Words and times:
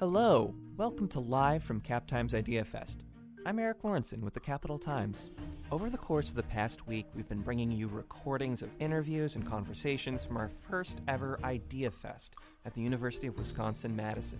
Hello, 0.00 0.54
welcome 0.78 1.06
to 1.08 1.20
Live 1.20 1.62
from 1.62 1.78
Cap 1.78 2.06
Times 2.06 2.34
Idea 2.34 2.64
Fest. 2.64 3.04
I'm 3.44 3.58
Eric 3.58 3.82
Lawrenson 3.82 4.22
with 4.22 4.32
the 4.32 4.40
Capital 4.40 4.78
Times. 4.78 5.28
Over 5.70 5.90
the 5.90 5.98
course 5.98 6.30
of 6.30 6.36
the 6.36 6.42
past 6.42 6.86
week, 6.86 7.04
we've 7.14 7.28
been 7.28 7.42
bringing 7.42 7.70
you 7.70 7.86
recordings 7.86 8.62
of 8.62 8.70
interviews 8.78 9.34
and 9.34 9.46
conversations 9.46 10.24
from 10.24 10.38
our 10.38 10.48
first 10.48 11.02
ever 11.06 11.38
Idea 11.44 11.90
Fest 11.90 12.36
at 12.64 12.72
the 12.72 12.80
University 12.80 13.26
of 13.26 13.36
Wisconsin 13.36 13.94
Madison. 13.94 14.38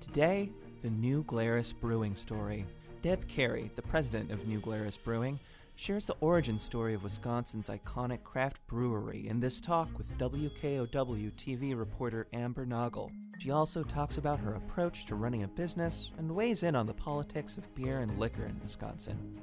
Today, 0.00 0.50
the 0.80 0.88
New 0.88 1.24
Glarus 1.24 1.74
Brewing 1.74 2.14
story. 2.14 2.64
Deb 3.02 3.28
Carey, 3.28 3.70
the 3.74 3.82
president 3.82 4.30
of 4.30 4.46
New 4.46 4.60
Glarus 4.60 4.96
Brewing, 4.96 5.38
shares 5.74 6.06
the 6.06 6.16
origin 6.22 6.58
story 6.58 6.94
of 6.94 7.04
Wisconsin's 7.04 7.68
iconic 7.68 8.22
craft 8.22 8.66
brewery 8.66 9.28
in 9.28 9.40
this 9.40 9.60
talk 9.60 9.90
with 9.98 10.16
WKOW 10.16 11.32
TV 11.32 11.78
reporter 11.78 12.26
Amber 12.32 12.64
Noggle. 12.64 13.12
She 13.38 13.50
also 13.50 13.82
talks 13.82 14.16
about 14.18 14.40
her 14.40 14.54
approach 14.54 15.04
to 15.06 15.14
running 15.14 15.42
a 15.42 15.48
business 15.48 16.10
and 16.18 16.34
weighs 16.34 16.62
in 16.62 16.74
on 16.74 16.86
the 16.86 16.94
politics 16.94 17.58
of 17.58 17.74
beer 17.74 18.00
and 18.00 18.18
liquor 18.18 18.46
in 18.46 18.58
Wisconsin. 18.62 19.38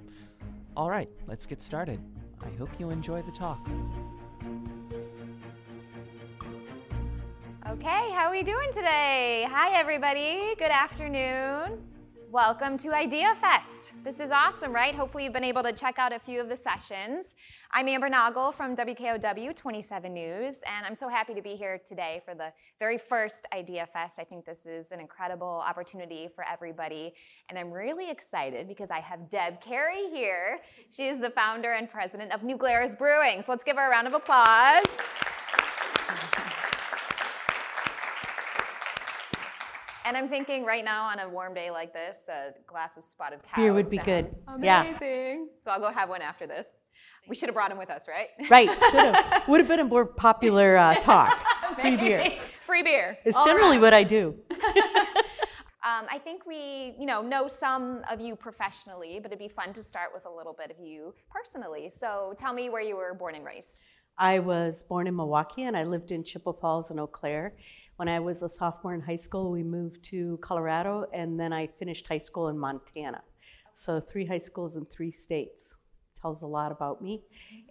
All 0.75 0.89
right, 0.89 1.09
let's 1.27 1.45
get 1.45 1.61
started. 1.61 1.99
I 2.41 2.49
hope 2.57 2.69
you 2.79 2.89
enjoy 2.89 3.21
the 3.21 3.31
talk. 3.31 3.69
Okay, 7.69 8.11
how 8.11 8.27
are 8.27 8.31
we 8.31 8.43
doing 8.43 8.69
today? 8.73 9.45
Hi, 9.49 9.77
everybody. 9.79 10.55
Good 10.57 10.71
afternoon. 10.71 11.79
Welcome 12.31 12.79
to 12.79 12.95
Idea 12.95 13.35
Fest. 13.35 13.93
This 14.03 14.19
is 14.19 14.31
awesome, 14.31 14.73
right? 14.73 14.95
Hopefully, 14.95 15.25
you've 15.25 15.33
been 15.33 15.43
able 15.43 15.61
to 15.61 15.71
check 15.71 15.99
out 15.99 16.11
a 16.11 16.17
few 16.17 16.41
of 16.41 16.49
the 16.49 16.57
sessions. 16.57 17.27
I'm 17.75 17.87
Amber 17.87 18.07
Noggle 18.07 18.53
from 18.53 18.75
WKOW 18.75 19.55
27 19.55 20.13
News, 20.13 20.57
and 20.67 20.85
I'm 20.85 20.93
so 20.93 21.09
happy 21.09 21.33
to 21.33 21.41
be 21.41 21.55
here 21.55 21.81
today 21.83 22.21
for 22.23 22.35
the 22.35 22.53
very 22.77 22.99
first 22.99 23.47
Idea 23.51 23.87
Fest. 23.91 24.19
I 24.19 24.23
think 24.23 24.45
this 24.45 24.67
is 24.67 24.91
an 24.91 24.99
incredible 24.99 25.63
opportunity 25.67 26.29
for 26.35 26.45
everybody, 26.47 27.15
and 27.49 27.57
I'm 27.57 27.71
really 27.71 28.11
excited 28.11 28.67
because 28.67 28.91
I 28.91 28.99
have 28.99 29.27
Deb 29.31 29.59
Carey 29.59 30.07
here. 30.11 30.59
She 30.91 31.07
is 31.07 31.19
the 31.19 31.31
founder 31.31 31.71
and 31.71 31.89
president 31.89 32.31
of 32.31 32.43
New 32.43 32.57
Glarus 32.57 32.93
Brewing. 32.93 33.41
So 33.41 33.51
let's 33.51 33.63
give 33.63 33.77
her 33.77 33.87
a 33.87 33.89
round 33.89 34.05
of 34.05 34.13
applause. 34.13 34.83
And 40.05 40.15
I'm 40.15 40.29
thinking 40.29 40.63
right 40.63 40.85
now 40.85 41.05
on 41.05 41.17
a 41.17 41.27
warm 41.27 41.55
day 41.55 41.71
like 41.71 41.91
this, 41.91 42.17
a 42.29 42.51
glass 42.67 42.97
of 42.97 43.03
spotted 43.03 43.39
cow. 43.41 43.59
Beer 43.59 43.73
would 43.73 43.89
be 43.89 43.97
good. 43.97 44.35
Yeah. 44.61 44.81
Amazing. 44.81 45.47
So 45.63 45.71
I'll 45.71 45.79
go 45.79 45.89
have 45.89 46.09
one 46.09 46.21
after 46.21 46.45
this. 46.45 46.82
We 47.27 47.35
should 47.35 47.47
have 47.47 47.55
brought 47.55 47.71
him 47.71 47.77
with 47.77 47.89
us, 47.89 48.07
right? 48.07 48.27
Right. 48.49 48.69
Should 48.91 49.15
have. 49.15 49.47
Would 49.47 49.59
have 49.59 49.67
been 49.69 49.79
a 49.79 49.85
more 49.85 50.05
popular 50.05 50.75
uh, 50.77 50.95
talk. 51.01 51.37
Free 51.79 51.95
beer. 51.95 52.33
Free 52.61 52.83
beer. 52.83 53.17
It's 53.23 53.35
All 53.35 53.45
generally 53.45 53.77
right. 53.77 53.81
what 53.81 53.93
I 53.93 54.03
do. 54.03 54.35
Um, 55.85 56.05
I 56.09 56.17
think 56.17 56.45
we, 56.45 56.95
you 56.97 57.05
know, 57.05 57.21
know 57.21 57.45
some 57.45 58.03
of 58.09 58.21
you 58.21 58.37
professionally, 58.37 59.19
but 59.21 59.33
it'd 59.33 59.37
be 59.37 59.49
fun 59.49 59.73
to 59.73 59.83
start 59.83 60.11
with 60.13 60.25
a 60.25 60.29
little 60.29 60.53
bit 60.57 60.71
of 60.71 60.77
you 60.79 61.13
personally. 61.29 61.89
So 61.89 62.33
tell 62.37 62.53
me 62.53 62.69
where 62.69 62.81
you 62.81 62.95
were 62.95 63.13
born 63.13 63.35
and 63.35 63.43
raised. 63.43 63.81
I 64.17 64.39
was 64.39 64.81
born 64.81 65.07
in 65.07 65.15
Milwaukee 65.17 65.63
and 65.63 65.75
I 65.75 65.83
lived 65.83 66.11
in 66.11 66.23
Chippewa 66.23 66.53
Falls 66.53 66.89
and 66.89 67.01
Eau 67.01 67.07
Claire. 67.07 67.55
When 67.97 68.07
I 68.07 68.21
was 68.21 68.43
a 68.43 68.47
sophomore 68.47 68.93
in 68.93 69.01
high 69.01 69.17
school, 69.17 69.51
we 69.51 69.61
moved 69.61 70.05
to 70.05 70.39
Colorado 70.41 71.05
and 71.11 71.37
then 71.37 71.51
I 71.51 71.67
finished 71.67 72.07
high 72.07 72.19
school 72.19 72.47
in 72.47 72.57
Montana. 72.57 73.21
So, 73.75 73.99
three 73.99 74.25
high 74.25 74.39
schools 74.39 74.77
in 74.77 74.85
three 74.85 75.11
states. 75.11 75.75
Tells 76.23 76.41
a 76.41 76.47
lot 76.47 76.71
about 76.71 77.01
me. 77.01 77.21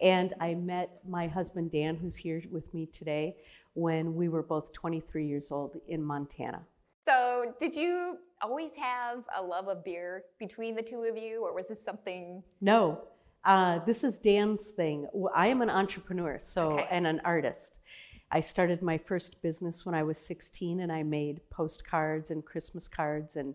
And 0.03 0.35
I 0.39 0.53
met 0.53 0.91
my 1.09 1.27
husband 1.27 1.73
Dan, 1.73 1.97
who's 1.97 2.15
here 2.17 2.43
with 2.51 2.73
me 2.75 2.85
today, 2.85 3.35
when 3.73 4.15
we 4.15 4.29
were 4.29 4.43
both 4.43 4.75
23 4.75 5.27
years 5.27 5.51
old 5.51 5.79
in 5.89 6.03
Montana. 6.03 6.61
So 7.09 7.55
did 7.59 7.75
you 7.75 8.19
always 8.43 8.73
have 8.77 9.25
a 9.35 9.43
love 9.43 9.69
of 9.69 9.83
beer 9.83 10.25
between 10.39 10.77
the 10.77 10.83
two 10.83 11.05
of 11.05 11.17
you, 11.17 11.43
or 11.43 11.55
was 11.55 11.69
this 11.69 11.83
something? 11.83 12.43
No, 12.61 13.01
uh, 13.47 13.79
this 13.87 14.05
is 14.05 14.19
Dan's 14.19 14.69
thing. 14.69 15.07
I 15.35 15.47
am 15.47 15.63
an 15.63 15.71
entrepreneur, 15.71 16.39
so 16.43 16.73
Okay. 16.73 16.87
and 16.91 17.07
an 17.07 17.23
artist. 17.25 17.79
I 18.31 18.43
started 18.43 18.83
my 18.83 18.99
first 18.99 19.41
business 19.41 19.87
when 19.87 19.95
I 19.95 20.03
was 20.03 20.19
16, 20.19 20.79
and 20.81 20.93
I 20.93 21.03
made 21.05 21.41
postcards 21.49 22.31
and 22.31 22.45
Christmas 22.45 22.87
cards 22.87 23.35
and 23.35 23.55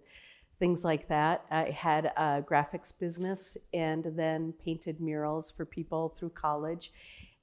things 0.59 0.84
like 0.84 1.07
that. 1.09 1.45
I 1.51 1.72
had 1.72 2.06
a 2.18 2.41
graphics 2.41 2.91
business 2.97 3.57
and 3.73 4.03
then 4.16 4.53
painted 4.63 5.00
murals 5.00 5.51
for 5.51 5.66
people 5.66 6.16
through 6.18 6.31
college. 6.31 6.91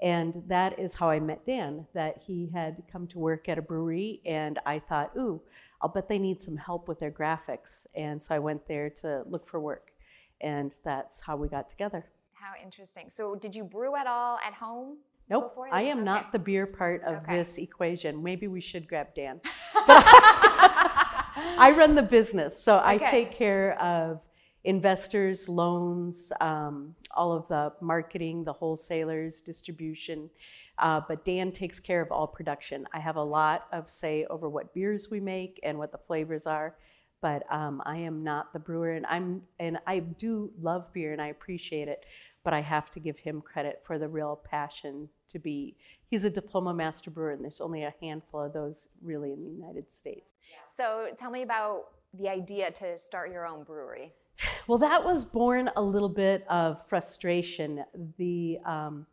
And 0.03 0.43
that 0.49 0.79
is 0.79 0.95
how 0.95 1.09
I 1.09 1.21
met 1.21 1.47
Dan, 1.47 1.87
that 1.95 2.19
he 2.27 2.51
had 2.53 2.83
come 2.91 3.07
to 3.09 3.19
work 3.19 3.49
at 3.49 3.57
a 3.59 3.63
brewery, 3.63 4.21
and 4.27 4.59
I 4.67 4.81
thought, 4.81 5.13
ooh, 5.17 5.41
I'll 5.81 5.89
bet 5.89 6.09
they 6.09 6.19
need 6.19 6.43
some 6.43 6.57
help 6.57 6.89
with 6.89 6.99
their 6.99 7.13
graphics. 7.13 7.87
And 7.95 8.23
so 8.23 8.35
I 8.35 8.39
went 8.41 8.67
there 8.67 8.91
to 9.03 9.23
look 9.31 9.47
for 9.47 9.61
work, 9.61 9.93
and 10.41 10.73
that's 10.85 11.21
how 11.21 11.37
we 11.37 11.49
got 11.49 11.71
together. 11.71 12.05
How 12.33 12.53
interesting. 12.63 13.09
So 13.09 13.35
did 13.37 13.55
you 13.55 13.65
brew 13.65 13.95
at 13.97 14.07
all 14.07 14.39
at 14.47 14.53
home? 14.55 14.99
Nope, 15.31 15.51
before 15.51 15.69
I 15.73 15.83
am 15.83 15.99
Okay. 15.99 16.05
not 16.05 16.33
the 16.33 16.39
beer 16.39 16.67
part 16.67 17.03
of 17.05 17.23
Okay. 17.23 17.37
this 17.39 17.57
equation. 17.57 18.23
Maybe 18.23 18.47
we 18.49 18.61
should 18.61 18.87
grab 18.89 19.15
Dan. 19.15 19.41
I 21.37 21.71
run 21.73 21.95
the 21.95 22.03
business, 22.03 22.61
so 22.61 22.81
I 22.85 22.99
take 22.99 23.33
care 23.33 23.81
of 23.81 24.21
investors, 24.65 25.49
loans, 25.49 26.33
um, 26.41 26.95
all 27.11 27.33
of 27.33 27.47
the 27.49 27.73
marketing, 27.81 28.45
the 28.45 28.53
wholesalers, 28.53 29.43
distribution. 29.43 30.31
Uh, 30.79 31.01
but 31.07 31.25
Dan 31.25 31.53
takes 31.53 31.79
care 31.79 32.01
of 32.01 32.11
all 32.11 32.27
production. 32.27 32.87
I 32.93 32.99
have 32.99 33.17
a 33.17 33.23
lot 33.23 33.67
of 33.73 33.89
say 33.89 34.27
over 34.31 34.49
what 34.49 34.75
beers 34.75 35.11
we 35.11 35.21
make 35.21 35.61
and 35.63 35.79
what 35.79 35.93
the 35.93 35.99
flavors 35.99 36.47
are, 36.47 36.75
but 37.21 37.45
um, 37.53 37.83
I 37.85 37.99
am 37.99 38.25
not 38.25 38.53
the 38.53 38.59
brewer, 38.59 38.93
and 38.93 39.07
I'm 39.07 39.43
and 39.61 39.79
I 39.87 40.01
do 40.01 40.51
love 40.61 40.93
beer 40.93 41.13
and 41.13 41.23
I 41.23 41.29
appreciate 41.29 41.89
it, 41.89 42.05
but 42.45 42.53
I 42.53 42.61
have 42.61 42.93
to 42.93 43.01
give 43.01 43.19
him 43.19 43.41
credit 43.41 43.83
for 43.85 43.99
the 43.99 44.09
real 44.09 44.41
passion 44.49 45.09
to 45.31 45.39
be. 45.39 45.77
He's 46.07 46.25
a 46.25 46.31
diploma 46.31 46.75
master 46.75 47.11
brewer, 47.11 47.33
and 47.33 47.43
there's 47.43 47.61
only 47.61 47.83
a 47.83 47.95
handful 48.01 48.43
of 48.43 48.53
those 48.53 48.89
really 49.03 49.33
in 49.33 49.43
the 49.43 49.51
United 49.51 49.91
States. 49.91 50.35
So 50.77 51.09
tell 51.17 51.31
me 51.31 51.43
about 51.43 51.87
the 52.19 52.29
idea 52.29 52.71
to 52.71 52.99
start 52.99 53.33
your 53.33 53.47
own 53.47 53.65
brewery. 53.65 54.13
Well, 54.67 54.79
that 54.79 55.05
was 55.05 55.27
born 55.27 55.71
a 55.77 55.83
little 55.83 56.09
bit 56.09 56.47
of 56.49 56.87
frustration. 56.89 57.85
The 58.17 58.59
um, 58.65 59.07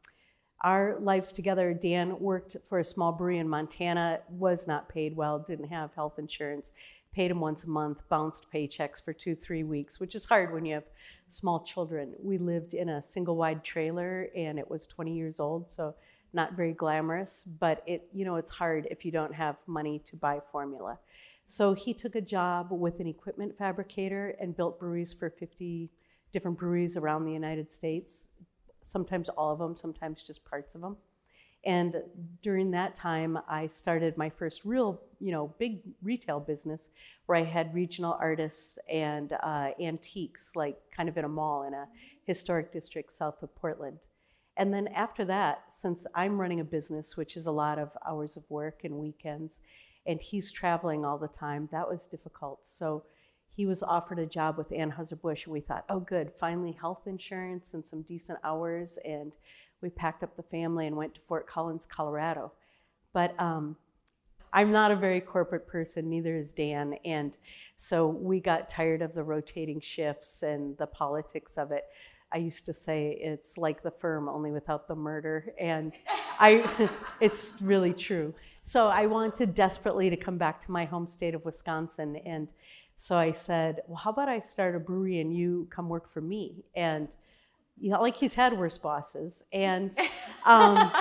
our 0.62 0.98
lives 1.00 1.32
together. 1.32 1.74
Dan 1.74 2.20
worked 2.20 2.58
for 2.70 2.80
a 2.80 2.86
small 2.86 3.12
brewery 3.12 3.40
in 3.40 3.50
Montana, 3.50 4.20
was 4.30 4.68
not 4.68 4.90
paid 4.90 5.16
well, 5.16 5.40
didn't 5.40 5.70
have 5.70 5.94
health 5.94 6.20
insurance, 6.20 6.72
paid 7.14 7.32
him 7.32 7.40
once 7.40 7.64
a 7.64 7.70
month, 7.70 8.08
bounced 8.10 8.46
paychecks 8.54 9.04
for 9.04 9.14
two, 9.14 9.36
three 9.36 9.64
weeks, 9.64 10.00
which 10.00 10.16
is 10.16 10.26
hard 10.26 10.54
when 10.54 10.66
you 10.66 10.76
have 10.76 10.86
small 11.34 11.64
children. 11.64 12.14
We 12.22 12.38
lived 12.38 12.74
in 12.74 12.90
a 12.90 13.04
single 13.04 13.36
wide 13.36 13.64
trailer 13.64 14.30
and 14.36 14.60
it 14.60 14.70
was 14.70 14.86
20 14.88 15.14
years 15.14 15.40
old, 15.40 15.72
so 15.72 15.96
not 16.34 16.54
very 16.54 16.74
glamorous, 16.74 17.44
but 17.60 17.84
it, 17.86 18.08
you 18.14 18.26
know, 18.26 18.36
it's 18.36 18.52
hard 18.52 18.88
if 18.90 19.04
you 19.04 19.12
don't 19.12 19.34
have 19.34 19.58
money 19.68 20.00
to 20.06 20.16
buy 20.16 20.40
formula. 20.52 20.98
So 21.48 21.74
he 21.74 21.94
took 21.94 22.16
a 22.16 22.22
job 22.22 22.68
with 22.72 23.00
an 23.00 23.08
equipment 23.08 23.58
fabricator 23.58 24.36
and 24.40 24.56
built 24.56 24.80
breweries 24.80 25.12
for 25.12 25.30
50 25.30 25.90
different 26.32 26.58
breweries 26.58 26.96
around 26.96 27.26
the 27.26 27.34
United 27.34 27.72
States, 27.72 28.28
sometimes 28.86 29.28
all 29.30 29.52
of 29.52 29.60
them, 29.60 29.76
sometimes 29.76 30.24
just 30.24 30.46
parts 30.46 30.76
of 30.76 30.82
them. 30.82 30.96
And 31.64 31.96
during 32.42 32.72
that 32.72 32.96
time, 32.96 33.38
I 33.48 33.68
started 33.68 34.18
my 34.18 34.30
first 34.30 34.62
real, 34.66 35.00
you 35.20 35.32
know, 35.32 35.54
big 35.60 35.82
retail 36.02 36.40
business 36.40 36.90
where 37.28 37.38
I 37.38 37.44
had 37.44 37.74
regional 37.74 38.18
artists 38.20 38.80
and 38.92 39.34
uh, 39.44 39.70
antiques, 39.80 40.56
like 40.56 40.78
kind 40.96 41.08
of 41.08 41.18
in 41.18 41.26
a 41.26 41.30
mall 41.30 41.64
in 41.64 41.74
a 41.74 41.88
historic 42.26 42.74
district 42.74 43.14
south 43.14 43.44
of 43.44 43.56
Portland. 43.56 43.98
And 44.58 44.74
then 44.74 44.88
after 44.90 45.24
that, 45.26 45.66
since 45.72 46.06
I'm 46.16 46.40
running 46.40 46.60
a 46.60 46.64
business, 46.64 47.16
which 47.16 47.38
is 47.38 47.46
a 47.46 47.52
lot 47.52 47.80
of 47.80 47.96
hours 48.08 48.38
of 48.38 48.44
work 48.50 48.82
and 48.84 48.96
weekends, 48.96 49.60
and 50.08 50.20
he's 50.20 50.52
traveling 50.52 51.06
all 51.06 51.18
the 51.18 51.28
time, 51.28 51.70
that 51.72 51.88
was 51.88 52.08
difficult. 52.08 52.60
So 52.64 53.04
he 53.54 53.66
was 53.66 53.84
offered 53.84 54.20
a 54.20 54.26
job 54.26 54.58
with 54.58 54.70
Anheuser-Busch, 54.70 55.46
and 55.46 55.54
we 55.54 55.62
thought, 55.62 55.86
oh, 55.90 56.00
good, 56.00 56.32
finally 56.32 56.72
health 56.72 57.04
insurance 57.06 57.74
and 57.74 57.86
some 57.86 58.02
decent 58.02 58.40
hours. 58.44 58.98
And 59.06 59.32
we 59.82 59.90
packed 59.90 60.24
up 60.24 60.36
the 60.36 60.44
family 60.44 60.88
and 60.88 60.96
went 60.96 61.16
to 61.16 61.22
Fort 61.22 61.48
Collins, 61.48 61.88
Colorado. 61.90 62.52
But 63.14 63.40
um, 63.40 63.76
I'm 64.54 64.72
not 64.72 64.92
a 64.92 64.96
very 64.96 65.22
corporate 65.22 65.68
person, 65.68 66.10
neither 66.10 66.38
is 66.38 66.54
Dan. 66.54 66.96
And 67.06 67.38
so 67.78 68.08
we 68.08 68.40
got 68.40 68.70
tired 68.70 69.02
of 69.02 69.14
the 69.14 69.24
rotating 69.24 69.82
shifts 69.82 70.44
and 70.44 70.78
the 70.78 70.88
politics 70.88 71.58
of 71.58 71.72
it. 71.72 71.86
I 72.34 72.38
used 72.38 72.66
to 72.68 72.74
say 72.74 73.18
it's 73.22 73.58
like 73.58 73.84
the 73.84 73.92
firm, 73.92 74.30
only 74.30 74.52
without 74.52 74.88
the 74.88 74.96
murder. 74.96 75.54
And 75.60 75.94
I, 76.40 76.90
it's 77.20 77.54
really 77.62 77.94
true. 77.94 78.34
So 78.64 78.88
I 78.88 79.06
wanted 79.06 79.56
desperately 79.56 80.10
to 80.10 80.18
come 80.18 80.38
back 80.38 80.62
to 80.66 80.72
my 80.72 80.86
home 80.86 81.08
state 81.08 81.34
of 81.34 81.44
Wisconsin. 81.44 82.18
And 82.18 82.48
so 82.98 83.18
I 83.18 83.32
said, 83.32 83.82
well, 83.88 83.98
how 83.98 84.12
about 84.12 84.30
I 84.30 84.42
start 84.42 84.76
a 84.76 84.80
brewery 84.80 85.20
and 85.20 85.36
you 85.36 85.68
come 85.72 85.90
work 85.90 86.10
for 86.10 86.22
me? 86.22 86.64
And 86.76 87.08
you 87.82 87.90
know, 87.90 88.00
like 88.00 88.16
he's 88.16 88.36
had 88.36 88.58
worse 88.58 88.78
bosses. 88.78 89.44
And 89.52 89.92
um, 90.46 90.92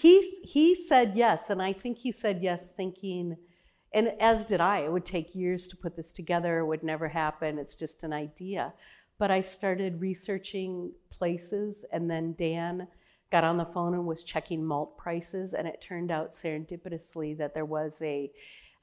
he, 0.00 0.40
he 0.42 0.74
said 0.74 1.12
yes. 1.14 1.44
And 1.50 1.60
I 1.62 1.72
think 1.72 1.98
he 1.98 2.10
said 2.10 2.40
yes 2.42 2.72
thinking, 2.76 3.36
and 3.92 4.12
as 4.18 4.44
did 4.44 4.60
I. 4.60 4.80
It 4.80 4.92
would 4.92 5.04
take 5.04 5.34
years 5.34 5.68
to 5.68 5.76
put 5.76 5.94
this 5.94 6.12
together, 6.12 6.58
it 6.58 6.66
would 6.66 6.82
never 6.82 7.08
happen. 7.08 7.58
It's 7.58 7.74
just 7.74 8.02
an 8.02 8.12
idea. 8.12 8.72
But 9.18 9.30
I 9.30 9.40
started 9.40 10.00
researching 10.00 10.92
places, 11.10 11.86
and 11.90 12.10
then 12.10 12.34
Dan 12.38 12.88
got 13.32 13.44
on 13.44 13.56
the 13.56 13.64
phone 13.64 13.94
and 13.94 14.06
was 14.06 14.24
checking 14.24 14.64
malt 14.64 14.98
prices, 14.98 15.54
and 15.54 15.66
it 15.66 15.80
turned 15.80 16.10
out 16.10 16.32
serendipitously 16.32 17.36
that 17.38 17.54
there 17.54 17.64
was 17.64 18.00
a 18.02 18.30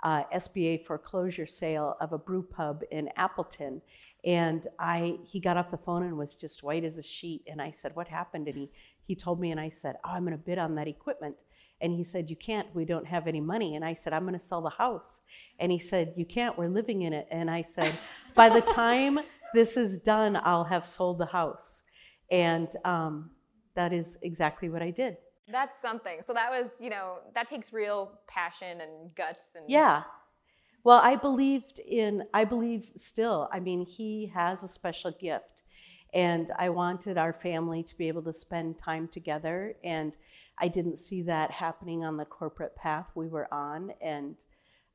uh, 0.02 0.24
SBA 0.36 0.86
foreclosure 0.86 1.46
sale 1.46 1.96
of 2.02 2.14
a 2.14 2.18
brew 2.18 2.44
pub 2.44 2.82
in 2.92 3.10
Appleton. 3.16 3.82
And 4.26 4.68
I, 4.80 5.18
he 5.24 5.40
got 5.40 5.58
off 5.58 5.70
the 5.70 5.78
phone 5.78 6.04
and 6.04 6.18
was 6.18 6.36
just 6.36 6.64
white 6.64 6.84
as 6.84 6.98
a 6.98 7.04
sheet. 7.04 7.44
And 7.48 7.62
I 7.62 7.72
said, 7.72 7.96
"What 7.96 8.08
happened?" 8.08 8.48
And 8.48 8.56
he, 8.56 8.72
he 9.06 9.16
told 9.16 9.40
me, 9.40 9.52
and 9.52 9.60
I 9.60 9.70
said, 9.70 9.98
"Oh, 10.04 10.10
I'm 10.12 10.24
going 10.24 10.38
to 10.38 10.44
bid 10.44 10.58
on 10.58 10.76
that 10.76 10.88
equipment." 10.88 11.36
And 11.84 11.92
he 11.94 12.06
said, 12.06 12.30
You 12.30 12.38
can't, 12.38 12.74
we 12.74 12.86
don't 12.86 13.06
have 13.06 13.28
any 13.28 13.42
money. 13.42 13.76
And 13.76 13.84
I 13.84 13.94
said, 13.94 14.14
I'm 14.14 14.24
going 14.24 14.40
to 14.40 14.44
sell 14.44 14.62
the 14.62 14.70
house. 14.70 15.20
And 15.60 15.70
he 15.70 15.80
said, 15.80 16.14
You 16.16 16.26
can't, 16.26 16.58
we're 16.58 16.70
living 16.70 17.02
in 17.02 17.12
it. 17.12 17.28
And 17.30 17.52
I 17.52 17.62
said, 17.62 17.94
By 18.36 18.48
the 18.48 18.62
time 18.62 19.20
this 19.54 19.76
is 19.76 20.00
done, 20.00 20.40
I'll 20.44 20.64
have 20.64 20.88
sold 20.88 21.18
the 21.18 21.26
house. 21.26 21.84
And 22.32 22.70
um, 22.86 23.32
that 23.76 23.92
is 23.92 24.18
exactly 24.22 24.70
what 24.70 24.82
I 24.82 24.92
did. 24.92 25.18
That's 25.52 25.80
something. 25.82 26.22
So 26.22 26.34
that 26.34 26.50
was, 26.50 26.70
you 26.80 26.90
know, 26.90 27.18
that 27.36 27.48
takes 27.48 27.74
real 27.74 28.18
passion 28.28 28.80
and 28.80 29.14
guts 29.14 29.56
and 29.56 29.70
Yeah. 29.70 30.04
Well, 30.84 31.00
I 31.00 31.16
believed 31.16 31.80
in, 31.80 32.24
I 32.34 32.44
believe 32.44 32.92
still, 32.98 33.50
I 33.54 33.60
mean, 33.60 33.86
he 33.86 34.32
has 34.34 34.64
a 34.64 34.68
special 34.68 35.12
gift. 35.12 35.64
And 36.14 36.52
I 36.60 36.70
wanted 36.70 37.18
our 37.18 37.34
family 37.34 37.82
to 37.84 37.98
be 37.98 38.08
able 38.08 38.22
to 38.24 38.34
spend 38.34 38.78
time 38.78 39.08
together. 39.08 39.76
And 39.84 40.14
I 40.60 40.68
didn't 40.68 40.98
see 40.98 41.24
that 41.24 41.50
happening 41.50 42.04
on 42.04 42.18
the 42.18 42.26
corporate 42.26 42.76
path 42.76 43.10
we 43.16 43.28
were 43.28 43.52
on. 43.52 43.94
And 44.02 44.36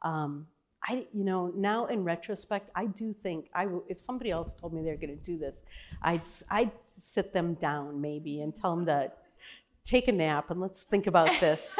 um, 0.02 0.46
I, 0.84 1.06
you 1.12 1.24
know, 1.24 1.52
now 1.56 1.86
in 1.86 2.04
retrospect, 2.04 2.70
I 2.76 2.86
do 2.86 3.12
think 3.12 3.48
I, 3.54 3.66
if 3.88 3.98
somebody 3.98 4.30
else 4.30 4.54
told 4.54 4.74
me 4.74 4.82
they're 4.82 4.96
going 4.96 5.16
to 5.18 5.24
do 5.24 5.38
this, 5.38 5.62
I'd, 6.02 6.22
I'd 6.50 6.70
sit 6.96 7.32
them 7.32 7.54
down 7.54 8.00
maybe 8.00 8.42
and 8.42 8.54
tell 8.54 8.76
them 8.76 8.86
to 8.86 9.10
take 9.88 10.08
a 10.08 10.12
nap 10.12 10.50
and 10.50 10.60
let's 10.60 10.82
think 10.82 11.06
about 11.06 11.30
this. 11.40 11.76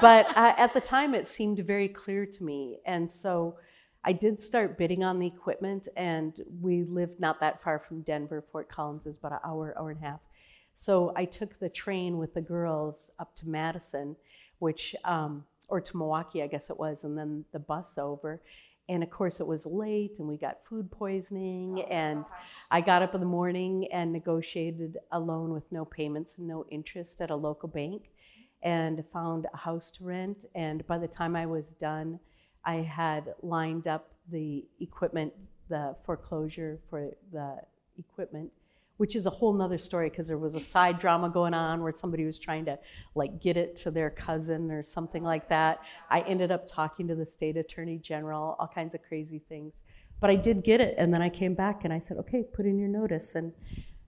but 0.00 0.26
uh, 0.36 0.54
at 0.56 0.74
the 0.74 0.80
time, 0.80 1.14
it 1.14 1.26
seemed 1.28 1.58
very 1.60 1.88
clear 1.88 2.26
to 2.26 2.44
me. 2.44 2.78
And 2.86 3.10
so 3.10 3.56
I 4.04 4.12
did 4.12 4.40
start 4.40 4.76
bidding 4.76 5.04
on 5.04 5.20
the 5.20 5.26
equipment, 5.26 5.86
and 5.96 6.34
we 6.60 6.82
lived 6.82 7.20
not 7.20 7.38
that 7.40 7.62
far 7.62 7.78
from 7.78 8.02
Denver. 8.02 8.42
Fort 8.50 8.68
Collins 8.68 9.06
is 9.06 9.18
about 9.18 9.32
an 9.32 9.38
hour, 9.44 9.74
hour 9.78 9.90
and 9.90 10.02
a 10.02 10.04
half. 10.04 10.20
So 10.74 11.12
I 11.14 11.24
took 11.24 11.58
the 11.60 11.68
train 11.68 12.18
with 12.18 12.34
the 12.34 12.40
girls 12.40 13.10
up 13.20 13.36
to 13.36 13.48
Madison, 13.48 14.16
which, 14.58 14.96
um, 15.04 15.44
or 15.68 15.80
to 15.80 15.96
Milwaukee, 15.96 16.42
I 16.42 16.48
guess 16.48 16.70
it 16.70 16.78
was, 16.78 17.04
and 17.04 17.16
then 17.16 17.44
the 17.52 17.60
bus 17.60 17.96
over. 17.96 18.42
And 18.92 19.02
of 19.02 19.08
course, 19.08 19.40
it 19.40 19.46
was 19.46 19.64
late, 19.64 20.18
and 20.18 20.28
we 20.28 20.36
got 20.36 20.62
food 20.62 20.90
poisoning. 20.90 21.78
Oh, 21.78 21.90
and 21.90 22.26
I 22.70 22.82
got 22.82 23.00
up 23.00 23.14
in 23.14 23.20
the 23.20 23.26
morning 23.26 23.88
and 23.90 24.12
negotiated 24.12 24.98
a 25.10 25.18
loan 25.18 25.54
with 25.54 25.64
no 25.72 25.86
payments 25.86 26.36
and 26.36 26.46
no 26.46 26.66
interest 26.70 27.22
at 27.22 27.30
a 27.30 27.34
local 27.34 27.70
bank, 27.70 28.10
and 28.62 29.02
found 29.10 29.46
a 29.54 29.56
house 29.56 29.90
to 29.92 30.04
rent. 30.04 30.44
And 30.54 30.86
by 30.86 30.98
the 30.98 31.08
time 31.08 31.34
I 31.36 31.46
was 31.46 31.68
done, 31.80 32.20
I 32.66 32.76
had 32.76 33.34
lined 33.42 33.86
up 33.86 34.12
the 34.30 34.66
equipment, 34.78 35.32
the 35.70 35.96
foreclosure 36.04 36.78
for 36.90 37.12
the 37.32 37.62
equipment 37.96 38.52
which 38.96 39.16
is 39.16 39.26
a 39.26 39.30
whole 39.30 39.52
nother 39.52 39.78
story 39.78 40.10
because 40.10 40.28
there 40.28 40.38
was 40.38 40.54
a 40.54 40.60
side 40.60 40.98
drama 40.98 41.28
going 41.28 41.54
on 41.54 41.82
where 41.82 41.92
somebody 41.94 42.24
was 42.24 42.38
trying 42.38 42.64
to 42.64 42.78
like 43.14 43.40
get 43.40 43.56
it 43.56 43.76
to 43.76 43.90
their 43.90 44.10
cousin 44.10 44.70
or 44.70 44.84
something 44.84 45.22
like 45.22 45.48
that. 45.48 45.80
I 46.10 46.20
ended 46.20 46.52
up 46.52 46.66
talking 46.66 47.08
to 47.08 47.14
the 47.14 47.26
state 47.26 47.56
attorney 47.56 47.98
general, 47.98 48.56
all 48.58 48.70
kinds 48.72 48.94
of 48.94 49.02
crazy 49.02 49.40
things. 49.48 49.74
But 50.20 50.30
I 50.30 50.36
did 50.36 50.62
get 50.62 50.80
it, 50.80 50.94
and 50.98 51.12
then 51.12 51.20
I 51.20 51.28
came 51.28 51.54
back 51.54 51.84
and 51.84 51.92
I 51.92 51.98
said, 51.98 52.16
okay, 52.18 52.44
put 52.44 52.64
in 52.64 52.78
your 52.78 52.88
notice 52.88 53.34
and 53.34 53.52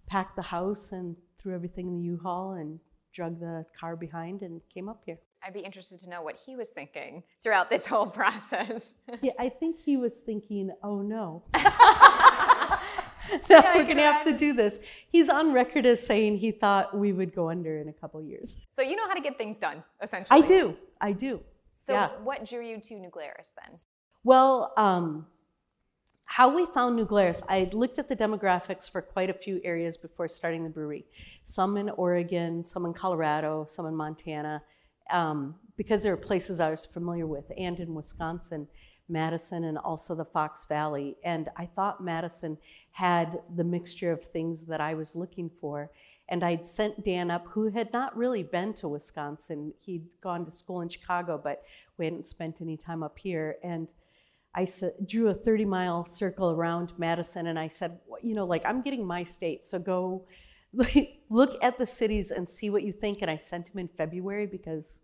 packed 0.07 0.37
the 0.37 0.43
house 0.43 0.93
and 0.93 1.17
threw 1.41 1.55
everything 1.55 1.89
in 1.89 1.97
the 1.99 2.05
U-Haul 2.05 2.53
and 2.53 2.79
drug 3.13 3.41
the 3.41 3.65
car 3.79 3.97
behind 3.97 4.43
and 4.43 4.61
came 4.73 4.89
up 4.89 5.03
here. 5.05 5.19
I'd 5.45 5.53
be 5.53 5.61
interested 5.61 6.01
to 6.01 6.09
know 6.09 6.23
what 6.23 6.37
he 6.37 6.57
was 6.57 6.71
thinking 6.71 7.23
throughout 7.43 7.69
this 7.69 7.87
whole 7.87 8.07
process. 8.23 8.95
Yeah, 9.23 9.33
I 9.39 9.49
think 9.49 9.81
he 9.81 9.97
was 9.97 10.15
thinking, 10.15 10.71
oh 10.83 11.03
no. 11.03 11.43
Yeah, 13.49 13.61
now 13.61 13.73
I 13.73 13.77
we're 13.77 13.85
going 13.85 13.97
to 13.97 14.03
have 14.03 14.25
to 14.27 14.37
do 14.37 14.53
this. 14.53 14.79
He's 15.11 15.29
on 15.29 15.53
record 15.53 15.87
as 15.87 16.05
saying 16.05 16.39
he 16.39 16.51
thought 16.51 16.97
we 16.97 17.13
would 17.13 17.35
go 17.35 17.51
under 17.51 17.79
in 17.79 17.89
a 17.89 17.93
couple 17.93 18.23
years. 18.23 18.57
so 18.71 18.83
you 18.83 18.97
know 18.97 19.07
how 19.07 19.15
to 19.15 19.21
get 19.21 19.39
things 19.39 19.59
done, 19.59 19.83
essentially. 20.03 20.43
I 20.43 20.47
do. 20.47 20.77
I 21.01 21.13
do. 21.13 21.41
So 21.75 21.93
yeah. 21.93 22.09
what 22.23 22.47
drew 22.47 22.65
you 22.65 22.81
to 22.81 22.95
New 22.95 23.11
Glarus 23.11 23.53
then? 23.63 23.77
Well, 24.23 24.73
um, 24.77 25.27
how 26.27 26.55
we 26.55 26.67
found 26.67 27.07
Glarus, 27.07 27.41
I 27.49 27.69
looked 27.73 27.99
at 27.99 28.09
the 28.09 28.17
demographics 28.17 28.91
for 28.91 29.03
quite 29.03 29.31
a 29.31 29.35
few 29.35 29.61
areas 29.63 29.97
before 29.97 30.29
starting 30.29 30.65
the 30.65 30.71
brewery. 30.71 31.05
Some 31.45 31.77
in 31.77 31.91
Oregon, 31.91 32.65
some 32.65 32.87
in 32.87 32.95
Colorado, 32.95 33.67
some 33.69 33.87
in 33.87 33.95
Montana, 33.95 34.63
um, 35.13 35.55
because 35.77 36.03
there 36.03 36.13
are 36.13 36.17
places 36.17 36.61
I 36.61 36.71
was 36.71 36.87
familiar 36.87 37.27
with, 37.27 37.45
and 37.59 37.79
in 37.79 37.95
Wisconsin, 37.95 38.67
Madison, 39.09 39.65
and 39.65 39.79
also 39.79 40.15
the 40.15 40.25
Fox 40.25 40.65
Valley. 40.67 41.17
And 41.25 41.49
I 41.57 41.67
thought 41.67 42.03
Madison 42.03 42.59
had 42.93 43.41
the 43.55 43.65
mixture 43.65 44.13
of 44.13 44.23
things 44.23 44.67
that 44.67 44.81
I 44.81 44.95
was 44.95 45.15
looking 45.15 45.51
for. 45.61 45.91
And 46.29 46.43
I'd 46.43 46.65
sent 46.65 47.05
Dan 47.05 47.31
up, 47.31 47.47
who 47.49 47.69
had 47.69 47.93
not 47.93 48.17
really 48.17 48.43
been 48.43 48.73
to 48.75 48.89
Wisconsin. 48.89 49.75
He'd 49.81 50.07
gone 50.23 50.47
to 50.47 50.53
school 50.53 50.81
in 50.81 50.89
Chicago, 50.89 51.39
but 51.43 51.65
we 51.99 52.07
hadn't 52.07 52.27
spent 52.27 52.61
any 52.61 52.77
time 52.77 53.03
up 53.03 53.19
here. 53.19 53.57
And 53.63 53.89
I 54.55 54.67
drew 55.05 55.29
a 55.29 55.35
30 55.35 55.65
mile 55.65 56.07
circle 56.07 56.51
around 56.51 56.93
Madison 56.97 57.49
and 57.49 57.59
I 57.59 57.69
said, 57.69 57.99
you 58.23 58.35
know, 58.35 58.47
like 58.47 58.65
I'm 58.65 58.83
getting 58.83 59.05
my 59.05 59.25
state, 59.25 59.65
so 59.65 59.79
go 59.79 60.25
look 61.31 61.57
at 61.63 61.79
the 61.79 61.87
cities 61.87 62.31
and 62.31 62.49
see 62.49 62.71
what 62.71 62.85
you 62.85 62.93
think. 62.93 63.23
And 63.23 63.31
I 63.31 63.37
sent 63.37 63.69
him 63.69 63.81
in 63.81 63.89
February 63.89 64.47
because, 64.47 65.01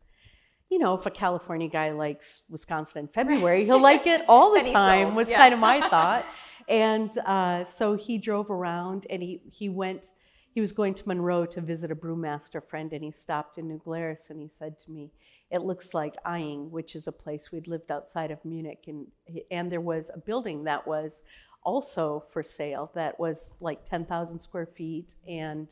you 0.70 0.78
know, 0.78 0.94
if 0.94 1.05
a 1.05 1.11
California 1.11 1.69
guy 1.69 1.90
likes 1.90 2.43
Wisconsin 2.49 2.99
in 2.99 3.08
February, 3.08 3.64
he'll 3.64 3.81
like 3.81 4.06
it 4.06 4.25
all 4.28 4.52
the 4.52 4.70
time, 4.70 5.08
sold, 5.08 5.17
was 5.17 5.31
yeah. 5.31 5.38
kind 5.38 5.55
of 5.55 5.61
my 5.61 5.81
thought. 5.88 6.25
And 6.69 7.17
uh, 7.19 7.64
so 7.64 7.96
he 7.96 8.19
drove 8.19 8.50
around 8.50 9.06
and 9.11 9.22
he, 9.22 9.43
he 9.50 9.69
went, 9.69 10.05
he 10.52 10.61
was 10.61 10.70
going 10.72 10.94
to 10.94 11.08
Monroe 11.08 11.44
to 11.47 11.61
visit 11.61 11.90
a 11.90 11.97
brewmaster 11.97 12.64
friend 12.64 12.92
and 12.92 13.02
he 13.02 13.11
stopped 13.11 13.59
in 13.59 13.68
New 13.68 13.78
Glarus 13.78 14.30
and 14.30 14.40
he 14.40 14.49
said 14.56 14.78
to 14.85 14.90
me, 14.90 15.11
it 15.50 15.62
looks 15.62 15.94
like 15.94 16.14
Aying, 16.26 16.71
which 16.71 16.94
is 16.94 17.09
a 17.09 17.12
place 17.12 17.50
we'd 17.50 17.66
lived 17.66 17.90
outside 17.90 18.30
of 18.30 18.44
Munich, 18.44 18.85
and 18.87 19.06
and 19.50 19.71
there 19.71 19.80
was 19.80 20.11
a 20.14 20.18
building 20.18 20.64
that 20.64 20.87
was 20.87 21.23
also 21.64 22.25
for 22.33 22.42
sale 22.42 22.90
that 22.94 23.18
was 23.21 23.54
like 23.61 23.85
10,000 23.85 24.38
square 24.38 24.66
feet 24.66 25.14
and 25.28 25.68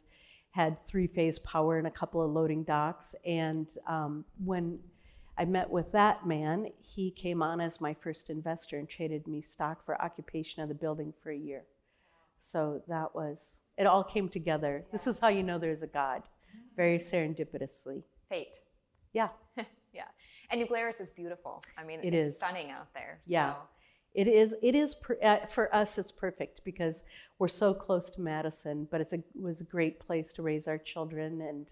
had 0.50 0.76
three-phase 0.86 1.38
power 1.38 1.78
and 1.78 1.86
a 1.86 1.90
couple 1.90 2.20
of 2.20 2.30
loading 2.30 2.62
docks. 2.62 3.14
And 3.24 3.68
um, 3.86 4.24
when 4.44 4.80
I 5.38 5.44
met 5.44 5.70
with 5.70 5.92
that 5.92 6.26
man, 6.26 6.66
he 6.82 7.10
came 7.12 7.42
on 7.42 7.60
as 7.60 7.80
my 7.80 7.94
first 7.94 8.28
investor 8.28 8.76
and 8.78 8.88
traded 8.88 9.26
me 9.28 9.40
stock 9.40 9.84
for 9.84 10.00
occupation 10.02 10.62
of 10.62 10.68
the 10.68 10.74
building 10.74 11.12
for 11.22 11.30
a 11.30 11.36
year. 11.36 11.62
So 12.40 12.82
that 12.88 13.14
was 13.14 13.60
it. 13.76 13.86
All 13.86 14.02
came 14.04 14.28
together. 14.28 14.84
This 14.90 15.06
is 15.06 15.18
how 15.20 15.28
you 15.28 15.42
know 15.44 15.58
there's 15.58 15.82
a 15.82 15.86
God, 15.86 16.22
very 16.76 16.98
serendipitously. 16.98 18.02
Fate. 18.28 18.58
Yeah. 19.12 19.28
Yeah. 19.94 20.04
And 20.50 20.60
New 20.60 20.66
Glarus 20.66 21.00
is 21.00 21.10
beautiful. 21.10 21.64
I 21.76 21.82
mean, 21.82 22.00
It 22.04 22.12
it's 22.12 22.28
is. 22.28 22.36
stunning 22.36 22.70
out 22.70 22.92
there. 22.92 23.20
Yeah. 23.24 23.54
So. 23.54 23.58
It 24.14 24.28
is. 24.28 24.54
It 24.62 24.74
is 24.74 24.94
per, 24.94 25.18
uh, 25.24 25.46
for 25.46 25.74
us. 25.74 25.96
It's 25.98 26.12
perfect 26.12 26.60
because 26.62 27.04
we're 27.38 27.48
so 27.48 27.72
close 27.72 28.10
to 28.10 28.20
Madison. 28.20 28.86
But 28.90 29.00
it's 29.00 29.14
a 29.14 29.16
it 29.16 29.24
was 29.40 29.62
a 29.62 29.64
great 29.64 29.98
place 29.98 30.32
to 30.34 30.42
raise 30.42 30.68
our 30.68 30.76
children 30.76 31.40
and 31.40 31.66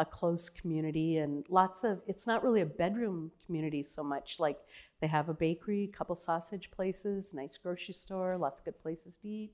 a 0.00 0.04
close 0.04 0.48
community 0.48 1.18
and 1.18 1.44
lots 1.48 1.84
of. 1.84 2.00
It's 2.08 2.26
not 2.26 2.42
really 2.42 2.62
a 2.62 2.66
bedroom 2.66 3.30
community 3.44 3.84
so 3.84 4.02
much. 4.02 4.40
Like 4.40 4.58
they 5.00 5.06
have 5.06 5.28
a 5.28 5.34
bakery, 5.34 5.90
a 5.92 5.96
couple 5.96 6.16
sausage 6.16 6.70
places, 6.70 7.32
nice 7.34 7.56
grocery 7.56 7.94
store, 7.94 8.36
lots 8.38 8.60
of 8.60 8.64
good 8.64 8.82
places 8.82 9.18
to 9.18 9.28
eat, 9.28 9.52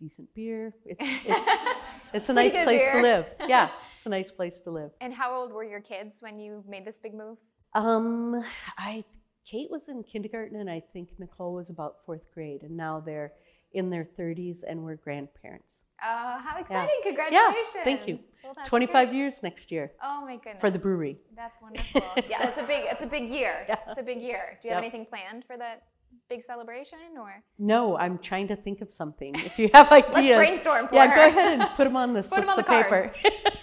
decent 0.00 0.32
beer. 0.34 0.72
It's 0.86 1.00
it's, 1.00 1.50
it's 2.14 2.28
a 2.28 2.32
nice 2.32 2.52
place 2.52 2.80
beer. 2.80 2.92
to 2.92 3.02
live. 3.02 3.26
Yeah, 3.48 3.68
it's 3.96 4.06
a 4.06 4.08
nice 4.08 4.30
place 4.30 4.60
to 4.60 4.70
live. 4.70 4.92
And 5.00 5.12
how 5.12 5.34
old 5.34 5.52
were 5.52 5.64
your 5.64 5.80
kids 5.80 6.18
when 6.20 6.38
you 6.38 6.62
made 6.66 6.84
this 6.86 7.00
big 7.00 7.14
move? 7.14 7.38
Um, 7.74 8.42
I 8.78 9.04
Kate 9.50 9.70
was 9.70 9.88
in 9.88 10.04
kindergarten, 10.04 10.60
and 10.60 10.70
I 10.70 10.82
think 10.92 11.10
Nicole 11.18 11.54
was 11.54 11.70
about 11.70 11.96
fourth 12.06 12.32
grade, 12.32 12.62
and 12.62 12.76
now 12.76 13.00
they're 13.00 13.32
in 13.72 13.90
their 13.90 14.06
30s, 14.18 14.60
and 14.66 14.84
we're 14.84 14.96
grandparents. 14.96 15.82
Uh, 16.02 16.38
how 16.38 16.58
exciting! 16.58 16.88
Yeah, 17.04 17.10
Congratulations. 17.10 17.84
thank 17.84 18.06
you. 18.08 18.18
Well, 18.44 18.54
25 18.66 19.08
great. 19.08 19.16
years 19.16 19.42
next 19.42 19.70
year 19.70 19.92
Oh 20.02 20.22
my 20.24 20.36
goodness. 20.36 20.60
for 20.60 20.70
the 20.70 20.78
brewery. 20.78 21.18
That's 21.36 21.60
wonderful. 21.60 22.00
yeah, 22.30 22.48
it's 22.48 22.58
a 22.58 22.62
big, 22.62 22.84
it's 22.90 23.02
a 23.02 23.06
big 23.06 23.28
year. 23.28 23.66
Yeah. 23.68 23.76
It's 23.88 23.98
a 24.00 24.02
big 24.02 24.20
year. 24.22 24.58
Do 24.62 24.68
you 24.68 24.74
have 24.74 24.82
Yep. 24.82 24.92
anything 24.94 25.06
planned 25.06 25.44
for 25.44 25.56
that 25.58 25.82
big 26.30 26.42
celebration, 26.42 26.98
or 27.20 27.42
No, 27.58 27.96
I'm 27.98 28.18
trying 28.18 28.48
to 28.48 28.56
think 28.56 28.80
of 28.80 28.92
something. 28.92 29.34
If 29.34 29.58
you 29.58 29.68
have 29.74 29.90
ideas, 30.00 30.14
Let's 30.14 30.30
brainstorm 30.36 30.88
for 30.88 30.94
yeah, 30.94 31.08
her. 31.08 31.16
go 31.16 31.26
ahead 31.28 31.60
and 31.60 31.68
put 31.76 31.84
them 31.84 31.96
on 31.96 32.14
the 32.14 32.22
Put 32.32 32.38
'em 32.38 32.44
slips 32.44 32.52
on 32.52 32.58
of 32.60 32.64
the 32.64 32.70
paper. 32.70 33.12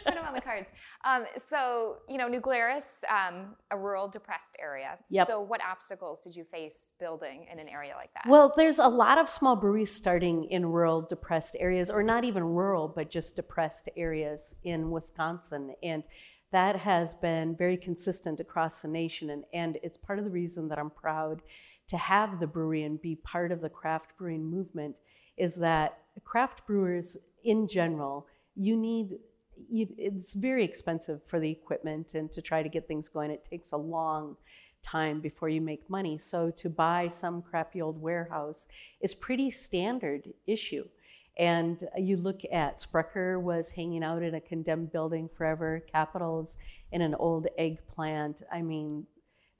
put 0.06 0.14
them 0.14 0.26
on 0.28 0.34
the 0.34 0.42
cards? 0.42 0.70
Um, 1.06 1.26
so, 1.46 1.98
you 2.10 2.18
know, 2.18 2.28
New 2.28 2.40
Glarus, 2.40 3.04
um, 3.10 3.56
a 3.70 3.78
rural, 3.78 4.08
depressed 4.08 4.58
area. 4.60 4.98
Yep. 5.12 5.28
So, 5.28 5.40
what 5.40 5.62
obstacles 5.64 6.24
did 6.24 6.36
you 6.36 6.44
face 6.44 6.94
building 7.00 7.46
in 7.52 7.60
an 7.60 7.70
area 7.70 7.94
like 7.96 8.12
that? 8.16 8.28
Well, 8.28 8.54
there's 8.58 8.80
a 8.80 8.88
lot 8.88 9.20
of 9.20 9.30
small 9.30 9.56
breweries 9.56 9.94
starting 9.94 10.46
in 10.46 10.66
rural, 10.66 11.04
depressed 11.04 11.56
areas, 11.60 11.92
or 11.92 12.02
not 12.02 12.24
even 12.24 12.44
rural, 12.44 12.88
but 12.88 13.12
just 13.12 13.36
depressed 13.36 13.88
areas 13.96 14.56
in 14.64 14.90
Wisconsin. 14.90 15.76
And 15.84 16.04
that 16.52 16.76
has 16.76 17.14
been 17.14 17.56
very 17.56 17.78
consistent 17.78 18.40
across 18.40 18.80
the 18.80 18.88
nation. 18.88 19.30
And, 19.30 19.44
and 19.54 19.78
it's 19.84 19.98
part 19.98 20.18
of 20.18 20.26
the 20.26 20.32
reason 20.32 20.68
that 20.70 20.80
I'm 20.80 20.90
proud 20.90 21.44
to 21.90 21.98
have 21.98 22.40
the 22.40 22.48
brewery 22.48 22.82
and 22.82 23.00
be 23.00 23.16
part 23.16 23.52
of 23.52 23.62
the 23.62 23.70
craft 23.70 24.18
brewing 24.18 24.50
movement 24.50 24.96
is 25.38 25.56
that 25.56 26.00
craft 26.24 26.66
brewers 26.66 27.18
in 27.44 27.68
general, 27.68 28.26
you 28.56 28.76
need 28.76 29.20
you, 29.70 29.88
it's 29.98 30.34
very 30.34 30.64
expensive 30.64 31.22
for 31.26 31.40
the 31.40 31.50
equipment 31.50 32.14
and 32.14 32.32
to 32.32 32.42
try 32.42 32.64
to 32.64 32.70
get 32.70 32.88
things 32.88 33.08
going. 33.08 33.32
It 33.32 33.48
takes 33.50 33.72
a 33.72 33.78
long 33.78 34.38
time 34.84 35.20
before 35.20 35.50
you 35.50 35.62
make 35.62 35.90
money. 35.90 36.18
So 36.18 36.52
to 36.52 36.70
buy 36.70 37.08
some 37.08 37.42
crappy 37.42 37.82
old 37.82 38.00
warehouse 38.00 38.68
is 39.02 39.14
pretty 39.14 39.52
standard 39.52 40.32
issue. 40.46 40.86
And 41.38 41.86
you 41.98 42.16
look 42.16 42.42
at 42.52 42.80
Sprecher 42.80 43.40
was 43.40 43.72
hanging 43.72 44.04
out 44.04 44.24
in 44.24 44.36
a 44.36 44.42
condemned 44.42 44.92
building 44.92 45.30
forever, 45.36 45.84
Capitals 45.92 46.58
in 46.92 47.02
an 47.02 47.14
old 47.16 47.48
egg 47.58 47.80
plant. 47.94 48.42
I 48.54 48.62
mean, 48.62 49.06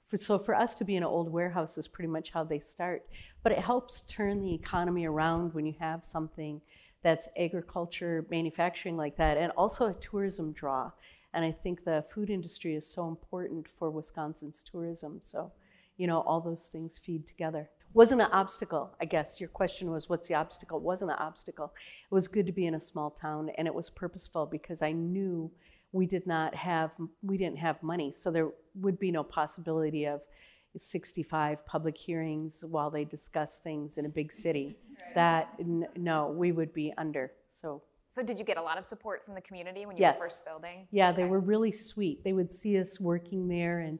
for, 0.08 0.16
so 0.16 0.38
for 0.38 0.54
us 0.54 0.74
to 0.76 0.84
be 0.84 0.96
in 0.96 1.02
an 1.02 1.08
old 1.08 1.30
warehouse 1.30 1.76
is 1.76 1.88
pretty 1.88 2.08
much 2.08 2.30
how 2.30 2.44
they 2.44 2.60
start. 2.60 3.04
But 3.42 3.52
it 3.52 3.58
helps 3.58 4.02
turn 4.02 4.40
the 4.40 4.54
economy 4.54 5.06
around 5.06 5.52
when 5.52 5.66
you 5.66 5.74
have 5.78 6.04
something 6.04 6.62
that's 7.06 7.28
agriculture, 7.38 8.26
manufacturing 8.32 8.96
like 8.96 9.16
that, 9.16 9.38
and 9.38 9.52
also 9.52 9.86
a 9.86 9.94
tourism 9.94 10.50
draw. 10.50 10.90
And 11.34 11.44
I 11.44 11.52
think 11.52 11.84
the 11.84 12.04
food 12.12 12.30
industry 12.30 12.74
is 12.74 12.84
so 12.84 13.06
important 13.06 13.68
for 13.68 13.92
Wisconsin's 13.92 14.64
tourism. 14.68 15.20
So, 15.22 15.52
you 15.98 16.08
know, 16.08 16.22
all 16.22 16.40
those 16.40 16.66
things 16.66 16.98
feed 16.98 17.24
together. 17.24 17.70
Wasn't 17.94 18.20
an 18.20 18.32
obstacle, 18.32 18.90
I 19.00 19.04
guess. 19.04 19.38
Your 19.38 19.50
question 19.50 19.92
was, 19.92 20.08
what's 20.08 20.26
the 20.26 20.34
obstacle? 20.34 20.80
Wasn't 20.80 21.08
an 21.08 21.16
obstacle. 21.20 21.72
It 22.10 22.12
was 22.12 22.26
good 22.26 22.44
to 22.46 22.50
be 22.50 22.66
in 22.66 22.74
a 22.74 22.80
small 22.80 23.10
town, 23.10 23.50
and 23.56 23.68
it 23.68 23.74
was 23.74 23.88
purposeful 23.88 24.44
because 24.44 24.82
I 24.82 24.90
knew 24.90 25.48
we 25.92 26.06
did 26.06 26.26
not 26.26 26.56
have, 26.56 26.90
we 27.22 27.38
didn't 27.38 27.58
have 27.58 27.80
money. 27.84 28.12
So 28.12 28.32
there 28.32 28.48
would 28.80 28.98
be 28.98 29.12
no 29.12 29.22
possibility 29.22 30.06
of 30.06 30.22
65 30.78 31.64
public 31.66 31.96
hearings 31.96 32.64
while 32.68 32.90
they 32.90 33.04
discuss 33.04 33.58
things 33.58 33.98
in 33.98 34.06
a 34.06 34.08
big 34.08 34.32
city. 34.44 34.76
That, 35.14 35.48
n- 35.58 35.86
no, 35.96 36.28
we 36.28 36.52
would 36.52 36.72
be 36.72 36.92
under. 36.98 37.32
So, 37.52 37.82
so, 38.08 38.22
did 38.22 38.38
you 38.38 38.44
get 38.44 38.56
a 38.56 38.62
lot 38.62 38.78
of 38.78 38.84
support 38.86 39.24
from 39.24 39.34
the 39.34 39.40
community 39.42 39.84
when 39.86 39.96
you 39.96 40.00
Yes. 40.00 40.18
were 40.18 40.26
first 40.26 40.44
building? 40.46 40.86
yeah, 40.90 41.12
they 41.12 41.24
were 41.24 41.40
really 41.40 41.72
sweet. 41.72 42.24
They 42.24 42.32
would 42.32 42.50
see 42.50 42.78
us 42.78 42.98
working 43.00 43.48
there 43.48 43.80
and 43.80 43.98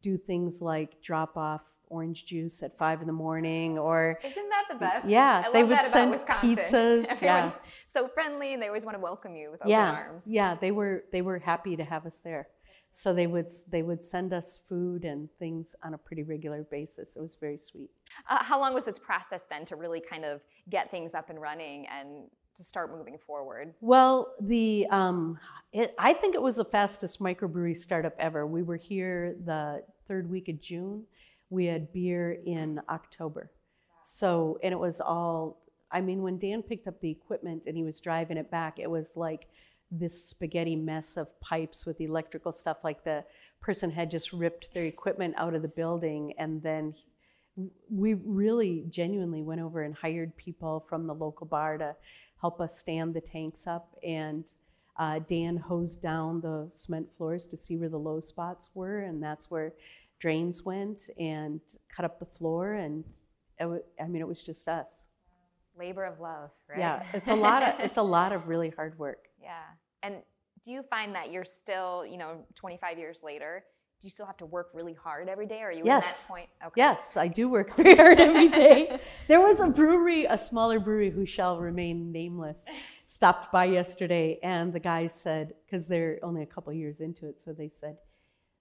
do 0.00 0.16
things 0.16 0.62
like 0.62 1.02
drop 1.02 1.36
off 1.36 1.62
orange 1.90 2.24
juice 2.26 2.62
at 2.62 2.76
five 2.78 3.00
in 3.00 3.06
the 3.06 3.12
morning 3.12 3.78
or 3.78 4.18
Isn't 4.22 4.48
that 4.50 4.64
the 4.70 4.76
best? 4.78 5.08
Yeah, 5.08 5.38
I 5.40 5.44
love 5.46 5.52
they 5.54 5.64
would 5.64 5.72
that 5.72 5.84
about 5.88 5.92
send 5.92 6.10
Wisconsin. 6.10 6.56
pizzas, 6.56 7.04
Everyone's 7.08 7.20
yeah. 7.22 7.50
so 7.86 8.08
friendly, 8.08 8.52
and 8.52 8.62
they 8.62 8.68
always 8.68 8.84
want 8.84 8.94
to 8.96 9.00
welcome 9.02 9.34
you 9.36 9.50
with 9.50 9.60
open 9.62 9.70
yeah, 9.70 9.90
arms. 9.92 10.24
yeah, 10.26 10.54
they 10.54 10.70
were 10.70 11.04
they 11.12 11.22
were 11.22 11.38
happy 11.38 11.76
to 11.76 11.84
have 11.84 12.04
us 12.06 12.16
there. 12.22 12.48
So 12.98 13.14
they 13.14 13.28
would 13.28 13.46
they 13.70 13.82
would 13.82 14.04
send 14.04 14.32
us 14.32 14.58
food 14.68 15.04
and 15.04 15.28
things 15.38 15.76
on 15.84 15.94
a 15.94 15.98
pretty 15.98 16.24
regular 16.24 16.64
basis. 16.64 17.14
It 17.14 17.22
was 17.22 17.36
very 17.40 17.56
sweet. 17.56 17.90
Uh, 18.28 18.42
how 18.42 18.58
long 18.58 18.74
was 18.74 18.86
this 18.86 18.98
process 18.98 19.46
then 19.48 19.64
to 19.66 19.76
really 19.76 20.00
kind 20.00 20.24
of 20.24 20.40
get 20.68 20.90
things 20.90 21.14
up 21.14 21.30
and 21.30 21.40
running 21.40 21.86
and 21.86 22.24
to 22.56 22.64
start 22.64 22.90
moving 22.90 23.16
forward? 23.24 23.72
Well, 23.80 24.34
the 24.40 24.88
um, 24.90 25.38
it, 25.72 25.94
I 25.96 26.12
think 26.12 26.34
it 26.34 26.42
was 26.42 26.56
the 26.56 26.64
fastest 26.64 27.20
microbrewery 27.20 27.78
startup 27.78 28.16
ever. 28.18 28.44
We 28.48 28.64
were 28.64 28.76
here 28.76 29.36
the 29.44 29.84
third 30.08 30.28
week 30.28 30.48
of 30.48 30.60
June. 30.60 31.04
We 31.50 31.66
had 31.66 31.92
beer 31.92 32.32
in 32.44 32.80
October. 32.88 33.52
So, 34.06 34.58
and 34.60 34.72
it 34.72 34.78
was 34.78 35.00
all. 35.00 35.62
I 35.92 36.00
mean, 36.00 36.20
when 36.20 36.36
Dan 36.36 36.62
picked 36.62 36.88
up 36.88 37.00
the 37.00 37.10
equipment 37.12 37.62
and 37.64 37.76
he 37.76 37.84
was 37.84 38.00
driving 38.00 38.38
it 38.38 38.50
back, 38.50 38.80
it 38.80 38.90
was 38.90 39.12
like 39.14 39.46
this 39.90 40.22
spaghetti 40.24 40.76
mess 40.76 41.16
of 41.16 41.38
pipes 41.40 41.86
with 41.86 42.00
electrical 42.00 42.52
stuff. 42.52 42.78
Like 42.84 43.04
the 43.04 43.24
person 43.60 43.90
had 43.90 44.10
just 44.10 44.32
ripped 44.32 44.68
their 44.74 44.84
equipment 44.84 45.34
out 45.36 45.54
of 45.54 45.62
the 45.62 45.68
building, 45.68 46.34
and 46.38 46.62
then 46.62 46.94
we 47.90 48.14
really 48.14 48.84
genuinely 48.88 49.42
went 49.42 49.60
over 49.60 49.82
and 49.82 49.94
hired 49.94 50.36
people 50.36 50.84
from 50.88 51.06
the 51.06 51.14
local 51.14 51.46
bar 51.46 51.76
to 51.78 51.96
help 52.40 52.60
us 52.60 52.78
stand 52.78 53.14
the 53.14 53.20
tanks 53.20 53.66
up. 53.66 53.96
And 54.06 54.44
uh, 54.98 55.20
Dan 55.28 55.56
hosed 55.56 56.02
down 56.02 56.40
the 56.40 56.70
cement 56.72 57.12
floors 57.12 57.46
to 57.46 57.56
see 57.56 57.76
where 57.76 57.88
the 57.88 57.98
low 57.98 58.20
spots 58.20 58.70
were, 58.74 59.00
and 59.00 59.22
that's 59.22 59.50
where 59.50 59.72
drains 60.20 60.64
went 60.64 61.08
and 61.18 61.60
cut 61.94 62.04
up 62.04 62.18
the 62.18 62.26
floor. 62.26 62.74
And 62.74 63.04
it 63.58 63.66
wa- 63.66 63.78
I 64.00 64.06
mean, 64.06 64.22
it 64.22 64.28
was 64.28 64.42
just 64.42 64.68
us. 64.68 65.06
Labor 65.78 66.04
of 66.04 66.18
love, 66.20 66.50
right? 66.68 66.78
Yeah, 66.78 67.02
it's 67.14 67.28
a 67.28 67.34
lot 67.46 67.62
of 67.62 67.80
it's 67.80 67.96
a 67.96 68.02
lot 68.02 68.32
of 68.32 68.48
really 68.48 68.70
hard 68.70 68.98
work. 68.98 69.27
Yeah. 69.42 69.62
And 70.02 70.22
do 70.62 70.72
you 70.72 70.82
find 70.82 71.14
that 71.14 71.30
you're 71.30 71.44
still, 71.44 72.04
you 72.06 72.18
know, 72.18 72.44
25 72.54 72.98
years 72.98 73.22
later, 73.22 73.64
do 74.00 74.06
you 74.06 74.10
still 74.10 74.26
have 74.26 74.36
to 74.36 74.46
work 74.46 74.70
really 74.74 74.94
hard 74.94 75.28
every 75.28 75.46
day? 75.46 75.60
Or 75.60 75.68
are 75.68 75.72
you 75.72 75.80
in 75.80 75.86
that 75.86 76.24
point? 76.28 76.48
Okay. 76.64 76.74
Yes, 76.76 77.16
I 77.16 77.26
do 77.26 77.48
work 77.48 77.74
very 77.76 77.96
hard 77.96 78.20
every 78.20 78.48
day. 78.48 79.00
There 79.26 79.40
was 79.40 79.58
a 79.60 79.66
brewery, 79.66 80.24
a 80.24 80.38
smaller 80.38 80.78
brewery 80.78 81.10
who 81.10 81.26
shall 81.26 81.58
remain 81.58 82.12
nameless, 82.12 82.64
stopped 83.06 83.50
by 83.50 83.64
yesterday, 83.64 84.38
and 84.42 84.72
the 84.72 84.78
guys 84.78 85.12
said, 85.12 85.54
because 85.64 85.86
they're 85.86 86.20
only 86.22 86.42
a 86.42 86.46
couple 86.46 86.72
years 86.72 87.00
into 87.00 87.26
it, 87.26 87.40
so 87.40 87.52
they 87.52 87.70
said, 87.70 87.96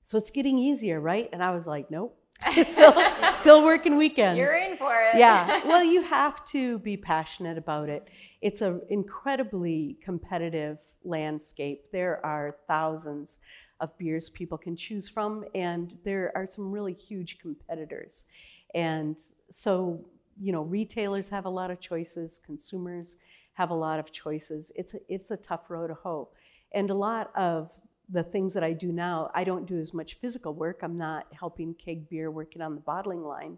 So 0.04 0.18
it's 0.18 0.32
getting 0.32 0.58
easier, 0.58 1.00
right? 1.00 1.30
And 1.32 1.44
I 1.44 1.52
was 1.52 1.68
like, 1.68 1.92
Nope. 1.92 2.18
still, 2.68 2.94
still 3.40 3.64
working 3.64 3.98
weekends. 3.98 4.38
You're 4.38 4.56
in 4.56 4.78
for 4.78 4.94
it. 4.94 5.18
yeah. 5.18 5.62
Well, 5.66 5.84
you 5.84 6.02
have 6.04 6.46
to 6.46 6.80
be 6.80 6.98
passionate 6.98 7.58
about 7.58 7.90
it. 7.90 8.08
It's 8.42 8.62
an 8.62 8.82
incredibly 8.90 9.98
competitive 10.04 10.80
landscape. 11.04 11.86
There 11.92 12.24
are 12.26 12.58
thousands 12.68 13.40
of 13.80 13.96
beers 13.98 14.30
people 14.30 14.58
can 14.58 14.76
choose 14.76 15.08
from, 15.10 15.46
and 15.54 15.98
there 16.04 16.32
are 16.36 16.48
some 16.48 16.72
really 16.72 16.94
huge 16.94 17.40
competitors. 17.40 18.26
And 18.74 19.18
so, 19.52 20.06
you 20.40 20.52
know, 20.52 20.62
retailers 20.62 21.30
have 21.30 21.46
a 21.46 21.50
lot 21.50 21.72
of 21.72 21.80
choices, 21.80 22.40
consumers 22.46 23.16
have 23.54 23.72
a 23.72 23.76
lot 23.76 24.00
of 24.00 24.12
choices. 24.12 24.72
It's 24.76 24.94
a, 24.94 25.00
it's 25.10 25.32
a 25.32 25.38
tough 25.38 25.70
road 25.70 25.88
to 25.88 25.96
hoe. 25.96 26.30
And 26.74 26.90
a 26.90 26.94
lot 26.94 27.32
of 27.36 27.72
the 28.10 28.24
things 28.24 28.54
that 28.54 28.64
I 28.64 28.74
do 28.74 28.92
now, 28.92 29.30
I 29.36 29.44
don't 29.44 29.66
do 29.66 29.80
as 29.80 29.94
much 29.94 30.16
physical 30.16 30.54
work. 30.54 30.80
I'm 30.82 30.98
not 30.98 31.28
helping 31.38 31.74
Keg 31.74 32.10
Beer 32.10 32.32
working 32.32 32.62
on 32.62 32.76
the 32.76 32.82
bottling 32.82 33.24
line, 33.24 33.58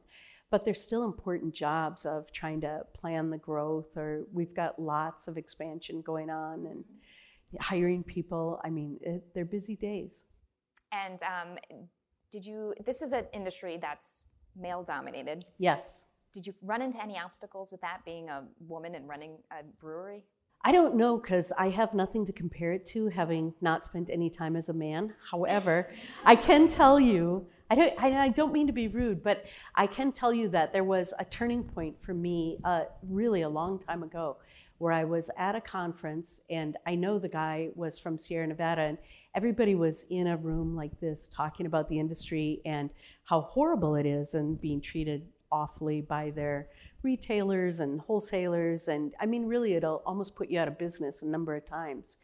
but 0.50 0.66
there's 0.66 0.82
still 0.82 1.04
important 1.04 1.54
jobs 1.54 2.06
of 2.06 2.32
trying 2.32 2.62
to 2.62 2.82
plan 3.00 3.30
the 3.30 3.38
growth, 3.38 3.96
or 3.96 4.26
we've 4.34 4.56
got 4.56 4.80
lots 4.80 5.28
of 5.28 5.38
expansion 5.38 6.02
going 6.02 6.30
on 6.30 6.66
and 6.66 6.84
hiring 7.60 8.04
people. 8.04 8.60
I 8.64 8.70
mean, 8.70 8.98
it, 9.02 9.24
they're 9.36 9.46
busy 9.46 9.76
days. 9.76 10.24
And 10.92 11.22
um, 11.22 11.58
did 12.32 12.46
you, 12.46 12.74
this 12.86 13.02
is 13.04 13.14
an 13.14 13.26
industry 13.34 13.78
that's 13.80 14.24
male 14.56 14.84
dominated. 14.84 15.46
Yes. 15.60 16.06
Did 16.34 16.48
you 16.48 16.54
run 16.64 16.82
into 16.82 17.02
any 17.02 17.18
obstacles 17.18 17.72
with 17.72 17.82
that 17.82 18.02
being 18.06 18.30
a 18.30 18.46
woman 18.60 18.96
and 18.96 19.08
running 19.08 19.38
a 19.52 19.64
brewery? 19.80 20.26
I 20.64 20.74
don't 20.74 20.96
know 20.96 21.18
because 21.18 21.54
I 21.58 21.70
have 21.70 21.94
nothing 21.94 22.26
to 22.26 22.34
compare 22.34 22.74
it 22.74 22.86
to, 22.88 23.08
having 23.08 23.54
not 23.62 23.86
spent 23.86 24.10
any 24.10 24.30
time 24.30 24.56
as 24.58 24.68
a 24.68 24.74
man. 24.74 25.14
However, 25.32 25.90
I 26.26 26.36
can 26.36 26.68
tell 26.68 27.00
you, 27.00 27.48
I 27.70 27.76
don't, 27.76 28.04
I, 28.04 28.30
don't 28.30 28.52
mean 28.52 28.68
to 28.68 28.74
be 28.74 28.88
rude, 28.90 29.24
but 29.24 29.46
I 29.76 29.88
can 29.88 30.12
tell 30.12 30.34
you 30.34 30.50
that 30.50 30.74
there 30.74 30.84
was 30.84 31.14
a 31.18 31.24
turning 31.24 31.64
point 31.64 32.02
for 32.02 32.14
me 32.14 32.58
uh, 32.66 32.86
really 33.08 33.44
a 33.44 33.50
long 33.50 33.80
time 33.80 34.04
ago 34.04 34.38
where 34.80 34.92
I 34.92 35.04
was 35.04 35.30
at 35.38 35.56
a 35.56 35.62
conference 35.62 36.42
and 36.50 36.78
I 36.86 36.96
know 36.96 37.20
the 37.20 37.30
guy 37.30 37.70
was 37.76 38.00
from 38.00 38.18
Sierra 38.18 38.48
Nevada 38.48 38.82
and 38.82 38.98
everybody 39.36 39.76
was 39.76 40.06
in 40.10 40.28
a 40.28 40.38
room 40.38 40.76
like 40.76 41.00
this 41.00 41.30
talking 41.34 41.66
about 41.66 41.90
the 41.90 42.00
industry 42.00 42.62
and 42.66 42.90
how 43.26 43.42
horrible 43.42 43.96
it 43.96 44.06
is 44.06 44.34
and 44.34 44.60
being 44.60 44.82
treated 44.82 45.28
awfully 45.52 46.02
by 46.02 46.30
their 46.32 46.68
retailers 47.02 47.80
and 47.80 48.02
wholesalers 48.02 48.88
and 48.88 49.14
i 49.20 49.26
mean 49.26 49.46
really 49.46 49.74
it'll 49.74 50.04
almost 50.06 50.36
put 50.36 50.50
you 50.50 50.60
out 50.60 50.68
of 50.68 50.78
business 50.78 51.22
a 51.22 51.26
number 51.26 51.56
of 51.56 51.66
times. 51.66 52.18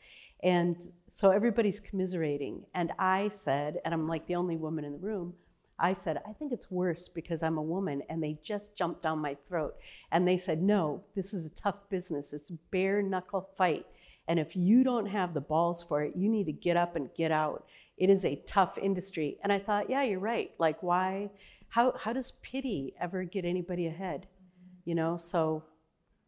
And 0.43 0.77
so 1.11 1.31
everybody's 1.31 1.79
commiserating 1.79 2.65
and 2.73 2.91
i 2.99 3.29
said 3.29 3.79
and 3.85 3.93
i'm 3.93 4.07
like 4.07 4.27
the 4.27 4.35
only 4.35 4.57
woman 4.57 4.83
in 4.83 4.91
the 4.91 4.97
room 4.99 5.33
i 5.79 5.93
said 5.93 6.21
i 6.27 6.33
think 6.33 6.51
it's 6.51 6.69
worse 6.69 7.07
because 7.07 7.41
i'm 7.41 7.57
a 7.57 7.63
woman 7.63 8.01
and 8.09 8.21
they 8.21 8.37
just 8.43 8.75
jumped 8.75 9.01
down 9.01 9.19
my 9.19 9.37
throat. 9.47 9.75
And 10.11 10.27
they 10.27 10.37
said 10.37 10.61
no 10.61 11.03
this 11.15 11.33
is 11.33 11.45
a 11.45 11.49
tough 11.49 11.89
business. 11.89 12.33
It's 12.33 12.51
bare 12.69 13.01
knuckle 13.01 13.49
fight. 13.57 13.85
And 14.27 14.39
if 14.39 14.55
you 14.55 14.83
don't 14.83 15.05
have 15.05 15.33
the 15.33 15.41
balls 15.41 15.81
for 15.83 16.03
it 16.03 16.15
you 16.17 16.29
need 16.29 16.47
to 16.47 16.51
get 16.51 16.75
up 16.75 16.97
and 16.97 17.09
get 17.15 17.31
out. 17.31 17.65
It 17.97 18.09
is 18.09 18.25
a 18.25 18.41
tough 18.45 18.77
industry. 18.77 19.37
And 19.41 19.53
i 19.53 19.59
thought 19.59 19.89
yeah 19.89 20.03
you're 20.03 20.19
right. 20.19 20.51
Like 20.59 20.83
why 20.83 21.29
how, 21.75 21.93
how 22.03 22.13
does 22.13 22.31
pity 22.41 22.93
ever 23.01 23.23
get 23.23 23.43
anybody 23.45 23.87
ahead 23.87 24.27
you 24.85 24.95
know 24.95 25.17
so 25.17 25.63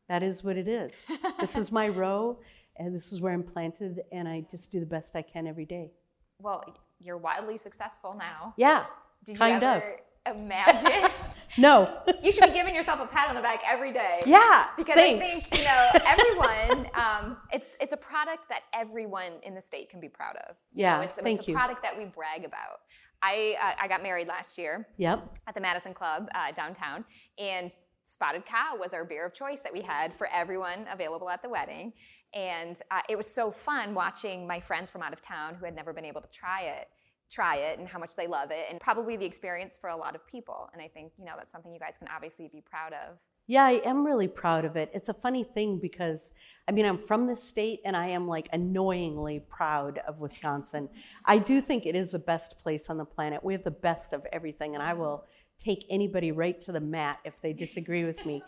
that 0.09 0.21
is 0.23 0.43
what 0.43 0.57
it 0.57 0.67
is 0.67 1.09
this 1.39 1.55
is 1.55 1.71
my 1.71 1.87
row 2.01 2.37
and 2.77 2.95
this 2.95 3.11
is 3.13 3.21
where 3.21 3.33
i'm 3.33 3.43
planted 3.43 4.01
and 4.11 4.27
i 4.27 4.43
just 4.51 4.71
do 4.71 4.79
the 4.79 4.85
best 4.85 5.15
i 5.15 5.21
can 5.21 5.47
every 5.47 5.65
day 5.65 5.91
well, 6.39 6.63
you're 6.99 7.17
wildly 7.17 7.57
successful 7.57 8.15
now. 8.17 8.53
Yeah. 8.57 8.85
Did 9.25 9.37
kind 9.37 9.61
you 9.61 9.67
of. 9.67 9.83
ever 9.83 9.99
imagine? 10.39 11.09
No. 11.57 11.97
you 12.21 12.31
should 12.31 12.43
be 12.43 12.51
giving 12.51 12.75
yourself 12.75 12.99
a 12.99 13.07
pat 13.07 13.29
on 13.29 13.35
the 13.35 13.41
back 13.41 13.61
every 13.65 13.93
day. 13.93 14.19
yeah. 14.25 14.65
Because 14.77 14.95
thanks. 14.95 15.23
I 15.23 15.27
think 15.39 15.57
you 15.57 15.63
know 15.63 15.89
everyone. 16.05 16.89
Um, 16.93 17.37
it's 17.53 17.77
it's 17.79 17.93
a 17.93 17.97
product 17.97 18.49
that 18.49 18.63
everyone 18.75 19.31
in 19.43 19.55
the 19.55 19.61
state 19.61 19.89
can 19.89 20.01
be 20.01 20.09
proud 20.09 20.35
of. 20.49 20.57
You 20.73 20.83
Yeah, 20.83 20.97
know, 20.97 21.03
it's, 21.03 21.15
thank 21.15 21.39
it's 21.39 21.47
a 21.47 21.51
you. 21.51 21.57
product 21.57 21.81
that 21.83 21.97
we 21.97 22.03
brag 22.05 22.43
about. 22.43 22.81
I 23.21 23.55
uh, 23.61 23.83
I 23.83 23.87
got 23.87 24.03
married 24.03 24.27
last 24.27 24.57
year 24.57 24.87
Yep. 24.97 25.37
at 25.47 25.55
the 25.55 25.61
Madison 25.61 25.93
Club 25.93 26.27
uh, 26.35 26.51
downtown, 26.51 27.03
and 27.37 27.71
Spotted 28.03 28.45
Cow 28.45 28.77
was 28.79 28.93
our 28.93 29.03
beer 29.03 29.25
of 29.25 29.33
choice 29.33 29.61
that 29.61 29.73
we 29.73 29.81
had 29.81 30.15
for 30.15 30.27
everyone 30.33 30.85
available 30.91 31.29
at 31.29 31.41
the 31.41 31.49
wedding. 31.49 31.91
And 32.33 32.79
uh, 32.91 33.01
it 33.09 33.17
was 33.17 33.27
so 33.29 33.51
fun 33.51 33.93
watching 33.93 34.47
my 34.47 34.59
friends 34.59 34.89
from 34.89 35.01
out 35.01 35.13
of 35.13 35.21
town 35.21 35.55
who 35.55 35.65
had 35.65 35.75
never 35.75 35.91
been 35.93 36.05
able 36.05 36.21
to 36.21 36.29
try 36.29 36.61
it 36.61 36.87
try 37.29 37.57
it 37.57 37.77
and 37.77 37.89
how 37.89 37.99
much 37.99 38.15
they 38.15 38.25
love 38.25 38.51
it 38.51 38.67
and 38.69 38.79
probably 38.79 39.17
the 39.17 39.25
experience 39.25 39.77
for 39.79 39.89
a 39.89 39.95
lot 39.97 40.15
of 40.15 40.25
people 40.27 40.69
and 40.71 40.81
i 40.81 40.87
think 40.87 41.11
you 41.19 41.25
know 41.25 41.33
that's 41.37 41.51
something 41.51 41.73
you 41.73 41.79
guys 41.79 41.95
can 41.99 42.07
obviously 42.15 42.47
be 42.47 42.61
proud 42.61 42.93
of 42.93 43.17
Yeah, 43.47 43.65
I 43.65 43.81
am 43.85 44.05
really 44.05 44.27
proud 44.27 44.65
of 44.65 44.75
it. 44.75 44.91
It's 44.93 45.09
a 45.09 45.13
funny 45.13 45.43
thing 45.43 45.79
because 45.79 46.33
I 46.67 46.73
mean, 46.73 46.85
I'm 46.85 46.97
from 46.97 47.27
this 47.27 47.41
state 47.41 47.79
and 47.85 47.95
I 47.95 48.07
am 48.07 48.27
like 48.27 48.49
annoyingly 48.51 49.39
proud 49.47 50.01
of 50.05 50.19
Wisconsin. 50.19 50.89
I 51.23 51.37
do 51.37 51.61
think 51.61 51.85
it 51.85 51.95
is 51.95 52.11
the 52.11 52.19
best 52.19 52.59
place 52.59 52.89
on 52.89 52.97
the 52.97 53.05
planet. 53.05 53.43
We 53.43 53.53
have 53.53 53.63
the 53.63 53.71
best 53.71 54.11
of 54.11 54.25
everything, 54.33 54.73
and 54.73 54.83
I 54.83 54.93
will 54.93 55.23
take 55.57 55.85
anybody 55.89 56.33
right 56.33 56.59
to 56.61 56.73
the 56.73 56.81
mat 56.81 57.19
if 57.23 57.39
they 57.41 57.53
disagree 57.53 58.03
with 58.03 58.25
me. 58.25 58.43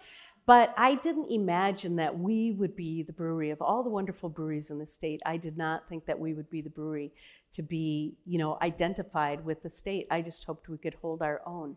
But 0.46 0.74
I 0.78 0.96
didn't 0.96 1.32
imagine 1.32 1.96
that 1.98 2.18
we 2.18 2.52
would 2.52 2.76
be 2.76 3.04
the 3.04 3.14
brewery 3.14 3.52
of 3.52 3.62
all 3.62 3.84
the 3.84 3.90
wonderful 3.90 4.30
breweries 4.30 4.70
in 4.70 4.80
the 4.80 4.88
state. 4.88 5.22
I 5.26 5.38
did 5.38 5.58
not 5.58 5.88
think 5.88 6.06
that 6.08 6.20
we 6.20 6.34
would 6.34 6.50
be 6.50 6.62
the 6.62 6.72
brewery 6.72 7.14
to 7.54 7.62
be, 7.62 8.16
you 8.26 8.40
know, 8.40 8.58
identified 8.62 9.46
with 9.46 9.64
the 9.64 9.70
state. 9.70 10.08
I 10.12 10.22
just 10.22 10.44
hoped 10.44 10.68
we 10.68 10.78
could 10.78 10.96
hold 10.96 11.22
our 11.22 11.42
own. 11.46 11.76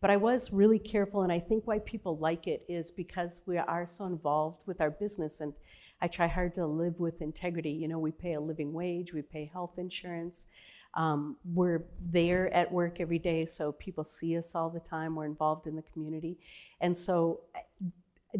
But 0.00 0.10
I 0.10 0.16
was 0.16 0.52
really 0.52 0.78
careful, 0.78 1.22
and 1.22 1.32
I 1.32 1.40
think 1.40 1.66
why 1.66 1.78
people 1.80 2.16
like 2.16 2.46
it 2.46 2.64
is 2.68 2.90
because 2.90 3.42
we 3.46 3.58
are 3.58 3.86
so 3.86 4.06
involved 4.06 4.66
with 4.66 4.80
our 4.80 4.90
business, 4.90 5.40
and 5.40 5.52
I 6.00 6.08
try 6.08 6.26
hard 6.26 6.54
to 6.54 6.66
live 6.66 6.98
with 6.98 7.20
integrity. 7.20 7.70
You 7.70 7.88
know, 7.88 7.98
we 7.98 8.10
pay 8.10 8.34
a 8.34 8.40
living 8.40 8.72
wage, 8.72 9.12
we 9.12 9.22
pay 9.22 9.50
health 9.52 9.78
insurance. 9.78 10.46
Um, 10.94 11.36
we're 11.44 11.84
there 12.00 12.52
at 12.52 12.72
work 12.72 12.98
every 12.98 13.18
day, 13.18 13.46
so 13.46 13.72
people 13.72 14.04
see 14.04 14.36
us 14.36 14.54
all 14.54 14.70
the 14.70 14.80
time. 14.80 15.14
We're 15.14 15.26
involved 15.26 15.66
in 15.66 15.76
the 15.76 15.84
community. 15.92 16.38
And 16.80 16.96
so 16.96 17.40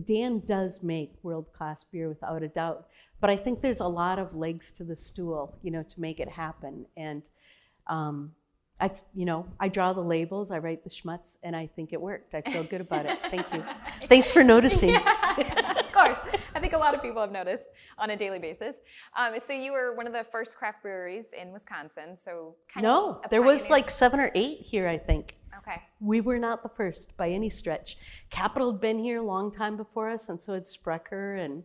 Dan 0.05 0.43
does 0.47 0.83
make 0.83 1.13
world 1.23 1.53
class 1.53 1.85
beer 1.85 2.09
without 2.09 2.43
a 2.43 2.49
doubt. 2.49 2.87
But 3.21 3.31
I 3.31 3.37
think 3.37 3.61
there's 3.61 3.81
a 3.81 3.87
lot 3.87 4.19
of 4.19 4.35
legs 4.35 4.73
to 4.73 4.85
the 4.85 4.97
stool, 4.97 5.59
you 5.63 5.71
know, 5.71 5.83
to 5.83 6.01
make 6.01 6.21
it 6.21 6.29
happen. 6.29 6.87
And 6.97 7.23
um, 7.87 8.33
I, 8.81 8.91
you 9.15 9.27
know, 9.27 9.47
I 9.59 9.69
draw 9.69 9.93
the 9.93 10.01
labels, 10.01 10.51
I 10.51 10.59
write 10.59 10.83
the 10.85 10.91
schmutz, 10.91 11.37
and 11.43 11.55
I 11.55 11.67
think 11.67 11.93
it 11.93 12.01
worked. 12.01 12.35
I 12.35 12.41
feel 12.41 12.65
good 12.65 12.81
about 12.81 13.05
it. 13.07 13.19
Thank 13.31 13.47
you. 13.53 13.63
Thanks 14.09 14.31
for 14.31 14.43
noticing. 14.43 14.97
of 14.97 15.93
course. 15.93 16.17
I 16.55 16.61
think 16.61 16.73
a 16.73 16.79
lot 16.79 16.95
of 16.95 17.03
people 17.03 17.21
have 17.21 17.31
noticed 17.31 17.69
on 17.99 18.11
a 18.11 18.17
daily 18.17 18.39
basis. 18.39 18.77
Um, 19.17 19.39
so 19.39 19.53
you 19.53 19.73
were 19.73 19.95
one 19.95 20.07
of 20.07 20.13
the 20.15 20.25
first 20.25 20.57
craft 20.57 20.83
breweries 20.83 21.29
in 21.39 21.53
Wisconsin. 21.53 22.17
So 22.17 22.55
kind 22.73 22.83
No, 22.85 23.21
there 23.31 23.43
was 23.43 23.69
like 23.69 23.91
seven 23.91 24.19
or 24.19 24.31
eight 24.35 24.61
here, 24.61 24.89
I 24.89 24.97
think. 24.97 25.37
okay. 25.59 25.83
We 26.01 26.23
were 26.23 26.39
not 26.39 26.63
the 26.63 26.71
first 26.71 27.15
by 27.19 27.29
any 27.31 27.51
stretch. 27.51 27.99
Capital 28.31 28.73
had 28.73 28.81
been 28.81 28.99
here 28.99 29.19
a 29.19 29.25
long 29.25 29.53
time 29.53 29.77
before 29.77 30.09
us, 30.09 30.31
and 30.31 30.41
so 30.41 30.55
had 30.55 30.67
Sprecher, 30.67 31.35
and 31.35 31.63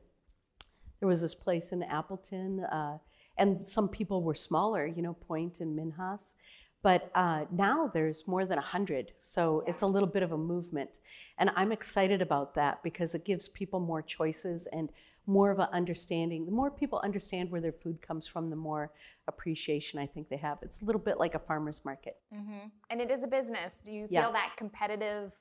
there 1.00 1.08
was 1.08 1.22
this 1.22 1.36
place 1.36 1.72
in 1.72 1.82
Appleton, 1.84 2.66
uh, 2.66 2.98
and 3.38 3.66
some 3.66 3.88
people 3.90 4.22
were 4.24 4.36
smaller, 4.36 4.86
you 4.86 5.02
know, 5.02 5.14
Point 5.14 5.60
and 5.60 5.78
Minhas. 5.78 6.34
But 6.86 7.10
uh, 7.16 7.46
now 7.52 7.90
there's 7.92 8.28
more 8.28 8.46
than 8.46 8.58
100, 8.58 9.14
so 9.18 9.64
it's 9.66 9.82
a 9.82 9.88
little 9.88 10.08
bit 10.08 10.22
of 10.22 10.34
a 10.34 10.38
movement. 10.38 10.92
And 11.40 11.50
I'm 11.56 11.72
excited 11.72 12.22
about 12.22 12.54
that 12.54 12.84
because 12.84 13.16
it 13.16 13.26
gives 13.26 13.48
people 13.48 13.80
more 13.80 14.04
choices 14.04 14.68
and 14.72 14.90
more 15.26 15.50
of 15.50 15.58
an 15.58 15.70
understanding. 15.74 16.46
The 16.46 16.52
more 16.52 16.70
people 16.70 17.00
understand 17.04 17.50
where 17.50 17.60
their 17.60 17.72
food 17.72 17.98
comes 18.08 18.28
from, 18.28 18.52
the 18.52 18.56
more 18.56 18.92
appreciation 19.28 19.98
I 20.00 20.06
think 20.06 20.30
they 20.30 20.38
have. 20.38 20.60
It's 20.62 20.84
a 20.84 20.86
little 20.86 21.02
bit 21.02 21.18
like 21.18 21.34
a 21.34 21.40
farmer's 21.40 21.82
market. 21.84 22.18
hmm 22.32 22.68
And 22.92 23.02
it 23.02 23.10
is 23.10 23.24
a 23.24 23.28
business. 23.28 23.82
Do 23.84 23.92
you 23.92 24.08
Yeah. 24.08 24.22
feel 24.22 24.34
that 24.34 24.54
competitive 24.56 25.34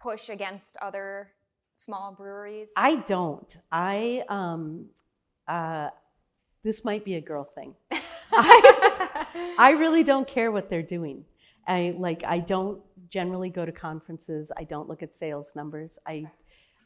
push 0.00 0.30
against 0.30 0.78
other 0.80 1.32
small 1.76 2.12
breweries? 2.12 2.70
I 2.74 2.96
don't. 3.14 3.54
I 3.70 4.24
um 4.30 4.86
uh 5.46 5.90
this 6.64 6.84
might 6.84 7.04
be 7.04 7.16
a 7.16 7.20
girl 7.20 7.44
thing. 7.44 7.74
I, 8.32 8.75
I 9.58 9.74
really 9.78 10.04
don't 10.04 10.26
care 10.26 10.50
what 10.50 10.70
they're 10.70 10.82
doing. 10.82 11.24
I 11.66 11.94
like 11.98 12.22
I 12.24 12.38
don't 12.38 12.80
generally 13.10 13.50
go 13.50 13.64
to 13.64 13.72
conferences. 13.72 14.52
I 14.56 14.64
don't 14.64 14.88
look 14.88 15.02
at 15.02 15.14
sales 15.14 15.52
numbers. 15.54 15.98
I 16.06 16.26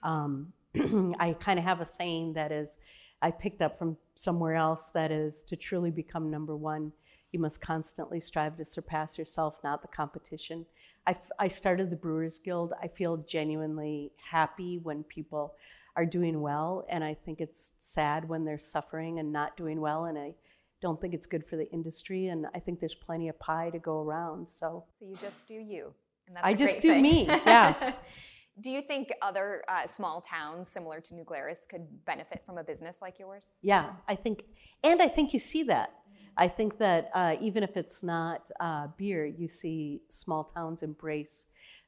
um 0.02 0.52
I 1.18 1.36
kind 1.40 1.58
of 1.58 1.64
have 1.64 1.80
a 1.80 1.86
saying 1.86 2.34
that 2.34 2.52
is 2.52 2.76
I 3.22 3.30
picked 3.30 3.62
up 3.62 3.78
from 3.78 3.96
somewhere 4.14 4.54
else 4.54 4.90
that 4.94 5.10
is 5.10 5.42
to 5.48 5.56
truly 5.56 5.90
become 5.90 6.30
number 6.30 6.56
1, 6.56 6.92
you 7.32 7.38
must 7.38 7.60
constantly 7.60 8.20
strive 8.20 8.56
to 8.56 8.64
surpass 8.64 9.18
yourself, 9.18 9.58
not 9.62 9.82
the 9.82 9.88
competition. 9.88 10.66
I, 11.06 11.12
f- 11.12 11.30
I 11.38 11.48
started 11.48 11.90
the 11.90 11.96
Brewers 11.96 12.38
Guild. 12.38 12.72
I 12.82 12.88
feel 12.88 13.18
genuinely 13.18 14.12
happy 14.30 14.78
when 14.82 15.04
people 15.04 15.54
are 15.96 16.06
doing 16.06 16.40
well, 16.40 16.86
and 16.88 17.04
I 17.04 17.14
think 17.14 17.40
it's 17.40 17.72
sad 17.78 18.28
when 18.28 18.44
they're 18.44 18.60
suffering 18.60 19.18
and 19.18 19.32
not 19.32 19.56
doing 19.56 19.80
well. 19.80 20.06
And 20.06 20.18
I 20.18 20.34
don't 20.80 21.00
think 21.00 21.14
it's 21.14 21.26
good 21.26 21.46
for 21.46 21.56
the 21.56 21.70
industry. 21.70 22.28
And 22.28 22.46
I 22.54 22.58
think 22.58 22.80
there's 22.80 22.94
plenty 22.94 23.28
of 23.28 23.38
pie 23.38 23.70
to 23.70 23.78
go 23.78 24.02
around. 24.02 24.48
So 24.48 24.84
so 24.98 25.06
you 25.06 25.16
just 25.16 25.46
do 25.46 25.54
you. 25.54 25.92
And 26.26 26.36
that's 26.36 26.46
I 26.46 26.54
just 26.54 26.80
do 26.80 26.90
thing. 26.90 27.02
me, 27.02 27.26
yeah. 27.26 27.92
do 28.60 28.70
you 28.70 28.82
think 28.82 29.12
other 29.22 29.62
uh, 29.68 29.86
small 29.86 30.20
towns 30.20 30.68
similar 30.68 31.00
to 31.00 31.14
New 31.14 31.24
Glarus 31.24 31.66
could 31.68 31.86
benefit 32.04 32.42
from 32.44 32.58
a 32.58 32.64
business 32.64 32.98
like 33.00 33.18
yours? 33.18 33.48
Yeah, 33.62 33.90
I 34.08 34.14
think, 34.14 34.44
and 34.84 35.00
I 35.02 35.08
think 35.08 35.32
you 35.32 35.38
see 35.40 35.62
that. 35.64 35.94
I 36.36 36.48
think 36.48 36.78
that 36.78 37.10
uh, 37.14 37.34
even 37.40 37.62
if 37.62 37.76
it's 37.76 38.02
not 38.02 38.44
uh, 38.60 38.88
beer, 38.96 39.26
you 39.26 39.48
see 39.48 40.02
small 40.10 40.44
towns 40.44 40.82
embrace 40.82 41.46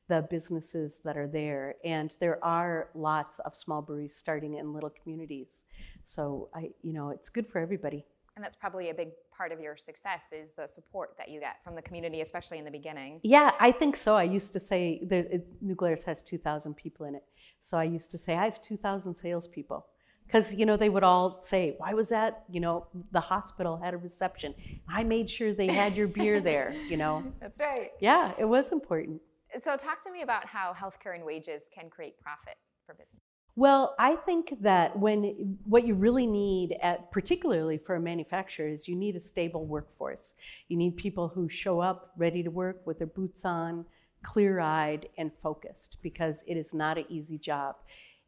the 0.08 0.26
businesses 0.30 1.00
that 1.04 1.16
are 1.16 1.28
there, 1.28 1.76
and 1.84 2.14
there 2.20 2.44
are 2.44 2.88
lots 2.94 3.38
of 3.40 3.54
small 3.54 3.80
breweries 3.80 4.14
starting 4.14 4.54
in 4.54 4.72
little 4.72 4.90
communities. 4.90 5.62
So 6.04 6.48
I, 6.54 6.70
you 6.82 6.92
know, 6.92 7.10
it's 7.10 7.28
good 7.28 7.46
for 7.46 7.60
everybody. 7.60 8.04
And 8.34 8.44
that's 8.44 8.56
probably 8.56 8.88
a 8.88 8.94
big 8.94 9.10
part 9.36 9.52
of 9.52 9.60
your 9.60 9.76
success 9.76 10.32
is 10.32 10.54
the 10.54 10.66
support 10.66 11.10
that 11.18 11.28
you 11.28 11.38
get 11.40 11.62
from 11.62 11.74
the 11.74 11.82
community, 11.82 12.22
especially 12.22 12.58
in 12.58 12.64
the 12.64 12.70
beginning. 12.70 13.20
Yeah, 13.22 13.52
I 13.60 13.72
think 13.72 13.96
so. 13.96 14.16
I 14.16 14.22
used 14.22 14.52
to 14.54 14.60
say 14.60 15.02
there, 15.04 15.26
it, 15.30 15.46
New 15.60 15.74
Glarus 15.74 16.02
has 16.04 16.22
2,000 16.22 16.74
people 16.74 17.04
in 17.06 17.14
it. 17.14 17.24
So 17.60 17.76
I 17.76 17.84
used 17.84 18.10
to 18.12 18.18
say, 18.18 18.34
I 18.34 18.44
have 18.44 18.60
2,000 18.62 19.14
salespeople. 19.14 19.86
Because, 20.26 20.54
you 20.54 20.64
know, 20.64 20.78
they 20.78 20.88
would 20.88 21.02
all 21.02 21.42
say, 21.42 21.74
why 21.76 21.92
was 21.92 22.08
that? 22.08 22.44
You 22.48 22.60
know, 22.60 22.86
the 23.10 23.20
hospital 23.20 23.76
had 23.76 23.92
a 23.92 23.98
reception. 23.98 24.54
I 24.88 25.04
made 25.04 25.28
sure 25.28 25.52
they 25.52 25.66
had 25.66 25.94
your 25.94 26.08
beer 26.08 26.40
there, 26.40 26.72
you 26.88 26.96
know. 26.96 27.22
That's 27.40 27.60
right. 27.60 27.90
Yeah, 28.00 28.32
it 28.38 28.46
was 28.46 28.72
important. 28.72 29.20
So, 29.62 29.76
talk 29.76 30.02
to 30.04 30.10
me 30.10 30.22
about 30.22 30.46
how 30.46 30.72
healthcare 30.72 31.14
and 31.14 31.26
wages 31.26 31.68
can 31.74 31.90
create 31.90 32.18
profit 32.18 32.56
for 32.86 32.94
business. 32.94 33.20
Well, 33.54 33.94
I 33.98 34.16
think 34.16 34.62
that 34.62 34.98
when 34.98 35.58
what 35.64 35.86
you 35.86 35.94
really 35.94 36.26
need, 36.26 36.76
at, 36.82 37.10
particularly 37.12 37.76
for 37.76 37.94
a 37.94 38.00
manufacturer, 38.00 38.68
is 38.68 38.88
you 38.88 38.96
need 38.96 39.14
a 39.14 39.20
stable 39.20 39.66
workforce. 39.66 40.34
You 40.68 40.78
need 40.78 40.96
people 40.96 41.28
who 41.28 41.48
show 41.50 41.80
up 41.80 42.12
ready 42.16 42.42
to 42.42 42.50
work 42.50 42.86
with 42.86 42.98
their 42.98 43.06
boots 43.06 43.44
on, 43.44 43.84
clear 44.22 44.58
eyed, 44.60 45.08
and 45.18 45.30
focused 45.34 45.98
because 46.02 46.42
it 46.46 46.56
is 46.56 46.72
not 46.72 46.96
an 46.96 47.04
easy 47.10 47.36
job. 47.36 47.76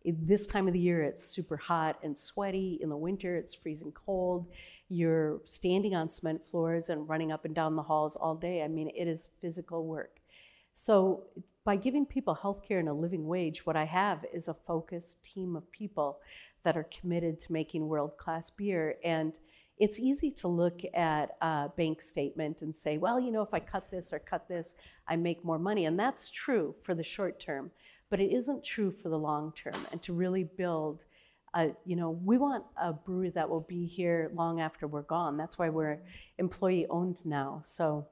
It- 0.02 0.26
this 0.26 0.46
time 0.46 0.66
of 0.66 0.74
the 0.74 0.80
year, 0.80 1.02
it's 1.02 1.24
super 1.24 1.56
hot 1.56 1.98
and 2.02 2.18
sweaty. 2.18 2.78
In 2.82 2.90
the 2.90 2.96
winter, 2.96 3.36
it's 3.36 3.54
freezing 3.54 3.92
cold. 3.92 4.46
You're 4.90 5.40
standing 5.46 5.94
on 5.94 6.10
cement 6.10 6.44
floors 6.44 6.90
and 6.90 7.08
running 7.08 7.32
up 7.32 7.46
and 7.46 7.54
down 7.54 7.76
the 7.76 7.82
halls 7.82 8.14
all 8.14 8.34
day. 8.34 8.62
I 8.62 8.68
mean, 8.68 8.90
it 8.94 9.08
is 9.08 9.30
physical 9.40 9.86
work. 9.86 10.20
So, 10.74 11.24
by 11.64 11.76
giving 11.76 12.04
people 12.04 12.34
health 12.34 12.62
care 12.66 12.78
and 12.78 12.88
a 12.88 12.92
living 12.92 13.26
wage, 13.26 13.64
what 13.64 13.76
I 13.76 13.84
have 13.86 14.24
is 14.32 14.48
a 14.48 14.54
focused 14.54 15.22
team 15.24 15.56
of 15.56 15.70
people 15.72 16.18
that 16.62 16.76
are 16.76 16.88
committed 17.00 17.40
to 17.40 17.52
making 17.52 17.88
world 17.88 18.16
class 18.18 18.50
beer. 18.50 18.96
And 19.04 19.32
it's 19.78 19.98
easy 19.98 20.30
to 20.30 20.48
look 20.48 20.80
at 20.94 21.36
a 21.40 21.70
bank 21.76 22.02
statement 22.02 22.58
and 22.60 22.76
say, 22.76 22.98
well, 22.98 23.18
you 23.18 23.32
know, 23.32 23.42
if 23.42 23.52
I 23.52 23.60
cut 23.60 23.90
this 23.90 24.12
or 24.12 24.18
cut 24.18 24.46
this, 24.46 24.76
I 25.08 25.16
make 25.16 25.44
more 25.44 25.58
money. 25.58 25.86
And 25.86 25.98
that's 25.98 26.30
true 26.30 26.74
for 26.82 26.94
the 26.94 27.02
short 27.02 27.40
term, 27.40 27.70
but 28.10 28.20
it 28.20 28.32
isn't 28.32 28.64
true 28.64 28.92
for 28.92 29.08
the 29.08 29.18
long 29.18 29.52
term. 29.52 29.74
And 29.90 30.02
to 30.02 30.12
really 30.12 30.44
build, 30.44 31.00
a, 31.54 31.70
you 31.84 31.96
know, 31.96 32.10
we 32.10 32.36
want 32.36 32.64
a 32.80 32.92
brewery 32.92 33.30
that 33.30 33.48
will 33.48 33.62
be 33.62 33.86
here 33.86 34.30
long 34.34 34.60
after 34.60 34.86
we're 34.86 35.02
gone. 35.02 35.36
That's 35.36 35.58
why 35.58 35.70
we're 35.70 35.98
employee 36.38 36.86
owned 36.90 37.24
now. 37.24 37.62
So, 37.64 38.06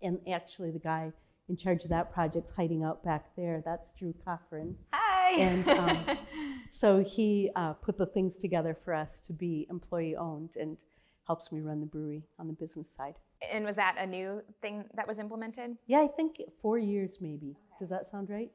and 0.00 0.20
actually, 0.30 0.70
the 0.70 0.78
guy 0.78 1.12
in 1.48 1.56
charge 1.56 1.84
of 1.84 1.90
that 1.90 2.12
project's 2.12 2.52
hiding 2.52 2.82
out 2.82 3.04
back 3.04 3.26
there. 3.36 3.62
That's 3.64 3.92
Drew 3.92 4.14
Cochran. 4.24 4.76
Hi. 4.92 5.32
And 5.32 5.68
um, 5.68 6.18
so 6.70 7.02
he 7.02 7.50
uh, 7.56 7.74
put 7.74 7.98
the 7.98 8.06
things 8.06 8.36
together 8.36 8.76
for 8.84 8.94
us 8.94 9.20
to 9.22 9.32
be 9.32 9.66
employee 9.70 10.16
owned. 10.16 10.56
And 10.56 10.78
helps 11.26 11.52
me 11.52 11.60
run 11.60 11.80
the 11.80 11.86
brewery 11.86 12.22
on 12.38 12.46
the 12.46 12.52
business 12.52 12.90
side. 12.90 13.14
And 13.52 13.64
was 13.64 13.76
that 13.76 13.96
a 13.98 14.06
new 14.06 14.42
thing 14.60 14.84
that 14.94 15.06
was 15.06 15.18
implemented? 15.18 15.76
Yeah, 15.86 16.00
I 16.00 16.08
think 16.08 16.36
four 16.60 16.78
years 16.78 17.18
maybe. 17.20 17.56
Does 17.78 17.90
that 17.90 18.06
sound 18.06 18.30
right? 18.30 18.50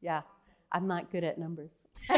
Yeah, 0.00 0.22
I'm 0.72 0.86
not 0.86 1.10
good 1.10 1.24
at 1.24 1.38
numbers. 1.38 1.86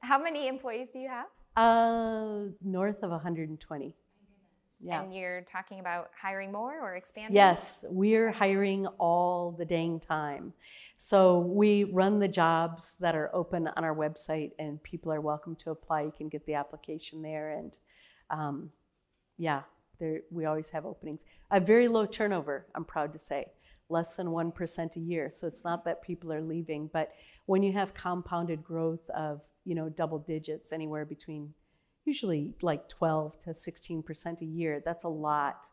How 0.00 0.22
many 0.22 0.48
employees 0.48 0.88
do 0.88 0.98
you 0.98 1.08
have? 1.08 1.26
Uh, 1.56 2.50
north 2.62 3.02
of 3.02 3.10
120. 3.10 3.94
Yeah. 4.80 5.02
And 5.02 5.14
you're 5.14 5.42
talking 5.42 5.80
about 5.80 6.10
hiring 6.20 6.52
more 6.52 6.80
or 6.80 6.96
expanding? 6.96 7.34
Yes, 7.34 7.84
we're 7.88 8.30
hiring 8.30 8.86
all 8.98 9.52
the 9.52 9.64
dang 9.64 10.00
time. 10.00 10.52
So 10.98 11.40
we 11.40 11.84
run 11.84 12.20
the 12.20 12.28
jobs 12.28 12.96
that 13.00 13.14
are 13.14 13.30
open 13.34 13.68
on 13.76 13.84
our 13.84 13.94
website, 13.94 14.52
and 14.58 14.82
people 14.82 15.12
are 15.12 15.20
welcome 15.20 15.56
to 15.56 15.70
apply. 15.70 16.02
You 16.02 16.12
can 16.16 16.28
get 16.28 16.46
the 16.46 16.54
application 16.54 17.22
there, 17.22 17.50
and 17.50 17.76
um, 18.30 18.70
yeah, 19.36 19.62
there, 19.98 20.20
we 20.30 20.44
always 20.44 20.70
have 20.70 20.86
openings. 20.86 21.22
A 21.50 21.60
very 21.60 21.88
low 21.88 22.06
turnover, 22.06 22.66
I'm 22.74 22.84
proud 22.84 23.12
to 23.14 23.18
say, 23.18 23.46
less 23.88 24.16
than 24.16 24.28
1% 24.28 24.96
a 24.96 25.00
year. 25.00 25.30
So 25.34 25.46
it's 25.46 25.64
not 25.64 25.84
that 25.84 26.02
people 26.02 26.32
are 26.32 26.40
leaving, 26.40 26.88
but 26.92 27.12
when 27.46 27.62
you 27.62 27.72
have 27.72 27.94
compounded 27.94 28.62
growth 28.62 29.08
of, 29.10 29.42
you 29.64 29.74
know, 29.74 29.88
double 29.88 30.18
digits, 30.18 30.72
anywhere 30.72 31.04
between 31.04 31.52
usually 32.04 32.54
like 32.62 32.88
12 32.88 33.40
to 33.44 33.50
16% 33.50 34.40
a 34.40 34.44
year, 34.44 34.82
that's 34.84 35.04
a 35.04 35.08
lot 35.08 35.66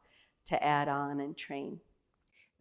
to 0.48 0.64
add 0.64 0.88
on 0.88 1.20
and 1.20 1.38
train. 1.38 1.80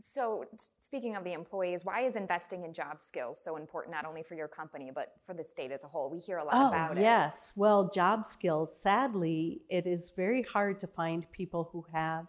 So, 0.00 0.44
speaking 0.78 1.16
of 1.16 1.24
the 1.24 1.32
employees, 1.32 1.84
why 1.84 2.02
is 2.02 2.14
investing 2.14 2.64
in 2.64 2.72
job 2.72 3.00
skills 3.00 3.42
so 3.42 3.56
important, 3.56 3.92
not 3.92 4.04
only 4.04 4.22
for 4.22 4.36
your 4.36 4.46
company, 4.46 4.92
but 4.94 5.14
for 5.26 5.34
the 5.34 5.42
state 5.42 5.72
as 5.72 5.82
a 5.82 5.88
whole? 5.88 6.08
We 6.08 6.20
hear 6.20 6.38
a 6.38 6.44
lot 6.44 6.54
oh, 6.54 6.68
about 6.68 6.98
it. 6.98 7.00
Yes. 7.00 7.52
Well, 7.56 7.90
job 7.92 8.24
skills, 8.24 8.78
sadly, 8.80 9.62
it 9.68 9.88
is 9.88 10.12
very 10.14 10.42
hard 10.42 10.78
to 10.80 10.86
find 10.86 11.30
people 11.32 11.70
who 11.72 11.84
have 11.92 12.26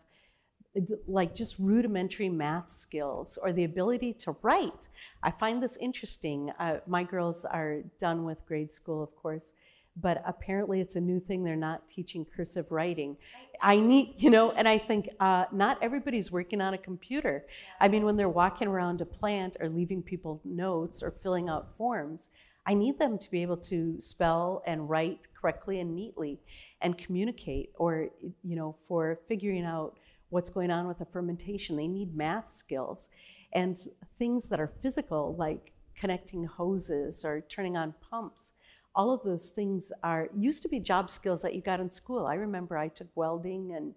like 1.08 1.36
just 1.36 1.56
rudimentary 1.60 2.30
math 2.30 2.72
skills 2.72 3.38
or 3.42 3.52
the 3.52 3.64
ability 3.64 4.14
to 4.14 4.36
write. 4.42 4.88
I 5.22 5.32
find 5.32 5.62
this 5.62 5.78
interesting. 5.78 6.52
Uh, 6.60 6.80
my 6.88 7.04
girls 7.04 7.46
are 7.46 7.82
done 8.00 8.24
with 8.24 8.46
grade 8.46 8.72
school, 8.72 9.04
of 9.04 9.16
course, 9.16 9.52
but 9.96 10.22
apparently 10.26 10.82
it's 10.82 10.96
a 10.96 11.00
new 11.00 11.20
thing. 11.20 11.44
They're 11.44 11.56
not 11.56 11.84
teaching 11.94 12.26
cursive 12.36 12.66
writing. 12.72 13.18
I 13.62 13.78
need, 13.78 14.16
you 14.18 14.30
know, 14.30 14.52
and 14.52 14.68
I 14.68 14.78
think 14.78 15.10
uh, 15.20 15.46
not 15.52 15.78
everybody's 15.82 16.32
working 16.32 16.62
on 16.62 16.74
a 16.74 16.78
computer. 16.78 17.46
I 17.80 17.88
mean, 17.88 18.06
when 18.06 18.16
they're 18.16 18.30
walking 18.30 18.68
around 18.68 19.02
a 19.02 19.06
plant 19.06 19.58
or 19.60 19.70
leaving 19.70 20.02
people 20.02 20.42
notes 20.46 21.04
or 21.04 21.12
filling 21.12 21.50
out 21.50 21.76
forms, 21.76 22.30
I 22.66 22.74
need 22.74 23.00
them 23.00 23.18
to 23.18 23.32
be 23.32 23.42
able 23.42 23.58
to 23.58 24.00
spell 24.00 24.64
and 24.66 24.90
write 24.90 25.28
correctly 25.40 25.80
and 25.80 25.96
neatly 25.96 26.40
and 26.82 26.98
communicate 26.98 27.72
or, 27.76 28.10
you 28.44 28.56
know, 28.56 28.76
for 28.88 29.20
figuring 29.28 29.66
out 29.66 29.98
what's 30.30 30.50
going 30.50 30.72
on 30.72 30.88
with 30.88 31.00
the 31.00 31.06
fermentation. 31.06 31.76
They 31.76 31.88
need 31.88 32.16
math 32.16 32.54
skills 32.54 33.10
and 33.54 33.78
things 34.18 34.50
that 34.50 34.60
are 34.60 34.72
physical, 34.82 35.36
like 35.38 35.74
connecting 36.00 36.46
hoses 36.46 37.26
or 37.26 37.42
turning 37.42 37.76
on 37.76 37.94
pumps 38.10 38.52
all 38.96 39.12
of 39.14 39.24
those 39.24 39.48
things 39.48 39.92
are 40.04 40.30
used 40.36 40.62
to 40.64 40.70
be 40.70 40.80
job 40.80 41.10
skills 41.10 41.42
that 41.42 41.56
you 41.56 41.62
got 41.62 41.80
in 41.80 41.92
school. 41.92 42.26
I 42.26 42.36
remember 42.36 42.78
I 42.78 42.88
took 42.88 43.08
welding 43.16 43.74
and 43.76 43.94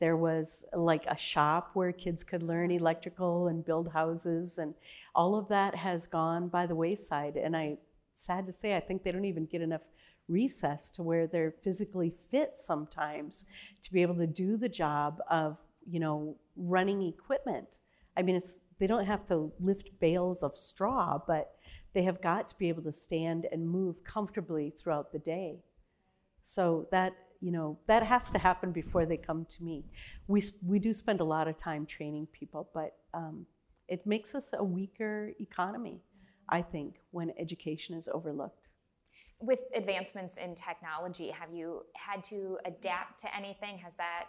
there 0.00 0.16
was 0.16 0.64
like 0.72 1.04
a 1.06 1.16
shop 1.16 1.70
where 1.74 1.92
kids 1.92 2.22
could 2.22 2.42
learn 2.42 2.70
electrical 2.70 3.48
and 3.48 3.64
build 3.64 3.90
houses 3.92 4.58
and 4.58 4.74
all 5.14 5.36
of 5.36 5.48
that 5.48 5.74
has 5.74 6.06
gone 6.06 6.48
by 6.48 6.66
the 6.66 6.74
wayside 6.74 7.36
and 7.36 7.56
I 7.56 7.78
sad 8.14 8.46
to 8.46 8.52
say 8.52 8.76
I 8.76 8.80
think 8.80 9.02
they 9.02 9.12
don't 9.12 9.24
even 9.24 9.46
get 9.46 9.62
enough 9.62 9.82
recess 10.28 10.90
to 10.90 11.02
where 11.02 11.26
they're 11.26 11.54
physically 11.64 12.12
fit 12.30 12.52
sometimes 12.56 13.44
to 13.82 13.92
be 13.92 14.02
able 14.02 14.16
to 14.16 14.26
do 14.26 14.56
the 14.56 14.68
job 14.68 15.20
of, 15.30 15.58
you 15.90 15.98
know, 15.98 16.36
running 16.56 17.02
equipment. 17.02 17.66
I 18.16 18.22
mean, 18.22 18.36
it's 18.36 18.60
they 18.78 18.86
don't 18.86 19.06
have 19.06 19.26
to 19.28 19.52
lift 19.58 19.90
bales 19.98 20.42
of 20.42 20.56
straw, 20.56 21.20
but 21.26 21.54
they 21.98 22.04
have 22.04 22.22
got 22.22 22.48
to 22.48 22.54
be 22.58 22.68
able 22.68 22.84
to 22.84 22.92
stand 22.92 23.48
and 23.50 23.68
move 23.68 24.04
comfortably 24.04 24.72
throughout 24.78 25.10
the 25.10 25.18
day. 25.18 25.58
So 26.44 26.86
that, 26.92 27.12
you 27.40 27.50
know, 27.50 27.76
that 27.88 28.04
has 28.04 28.30
to 28.30 28.38
happen 28.38 28.70
before 28.70 29.04
they 29.04 29.16
come 29.16 29.48
to 29.56 29.64
me. 29.64 29.84
We, 30.28 30.44
we 30.64 30.78
do 30.78 30.94
spend 30.94 31.20
a 31.20 31.24
lot 31.24 31.48
of 31.48 31.56
time 31.56 31.86
training 31.86 32.28
people, 32.30 32.70
but 32.72 32.94
um, 33.14 33.46
it 33.88 34.06
makes 34.06 34.36
us 34.36 34.54
a 34.56 34.62
weaker 34.62 35.32
economy, 35.40 36.00
I 36.48 36.62
think, 36.62 37.00
when 37.10 37.32
education 37.36 37.96
is 37.96 38.06
overlooked. 38.06 38.68
With 39.40 39.62
advancements 39.74 40.36
in 40.36 40.54
technology, 40.54 41.30
have 41.32 41.52
you 41.52 41.82
had 41.96 42.22
to 42.24 42.58
adapt 42.64 43.18
to 43.22 43.36
anything? 43.36 43.78
Has 43.78 43.96
that 43.96 44.26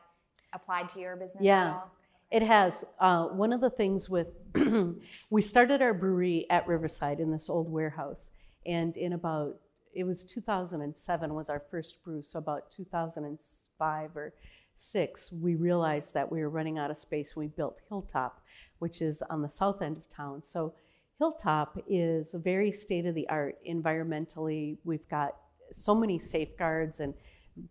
applied 0.54 0.90
to 0.90 1.00
your 1.00 1.16
business 1.16 1.44
yeah. 1.44 1.82
It 2.32 2.44
has. 2.44 2.86
Uh, 3.00 3.26
one 3.26 3.54
of 3.54 3.62
the 3.62 3.70
things 3.70 4.10
with, 4.10 4.28
we 5.30 5.42
started 5.42 5.82
our 5.82 5.94
brewery 5.94 6.46
at 6.50 6.68
Riverside 6.68 7.20
in 7.20 7.32
this 7.32 7.50
old 7.50 7.72
warehouse. 7.72 8.30
And 8.66 8.96
in 8.96 9.14
about, 9.14 9.58
it 9.94 10.04
was 10.04 10.24
2007 10.24 11.34
was 11.34 11.50
our 11.50 11.64
first 11.72 12.04
brew. 12.04 12.22
So 12.22 12.40
about 12.40 12.72
2005 12.72 14.16
or 14.16 14.34
six, 14.76 15.32
we 15.32 15.56
realized 15.56 16.14
that 16.14 16.32
we 16.32 16.42
were 16.42 16.50
running 16.50 16.78
out 16.78 16.92
of 16.92 16.98
space. 16.98 17.36
We 17.36 17.48
built 17.48 17.80
Hilltop, 17.90 18.42
which 18.78 19.02
is 19.02 19.24
on 19.24 19.42
the 19.42 19.50
south 19.50 19.82
end 19.82 19.98
of 19.98 20.10
town. 20.10 20.44
So 20.44 20.74
Hilltop 21.18 21.78
is 21.88 22.34
very 22.34 22.72
state 22.72 23.06
of 23.06 23.16
the 23.16 23.28
art 23.28 23.58
environmentally. 23.68 24.78
We've 24.84 25.08
got 25.10 25.36
so 25.74 25.94
many 25.94 26.20
safeguards 26.20 27.00
and 27.00 27.14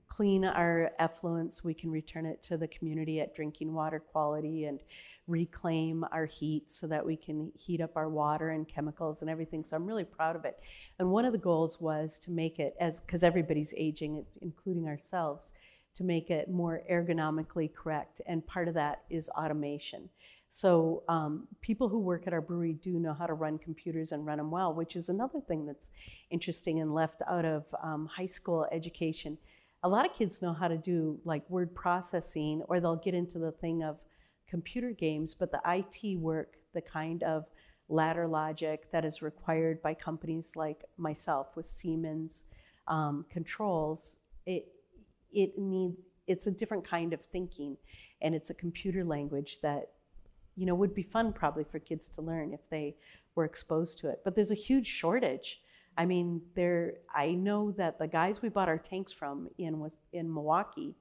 clean 0.08 0.44
our 0.44 0.90
effluents, 1.00 1.62
we 1.62 1.74
can 1.74 1.90
return 1.90 2.26
it 2.26 2.42
to 2.44 2.56
the 2.56 2.68
community 2.68 3.20
at 3.20 3.34
drinking 3.34 3.72
water 3.72 4.00
quality 4.00 4.64
and 4.64 4.80
reclaim 5.28 6.04
our 6.10 6.26
heat 6.26 6.70
so 6.70 6.86
that 6.86 7.04
we 7.04 7.14
can 7.14 7.52
heat 7.54 7.80
up 7.80 7.96
our 7.96 8.08
water 8.08 8.50
and 8.50 8.66
chemicals 8.66 9.20
and 9.20 9.30
everything. 9.30 9.64
So 9.64 9.76
I'm 9.76 9.86
really 9.86 10.04
proud 10.04 10.36
of 10.36 10.44
it. 10.44 10.58
And 10.98 11.10
one 11.10 11.24
of 11.24 11.32
the 11.32 11.38
goals 11.38 11.80
was 11.80 12.18
to 12.20 12.30
make 12.30 12.58
it 12.58 12.74
as 12.80 13.00
because 13.00 13.22
everybody's 13.22 13.74
aging, 13.76 14.24
including 14.40 14.88
ourselves, 14.88 15.52
to 15.96 16.04
make 16.04 16.30
it 16.30 16.50
more 16.50 16.82
ergonomically 16.90 17.72
correct. 17.72 18.20
And 18.26 18.46
part 18.46 18.68
of 18.68 18.74
that 18.74 19.02
is 19.10 19.28
automation. 19.30 20.08
So 20.50 21.02
um, 21.08 21.46
people 21.60 21.88
who 21.88 21.98
work 21.98 22.26
at 22.26 22.32
our 22.32 22.40
brewery 22.40 22.72
do 22.72 22.98
know 22.98 23.12
how 23.12 23.26
to 23.26 23.34
run 23.34 23.58
computers 23.58 24.12
and 24.12 24.24
run 24.24 24.38
them 24.38 24.50
well, 24.50 24.72
which 24.72 24.96
is 24.96 25.10
another 25.10 25.40
thing 25.40 25.66
that's 25.66 25.90
interesting 26.30 26.80
and 26.80 26.94
left 26.94 27.20
out 27.28 27.44
of 27.44 27.66
um, 27.82 28.08
high 28.16 28.26
school 28.26 28.66
education 28.72 29.36
a 29.82 29.88
lot 29.88 30.04
of 30.04 30.14
kids 30.16 30.42
know 30.42 30.52
how 30.52 30.68
to 30.68 30.76
do 30.76 31.18
like 31.24 31.48
word 31.48 31.74
processing 31.74 32.62
or 32.68 32.80
they'll 32.80 32.96
get 32.96 33.14
into 33.14 33.38
the 33.38 33.52
thing 33.52 33.82
of 33.82 33.98
computer 34.48 34.90
games, 34.90 35.34
but 35.34 35.52
the 35.52 35.60
IT 35.66 36.18
work, 36.18 36.54
the 36.74 36.80
kind 36.80 37.22
of 37.22 37.44
ladder 37.88 38.26
logic 38.26 38.90
that 38.92 39.04
is 39.04 39.22
required 39.22 39.80
by 39.82 39.94
companies 39.94 40.52
like 40.56 40.84
myself 40.96 41.56
with 41.56 41.66
Siemens 41.66 42.44
um, 42.88 43.24
controls, 43.30 44.16
it, 44.46 44.66
it 45.32 45.58
needs, 45.58 45.96
it's 46.26 46.46
a 46.46 46.50
different 46.50 46.86
kind 46.86 47.12
of 47.12 47.20
thinking 47.20 47.76
and 48.20 48.34
it's 48.34 48.50
a 48.50 48.54
computer 48.54 49.04
language 49.04 49.58
that 49.62 49.90
you 50.56 50.66
know 50.66 50.74
would 50.74 50.94
be 50.94 51.02
fun 51.02 51.32
probably 51.32 51.64
for 51.64 51.78
kids 51.78 52.08
to 52.08 52.20
learn 52.20 52.52
if 52.52 52.68
they 52.68 52.96
were 53.34 53.44
exposed 53.44 53.98
to 54.00 54.08
it. 54.08 54.20
But 54.24 54.34
there's 54.34 54.50
a 54.50 54.54
huge 54.54 54.88
shortage 54.88 55.60
I 55.98 56.06
mean, 56.06 56.40
there. 56.54 56.94
I 57.14 57.32
know 57.32 57.72
that 57.72 57.98
the 57.98 58.06
guys 58.06 58.40
we 58.40 58.48
bought 58.48 58.68
our 58.68 58.78
tanks 58.78 59.12
from 59.12 59.48
in 59.58 59.90
in 60.12 60.32
Milwaukee 60.32 60.94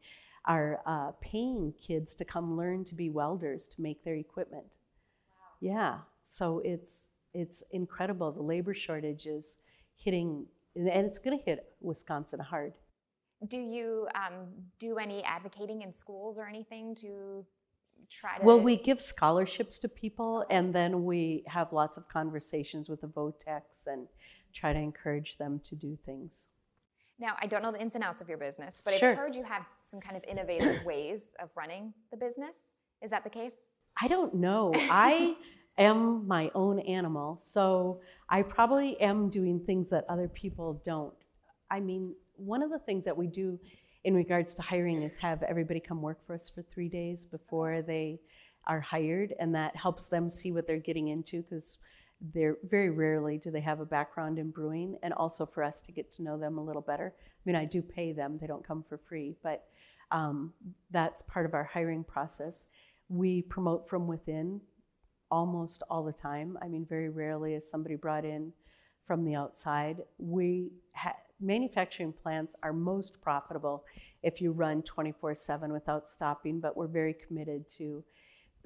are 0.45 0.81
uh, 0.87 1.11
paying 1.21 1.73
kids 1.79 2.15
to 2.15 2.25
come 2.25 2.57
learn 2.57 2.83
to 2.85 2.95
be 2.95 3.09
welders 3.09 3.67
to 3.67 3.81
make 3.81 4.03
their 4.03 4.15
equipment. 4.15 4.63
Wow. 4.63 5.47
Yeah, 5.61 5.97
so 6.25 6.61
it's 6.65 7.09
it's 7.33 7.63
incredible. 7.71 8.31
The 8.31 8.41
labor 8.41 8.73
shortage 8.73 9.27
is 9.27 9.59
hitting, 9.95 10.47
and 10.75 10.87
it's 10.87 11.19
going 11.19 11.37
to 11.37 11.45
hit 11.45 11.75
Wisconsin 11.79 12.39
hard. 12.39 12.73
Do 13.47 13.57
you 13.57 14.07
um, 14.15 14.47
do 14.79 14.97
any 14.97 15.23
advocating 15.23 15.83
in 15.83 15.93
schools 15.93 16.39
or 16.39 16.47
anything 16.47 16.95
to 16.95 17.45
try 18.09 18.39
to? 18.39 18.43
Well, 18.43 18.59
we 18.59 18.77
give 18.77 18.99
scholarships 18.99 19.77
to 19.79 19.89
people, 19.89 20.43
and 20.49 20.73
then 20.73 21.05
we 21.05 21.43
have 21.45 21.71
lots 21.71 21.97
of 21.97 22.09
conversations 22.09 22.89
with 22.89 23.01
the 23.01 23.07
vo-techs 23.07 23.85
and 23.85 24.07
try 24.53 24.73
to 24.73 24.79
encourage 24.79 25.37
them 25.37 25.61
to 25.67 25.75
do 25.75 25.97
things. 26.05 26.47
Now, 27.19 27.35
I 27.41 27.47
don't 27.47 27.63
know 27.63 27.71
the 27.71 27.81
ins 27.81 27.95
and 27.95 28.03
outs 28.03 28.21
of 28.21 28.29
your 28.29 28.37
business, 28.37 28.81
but 28.83 28.93
sure. 28.99 29.11
I've 29.11 29.17
heard 29.17 29.35
you 29.35 29.43
have 29.43 29.63
some 29.81 29.99
kind 29.99 30.15
of 30.15 30.23
innovative 30.25 30.83
ways 30.85 31.35
of 31.39 31.49
running 31.55 31.93
the 32.11 32.17
business. 32.17 32.57
Is 33.01 33.09
that 33.11 33.23
the 33.23 33.29
case? 33.29 33.65
I 33.99 34.07
don't 34.07 34.35
know. 34.35 34.71
I 34.75 35.35
am 35.77 36.27
my 36.27 36.51
own 36.53 36.79
animal, 36.79 37.41
so 37.43 38.01
I 38.29 38.43
probably 38.43 38.99
am 39.01 39.29
doing 39.29 39.59
things 39.59 39.89
that 39.89 40.05
other 40.09 40.27
people 40.27 40.81
don't. 40.85 41.13
I 41.71 41.79
mean, 41.79 42.13
one 42.35 42.61
of 42.61 42.69
the 42.69 42.79
things 42.79 43.03
that 43.05 43.17
we 43.17 43.27
do 43.27 43.59
in 44.03 44.13
regards 44.13 44.53
to 44.55 44.61
hiring 44.61 45.01
is 45.01 45.15
have 45.17 45.41
everybody 45.43 45.79
come 45.79 46.01
work 46.01 46.23
for 46.25 46.35
us 46.35 46.49
for 46.49 46.61
three 46.61 46.87
days 46.87 47.25
before 47.25 47.81
they 47.81 48.19
are 48.67 48.79
hired, 48.79 49.33
and 49.39 49.55
that 49.55 49.75
helps 49.75 50.07
them 50.07 50.29
see 50.29 50.51
what 50.51 50.67
they're 50.67 50.77
getting 50.77 51.07
into 51.07 51.41
because 51.41 51.79
they're 52.33 52.57
very 52.63 52.89
rarely 52.89 53.37
do 53.37 53.51
they 53.51 53.61
have 53.61 53.79
a 53.79 53.85
background 53.85 54.39
in 54.39 54.49
brewing 54.49 54.97
and 55.03 55.13
also 55.13 55.45
for 55.45 55.63
us 55.63 55.81
to 55.81 55.91
get 55.91 56.11
to 56.11 56.23
know 56.23 56.37
them 56.37 56.57
a 56.57 56.63
little 56.63 56.81
better 56.81 57.13
I 57.47 57.49
mean, 57.49 57.55
I 57.55 57.63
do 57.63 57.81
pay 57.81 58.11
them; 58.11 58.37
they 58.41 58.45
don't 58.47 58.67
come 58.67 58.83
for 58.83 58.97
free, 58.97 59.33
but 59.41 59.63
um, 60.11 60.51
that's 60.91 61.21
part 61.21 61.45
of 61.45 61.53
our 61.53 61.63
hiring 61.63 62.03
process. 62.03 62.67
We 63.07 63.43
promote 63.43 63.87
from 63.87 64.05
within 64.05 64.59
almost 65.31 65.81
all 65.89 66.03
the 66.03 66.11
time. 66.11 66.57
I 66.61 66.67
mean, 66.67 66.85
very 66.85 67.07
rarely 67.07 67.53
is 67.53 67.69
somebody 67.69 67.95
brought 67.95 68.25
in 68.25 68.51
from 69.05 69.23
the 69.23 69.35
outside. 69.35 69.99
We 70.17 70.71
ha- 70.93 71.15
manufacturing 71.39 72.11
plants 72.11 72.53
are 72.63 72.73
most 72.73 73.21
profitable 73.21 73.85
if 74.21 74.41
you 74.41 74.51
run 74.51 74.81
24/7 74.81 75.71
without 75.71 76.09
stopping, 76.09 76.59
but 76.59 76.75
we're 76.75 76.87
very 76.87 77.13
committed 77.13 77.69
to 77.77 78.03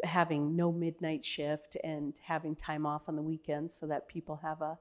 having 0.03 0.55
no 0.55 0.71
midnight 0.71 1.25
shift 1.25 1.77
and 1.83 2.13
having 2.23 2.55
time 2.55 2.85
off 2.85 3.03
on 3.07 3.15
the 3.15 3.21
weekends 3.21 3.75
so 3.75 3.85
that 3.87 4.07
people 4.07 4.39
have 4.41 4.61
a 4.61 4.77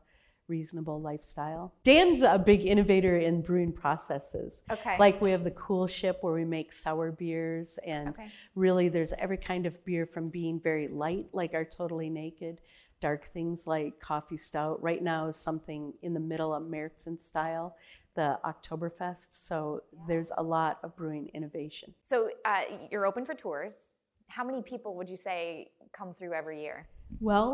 reasonable 0.49 1.01
lifestyle. 1.01 1.73
Dan's 1.85 2.23
a 2.23 2.37
big 2.37 2.67
innovator 2.67 3.17
in 3.19 3.41
brewing 3.41 3.73
processes. 3.73 4.65
Okay. 4.71 4.97
Like 4.99 5.21
we 5.21 5.31
have 5.31 5.45
the 5.45 5.53
coolship 5.53 6.17
where 6.23 6.35
we 6.35 6.45
make 6.45 6.73
sour 6.73 7.13
beers 7.13 7.79
and 7.87 8.09
Okay. 8.09 8.29
really 8.57 8.89
there's 8.89 9.13
every 9.15 9.37
kind 9.39 9.65
of 9.65 9.83
beer 9.85 10.07
from 10.07 10.29
being 10.29 10.59
very 10.61 10.89
light 10.89 11.27
like 11.33 11.55
our 11.55 11.65
totally 11.65 12.11
naked 12.11 12.59
dark 13.01 13.33
things 13.33 13.67
like 13.67 13.99
coffee 14.01 14.37
stout 14.37 14.83
right 14.83 15.03
now 15.03 15.29
is 15.29 15.37
something 15.37 15.95
in 16.03 16.13
the 16.13 16.21
middle 16.21 16.53
of 16.53 16.65
Märzen 16.65 17.21
style 17.21 17.77
the 18.17 18.39
Oktoberfest 18.45 19.29
so 19.31 19.83
there's 20.09 20.33
a 20.37 20.43
lot 20.43 20.79
of 20.83 20.95
brewing 20.97 21.31
innovation 21.33 21.95
So 22.03 22.31
uh, 22.45 22.63
you're 22.91 23.07
open 23.07 23.25
for 23.25 23.35
tours. 23.35 23.95
How 24.31 24.45
many 24.45 24.63
people 24.63 24.95
would 24.97 25.11
you 25.11 25.17
say 25.17 25.71
come 25.93 26.15
through 26.15 26.35
every 26.35 26.63
year? 26.63 26.89
well 27.21 27.51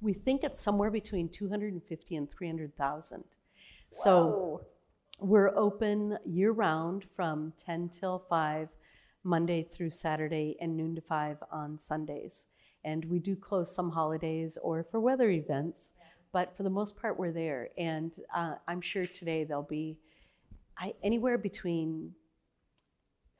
we 0.00 0.12
think 0.12 0.44
it's 0.44 0.60
somewhere 0.60 0.90
between 0.90 1.28
250 1.28 2.16
and 2.16 2.30
300,000 2.30 3.24
so 3.90 4.60
We're 5.18 5.56
open 5.56 6.18
year 6.26 6.50
round 6.50 7.04
from 7.14 7.52
10 7.64 7.90
till 7.90 8.24
5, 8.28 8.68
Monday 9.22 9.62
through 9.62 9.90
Saturday, 9.92 10.56
and 10.60 10.76
noon 10.76 10.96
to 10.96 11.00
5 11.00 11.36
on 11.52 11.78
Sundays. 11.78 12.46
And 12.84 13.04
we 13.04 13.20
do 13.20 13.36
close 13.36 13.72
some 13.72 13.90
holidays 13.92 14.58
or 14.62 14.82
for 14.82 14.98
weather 14.98 15.30
events, 15.30 15.92
but 16.32 16.56
for 16.56 16.64
the 16.64 16.70
most 16.70 16.96
part, 16.96 17.18
we're 17.18 17.30
there. 17.30 17.68
And 17.78 18.12
uh, 18.34 18.54
I'm 18.66 18.80
sure 18.80 19.04
today 19.04 19.44
there'll 19.44 19.62
be 19.62 19.96
I, 20.76 20.94
anywhere 21.04 21.38
between, 21.38 22.14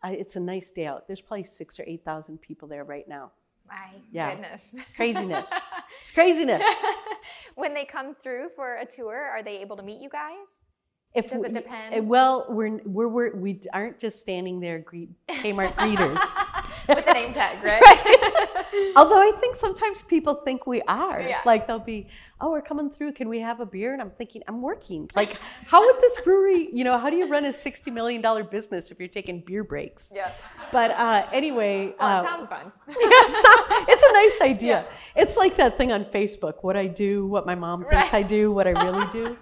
I, 0.02 0.12
it's 0.12 0.36
a 0.36 0.40
nice 0.40 0.70
day 0.70 0.86
out. 0.86 1.06
There's 1.06 1.20
probably 1.20 1.44
six 1.44 1.78
or 1.78 1.84
8,000 1.86 2.40
people 2.40 2.66
there 2.68 2.84
right 2.84 3.06
now. 3.08 3.30
my 3.68 3.90
Yeah. 4.10 4.32
goodness. 4.32 4.74
Craziness. 4.96 5.48
It's 6.02 6.10
craziness. 6.10 6.62
when 7.54 7.74
they 7.74 7.84
come 7.84 8.14
through 8.14 8.48
for 8.56 8.76
a 8.76 8.86
tour, 8.86 9.14
are 9.14 9.42
they 9.42 9.58
able 9.58 9.76
to 9.76 9.82
meet 9.82 10.00
you 10.00 10.08
guys? 10.08 10.66
If 11.14 11.28
Does 11.30 11.42
it 11.44 11.52
depend? 11.52 12.08
Well, 12.08 12.46
we're, 12.48 12.80
we're, 12.86 13.08
we're, 13.08 13.36
we 13.36 13.60
aren't 13.74 13.98
just 14.00 14.20
standing 14.20 14.58
there 14.60 14.78
greet 14.78 15.10
Kmart 15.28 15.74
greeters. 15.74 16.18
With 16.88 17.04
the 17.06 17.12
name 17.12 17.32
tag, 17.32 17.62
right? 17.62 17.82
Although 18.96 19.20
I 19.20 19.32
think 19.40 19.56
sometimes 19.56 20.02
people 20.02 20.34
think 20.44 20.66
we 20.66 20.82
are. 20.82 21.20
Yeah. 21.20 21.40
Like 21.44 21.66
they'll 21.66 21.78
be, 21.78 22.08
oh, 22.40 22.50
we're 22.50 22.62
coming 22.62 22.90
through. 22.90 23.12
Can 23.12 23.28
we 23.28 23.38
have 23.40 23.60
a 23.60 23.66
beer? 23.66 23.92
And 23.92 24.00
I'm 24.02 24.10
thinking, 24.10 24.42
I'm 24.48 24.60
working. 24.62 25.08
Like, 25.16 25.38
how 25.66 25.84
would 25.84 26.00
this 26.02 26.16
brewery, 26.24 26.68
you 26.72 26.82
know, 26.84 26.98
how 26.98 27.08
do 27.10 27.16
you 27.16 27.28
run 27.28 27.44
a 27.44 27.50
$60 27.50 27.92
million 27.92 28.20
business 28.50 28.90
if 28.90 28.98
you're 28.98 29.08
taking 29.08 29.40
beer 29.40 29.62
breaks? 29.62 30.10
yeah. 30.14 30.32
But 30.72 30.90
uh, 30.92 31.26
anyway, 31.32 31.94
Well, 32.00 32.18
uh, 32.18 32.22
it 32.24 32.26
sounds 32.26 32.48
fun. 32.48 32.72
it's, 32.88 33.88
it's 33.92 34.02
a 34.02 34.12
nice 34.12 34.50
idea. 34.52 34.86
It's 35.14 35.36
like 35.36 35.56
that 35.58 35.76
thing 35.76 35.92
on 35.92 36.04
Facebook 36.06 36.54
what 36.62 36.76
I 36.76 36.86
do, 36.86 37.26
what 37.26 37.44
my 37.46 37.54
mom 37.54 37.80
thinks 37.82 38.12
Right. 38.12 38.14
I 38.14 38.22
do, 38.22 38.50
what 38.52 38.66
I 38.66 38.70
really 38.70 39.06
do. 39.12 39.36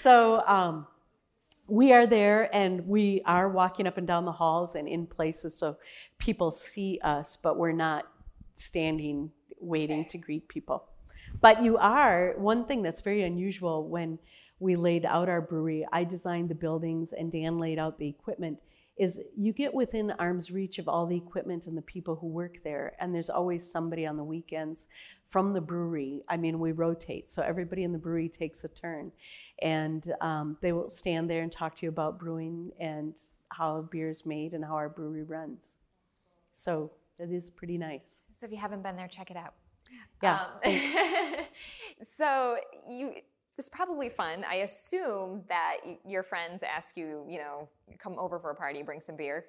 So 0.00 0.42
um, 0.46 0.86
we 1.68 1.92
are 1.92 2.06
there 2.06 2.54
and 2.54 2.86
we 2.86 3.22
are 3.26 3.48
walking 3.50 3.86
up 3.86 3.98
and 3.98 4.06
down 4.06 4.24
the 4.24 4.32
halls 4.32 4.74
and 4.74 4.88
in 4.88 5.06
places 5.06 5.56
so 5.56 5.76
people 6.18 6.50
see 6.50 6.98
us, 7.04 7.36
but 7.36 7.58
we're 7.58 7.72
not 7.72 8.06
standing 8.54 9.30
waiting 9.60 10.04
to 10.06 10.18
greet 10.18 10.48
people. 10.48 10.86
But 11.40 11.62
you 11.62 11.76
are, 11.76 12.34
one 12.38 12.64
thing 12.64 12.82
that's 12.82 13.02
very 13.02 13.22
unusual 13.22 13.86
when 13.86 14.18
we 14.60 14.76
laid 14.76 15.04
out 15.04 15.28
our 15.28 15.42
brewery, 15.42 15.86
I 15.92 16.04
designed 16.04 16.48
the 16.48 16.54
buildings 16.54 17.12
and 17.12 17.30
Dan 17.30 17.58
laid 17.58 17.78
out 17.78 17.98
the 17.98 18.08
equipment, 18.08 18.58
is 18.96 19.20
you 19.36 19.52
get 19.52 19.72
within 19.72 20.10
arm's 20.12 20.50
reach 20.50 20.78
of 20.78 20.88
all 20.88 21.06
the 21.06 21.16
equipment 21.16 21.66
and 21.66 21.76
the 21.76 21.82
people 21.82 22.16
who 22.16 22.26
work 22.26 22.56
there. 22.64 22.94
And 22.98 23.14
there's 23.14 23.30
always 23.30 23.70
somebody 23.70 24.06
on 24.06 24.16
the 24.16 24.24
weekends 24.24 24.88
from 25.28 25.52
the 25.52 25.60
brewery. 25.60 26.24
I 26.28 26.36
mean, 26.36 26.58
we 26.58 26.72
rotate, 26.72 27.28
so 27.28 27.42
everybody 27.42 27.84
in 27.84 27.92
the 27.92 27.98
brewery 27.98 28.28
takes 28.28 28.64
a 28.64 28.68
turn. 28.68 29.12
And 29.60 30.12
um, 30.20 30.56
they 30.60 30.72
will 30.72 30.90
stand 30.90 31.28
there 31.28 31.42
and 31.42 31.52
talk 31.52 31.76
to 31.78 31.86
you 31.86 31.90
about 31.90 32.18
brewing 32.18 32.72
and 32.80 33.14
how 33.50 33.82
beer 33.90 34.08
is 34.08 34.24
made 34.24 34.54
and 34.54 34.64
how 34.64 34.74
our 34.74 34.88
brewery 34.88 35.22
runs. 35.22 35.76
So 36.52 36.90
it 37.18 37.30
is 37.30 37.50
pretty 37.50 37.76
nice. 37.78 38.22
So 38.32 38.46
if 38.46 38.52
you 38.52 38.58
haven't 38.58 38.82
been 38.82 38.96
there, 38.96 39.08
check 39.08 39.30
it 39.30 39.36
out. 39.36 39.54
Yeah. 40.22 40.46
Um, 40.64 41.44
so 42.16 42.56
you, 42.88 43.12
it's 43.58 43.68
probably 43.68 44.08
fun. 44.08 44.44
I 44.48 44.56
assume 44.56 45.42
that 45.48 45.78
your 46.06 46.22
friends 46.22 46.62
ask 46.62 46.96
you, 46.96 47.24
you 47.28 47.38
know, 47.38 47.68
come 47.98 48.18
over 48.18 48.38
for 48.38 48.50
a 48.50 48.54
party, 48.54 48.82
bring 48.82 49.00
some 49.00 49.16
beer. 49.16 49.46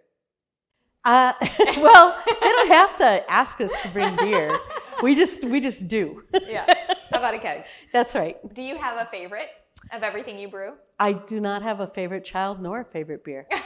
Uh, 1.05 1.33
well, 1.77 2.21
they 2.27 2.49
don't 2.49 2.67
have 2.67 2.97
to 2.97 3.31
ask 3.31 3.61
us 3.61 3.71
to 3.83 3.89
bring 3.89 4.15
beer. 4.17 4.59
We 5.01 5.15
just 5.15 5.43
we 5.43 5.61
just 5.61 5.87
do. 5.87 6.23
Yeah. 6.47 6.65
How 7.11 7.19
about 7.19 7.33
a 7.33 7.39
keg? 7.39 7.63
That's 7.93 8.15
right. 8.15 8.37
Do 8.53 8.61
you 8.61 8.77
have 8.77 8.97
a 8.97 9.09
favorite 9.09 9.49
of 9.93 10.03
everything 10.03 10.37
you 10.37 10.49
brew? 10.49 10.73
I 10.99 11.13
do 11.13 11.39
not 11.39 11.61
have 11.61 11.79
a 11.79 11.87
favorite 11.87 12.25
child 12.25 12.61
nor 12.61 12.81
a 12.81 12.85
favorite 12.85 13.23
beer. 13.23 13.47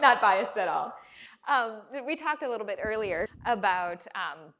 Not 0.00 0.20
biased 0.20 0.58
at 0.58 0.68
all. 0.68 0.92
Um, 1.48 1.82
we 2.06 2.16
talked 2.16 2.42
a 2.42 2.48
little 2.48 2.66
bit 2.66 2.78
earlier 2.82 3.28
about, 3.46 4.06
um, 4.14 4.52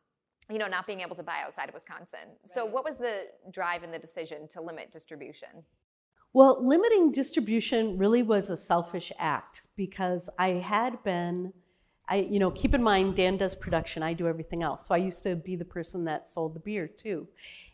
you 0.48 0.58
know, 0.58 0.68
not 0.68 0.86
being 0.86 1.00
able 1.00 1.16
to 1.16 1.22
buy 1.22 1.42
outside 1.44 1.68
of 1.68 1.74
Wisconsin. 1.74 2.36
So, 2.44 2.64
what 2.64 2.84
was 2.84 2.96
the 2.96 3.24
drive 3.50 3.82
and 3.82 3.92
the 3.92 3.98
decision 3.98 4.48
to 4.52 4.60
limit 4.60 4.92
distribution? 4.92 5.64
Well, 6.32 6.64
limiting 6.64 7.12
distribution 7.12 7.98
really 7.98 8.22
was 8.22 8.50
a 8.50 8.56
selfish 8.56 9.10
act 9.18 9.62
because 9.74 10.30
I 10.38 10.48
had 10.50 11.02
been, 11.02 11.52
I 12.08 12.16
you 12.16 12.38
know, 12.38 12.50
keep 12.50 12.74
in 12.74 12.82
mind 12.82 13.16
Dan 13.16 13.36
does 13.36 13.54
production, 13.54 14.02
I 14.02 14.12
do 14.12 14.28
everything 14.28 14.62
else. 14.62 14.86
So 14.86 14.94
I 14.94 14.98
used 14.98 15.22
to 15.24 15.34
be 15.36 15.56
the 15.56 15.64
person 15.64 16.04
that 16.04 16.28
sold 16.28 16.54
the 16.54 16.60
beer 16.60 16.86
too. 16.86 17.26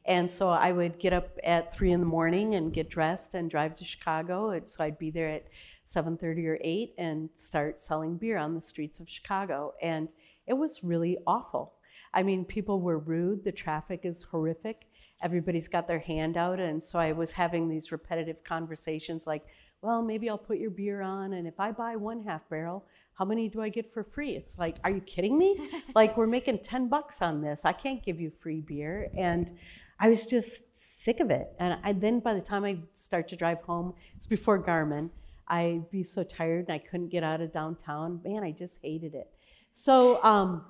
And 0.04 0.30
so 0.30 0.48
I 0.48 0.72
would 0.72 0.98
get 0.98 1.12
up 1.12 1.38
at 1.44 1.74
three 1.74 1.92
in 1.92 2.00
the 2.00 2.06
morning 2.06 2.54
and 2.54 2.72
get 2.72 2.88
dressed 2.90 3.34
and 3.34 3.50
drive 3.50 3.76
to 3.76 3.84
Chicago. 3.84 4.50
And 4.50 4.68
so 4.68 4.82
I'd 4.82 4.98
be 4.98 5.10
there 5.10 5.28
at 5.28 5.46
7:30 5.86 6.46
or 6.46 6.58
8 6.60 6.94
and 6.98 7.28
start 7.34 7.80
selling 7.80 8.16
beer 8.16 8.38
on 8.38 8.54
the 8.54 8.60
streets 8.60 9.00
of 9.00 9.08
Chicago. 9.08 9.74
And 9.80 10.08
it 10.46 10.54
was 10.54 10.82
really 10.82 11.18
awful. 11.26 11.74
I 12.14 12.22
mean, 12.22 12.44
people 12.44 12.80
were 12.80 12.98
rude. 12.98 13.44
The 13.44 13.52
traffic 13.52 14.00
is 14.04 14.24
horrific. 14.24 14.86
Everybody's 15.22 15.68
got 15.68 15.86
their 15.86 16.00
hand 16.00 16.36
out. 16.36 16.58
And 16.58 16.82
so 16.82 16.98
I 16.98 17.12
was 17.12 17.32
having 17.32 17.68
these 17.68 17.92
repetitive 17.92 18.42
conversations 18.42 19.26
like, 19.26 19.46
well, 19.82 20.02
maybe 20.02 20.28
I'll 20.28 20.38
put 20.38 20.58
your 20.58 20.70
beer 20.70 21.00
on. 21.02 21.32
And 21.32 21.46
if 21.46 21.58
I 21.60 21.72
buy 21.72 21.96
one 21.96 22.24
half 22.24 22.48
barrel, 22.48 22.84
how 23.18 23.24
many 23.24 23.48
do 23.48 23.60
I 23.60 23.68
get 23.68 23.92
for 23.92 24.02
free? 24.02 24.30
It's 24.32 24.58
like, 24.58 24.76
are 24.84 24.90
you 24.90 25.00
kidding 25.00 25.38
me? 25.38 25.70
like, 25.94 26.16
we're 26.16 26.26
making 26.26 26.60
10 26.60 26.88
bucks 26.88 27.22
on 27.22 27.40
this. 27.40 27.62
I 27.64 27.72
can't 27.72 28.04
give 28.04 28.20
you 28.20 28.30
free 28.30 28.60
beer. 28.60 29.10
And 29.16 29.56
I 30.00 30.08
was 30.08 30.26
just 30.26 30.64
sick 30.72 31.20
of 31.20 31.30
it. 31.30 31.52
And 31.58 31.78
I, 31.84 31.92
then 31.92 32.20
by 32.20 32.34
the 32.34 32.40
time 32.40 32.64
I 32.64 32.78
start 32.94 33.28
to 33.28 33.36
drive 33.36 33.60
home, 33.62 33.94
it's 34.16 34.26
before 34.26 34.62
Garmin, 34.62 35.10
I'd 35.48 35.90
be 35.90 36.02
so 36.02 36.24
tired 36.24 36.66
and 36.68 36.74
I 36.74 36.78
couldn't 36.78 37.08
get 37.08 37.22
out 37.22 37.40
of 37.40 37.52
downtown. 37.52 38.20
Man, 38.24 38.42
I 38.42 38.52
just 38.52 38.78
hated 38.82 39.14
it. 39.14 39.30
So, 39.74 40.22
um, 40.24 40.64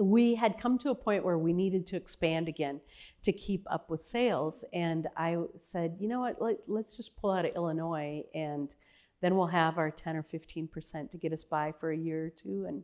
we 0.00 0.34
had 0.34 0.58
come 0.58 0.78
to 0.78 0.90
a 0.90 0.94
point 0.94 1.24
where 1.24 1.38
we 1.38 1.52
needed 1.52 1.86
to 1.88 1.96
expand 1.96 2.48
again 2.48 2.80
to 3.24 3.32
keep 3.32 3.66
up 3.70 3.90
with 3.90 4.02
sales. 4.02 4.64
And 4.72 5.06
I 5.16 5.36
said, 5.58 5.96
you 6.00 6.08
know 6.08 6.20
what, 6.20 6.40
Let, 6.40 6.56
let's 6.66 6.96
just 6.96 7.16
pull 7.16 7.30
out 7.30 7.44
of 7.44 7.54
Illinois 7.54 8.22
and 8.34 8.74
then 9.22 9.36
we'll 9.36 9.46
have 9.46 9.78
our 9.78 9.90
10 9.90 10.16
or 10.16 10.24
15% 10.24 11.10
to 11.10 11.16
get 11.16 11.32
us 11.32 11.44
by 11.44 11.72
for 11.72 11.92
a 11.92 11.96
year 11.96 12.26
or 12.26 12.30
two. 12.30 12.66
And, 12.68 12.82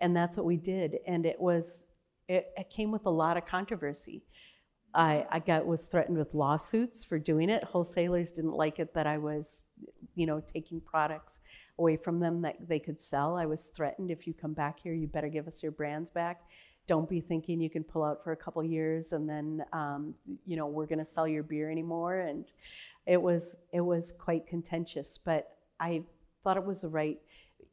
and 0.00 0.14
that's 0.14 0.36
what 0.36 0.44
we 0.44 0.56
did. 0.56 0.98
And 1.06 1.24
it 1.24 1.40
was, 1.40 1.86
it, 2.28 2.48
it 2.56 2.68
came 2.68 2.90
with 2.90 3.06
a 3.06 3.10
lot 3.10 3.36
of 3.36 3.46
controversy. 3.46 4.24
I, 4.92 5.26
I 5.30 5.38
got 5.38 5.64
was 5.64 5.86
threatened 5.86 6.18
with 6.18 6.34
lawsuits 6.34 7.04
for 7.04 7.18
doing 7.18 7.48
it. 7.50 7.62
Wholesalers 7.62 8.32
didn't 8.32 8.54
like 8.54 8.80
it 8.80 8.94
that 8.94 9.06
I 9.06 9.18
was, 9.18 9.66
you 10.16 10.26
know, 10.26 10.42
taking 10.52 10.80
products 10.80 11.40
away 11.78 11.96
from 11.96 12.18
them 12.18 12.42
that 12.42 12.56
they 12.66 12.80
could 12.80 13.00
sell. 13.00 13.36
I 13.36 13.46
was 13.46 13.66
threatened 13.76 14.10
if 14.10 14.26
you 14.26 14.34
come 14.34 14.54
back 14.54 14.80
here, 14.82 14.94
you 14.94 15.06
better 15.06 15.28
give 15.28 15.46
us 15.46 15.62
your 15.62 15.72
brands 15.72 16.10
back. 16.10 16.42
Don't 16.88 17.08
be 17.08 17.20
thinking 17.20 17.60
you 17.60 17.70
can 17.70 17.84
pull 17.84 18.02
out 18.02 18.24
for 18.24 18.32
a 18.32 18.36
couple 18.36 18.64
years 18.64 19.12
and 19.12 19.28
then, 19.28 19.64
um, 19.72 20.14
you 20.46 20.56
know, 20.56 20.66
we're 20.66 20.86
going 20.86 21.04
to 21.04 21.06
sell 21.06 21.28
your 21.28 21.42
beer 21.42 21.70
anymore. 21.70 22.20
And 22.20 22.46
it 23.06 23.20
was 23.20 23.56
it 23.72 23.80
was 23.80 24.12
quite 24.18 24.46
contentious, 24.46 25.18
but 25.24 25.55
I 25.80 26.02
thought 26.42 26.56
it 26.56 26.64
was 26.64 26.82
the 26.82 26.88
right 26.88 27.18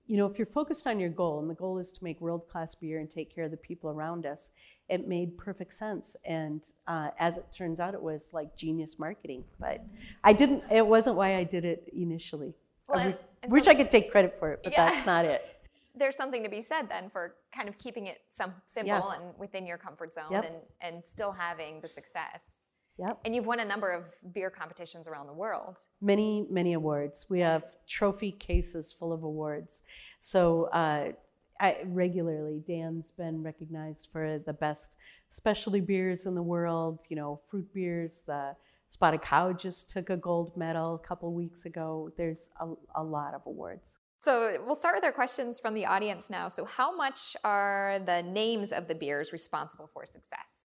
you 0.05 0.17
know, 0.17 0.25
if 0.25 0.37
you're 0.37 0.45
focused 0.45 0.85
on 0.85 0.99
your 0.99 1.09
goal, 1.09 1.39
and 1.39 1.49
the 1.49 1.53
goal 1.53 1.77
is 1.77 1.91
to 1.93 2.03
make 2.03 2.19
world 2.19 2.47
class 2.49 2.75
beer 2.75 2.99
and 2.99 3.09
take 3.09 3.33
care 3.33 3.45
of 3.45 3.51
the 3.51 3.57
people 3.57 3.89
around 3.89 4.25
us, 4.25 4.51
it 4.89 5.07
made 5.07 5.37
perfect 5.37 5.73
sense. 5.73 6.15
And 6.25 6.61
uh, 6.87 7.09
as 7.19 7.37
it 7.37 7.45
turns 7.55 7.79
out, 7.79 7.93
it 7.93 8.01
was 8.01 8.29
like 8.33 8.55
genius 8.57 8.99
marketing. 8.99 9.45
But 9.59 9.85
I 10.23 10.33
didn't, 10.33 10.63
it 10.69 10.85
wasn't 10.85 11.15
why 11.15 11.37
I 11.37 11.43
did 11.45 11.63
it 11.63 11.89
initially. 11.95 12.53
Well, 12.87 12.99
I 12.99 13.05
re- 13.05 13.15
wish 13.47 13.67
I 13.67 13.75
could 13.75 13.89
take 13.89 14.11
credit 14.11 14.35
for 14.37 14.51
it, 14.51 14.59
but 14.63 14.73
Yeah. 14.73 14.91
that's 14.91 15.05
not 15.05 15.25
it. 15.25 15.41
There's 15.95 16.17
something 16.17 16.43
to 16.43 16.49
be 16.49 16.61
said 16.61 16.89
then 16.89 17.09
for 17.09 17.35
kind 17.55 17.69
of 17.69 17.77
keeping 17.77 18.07
it 18.07 18.17
some 18.27 18.53
simple 18.65 19.11
and 19.11 19.23
within 19.37 19.65
your 19.65 19.77
comfort 19.77 20.13
zone 20.13 20.31
Yep. 20.31 20.45
and, 20.45 20.55
and 20.81 21.05
still 21.05 21.31
having 21.31 21.79
the 21.81 21.87
success. 21.87 22.67
Yep. 22.99 23.19
And 23.25 23.35
you've 23.35 23.47
won 23.47 23.59
a 23.59 23.65
number 23.65 23.91
of 23.91 24.05
beer 24.33 24.49
competitions 24.49 25.07
around 25.07 25.27
the 25.27 25.33
world. 25.33 25.79
Many, 26.01 26.45
many 26.49 26.73
awards. 26.73 27.25
We 27.29 27.39
have 27.39 27.63
trophy 27.87 28.31
cases 28.31 28.93
full 28.97 29.11
of 29.11 29.23
awards. 29.23 29.81
So 30.21 30.65
uh, 30.65 31.13
I, 31.59 31.77
regularly, 31.85 32.61
Dan's 32.67 33.11
been 33.11 33.41
recognized 33.41 34.09
for 34.11 34.39
the 34.45 34.53
best 34.53 34.95
specialty 35.29 35.79
beers 35.79 36.25
in 36.25 36.35
the 36.35 36.43
world. 36.43 36.99
You 37.09 37.15
know, 37.15 37.41
fruit 37.49 37.73
beers. 37.73 38.21
The 38.27 38.55
Spotted 38.89 39.23
Cow 39.23 39.53
just 39.53 39.89
took 39.89 40.11
a 40.11 40.17
gold 40.17 40.55
medal 40.55 40.95
a 41.03 41.07
couple 41.07 41.33
weeks 41.33 41.65
ago. 41.65 42.11
There's 42.15 42.49
a, 42.61 42.73
a 42.95 43.03
lot 43.03 43.33
of 43.33 43.41
awards. 43.47 43.97
So 44.17 44.57
we'll 44.65 44.75
start 44.75 44.95
with 44.95 45.03
our 45.03 45.11
questions 45.11 45.59
from 45.59 45.73
the 45.73 45.85
audience 45.85 46.29
now. 46.29 46.47
So, 46.47 46.63
how 46.63 46.95
much 46.95 47.35
are 47.43 47.99
the 48.05 48.21
names 48.21 48.71
of 48.71 48.87
the 48.87 48.95
beers 48.95 49.33
responsible 49.33 49.89
for 49.91 50.05
success? 50.05 50.67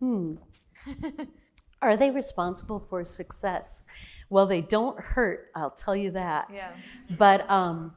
Hmm. 0.00 0.36
Are 1.80 1.96
they 1.96 2.10
responsible 2.10 2.80
for 2.80 3.04
success? 3.04 3.84
Well, 4.30 4.46
they 4.46 4.60
don't 4.60 4.98
hurt. 4.98 5.50
I'll 5.54 5.70
tell 5.70 5.94
you 5.96 6.10
that. 6.12 6.48
Yeah. 6.52 6.72
But 7.16 7.48
um, 7.50 7.94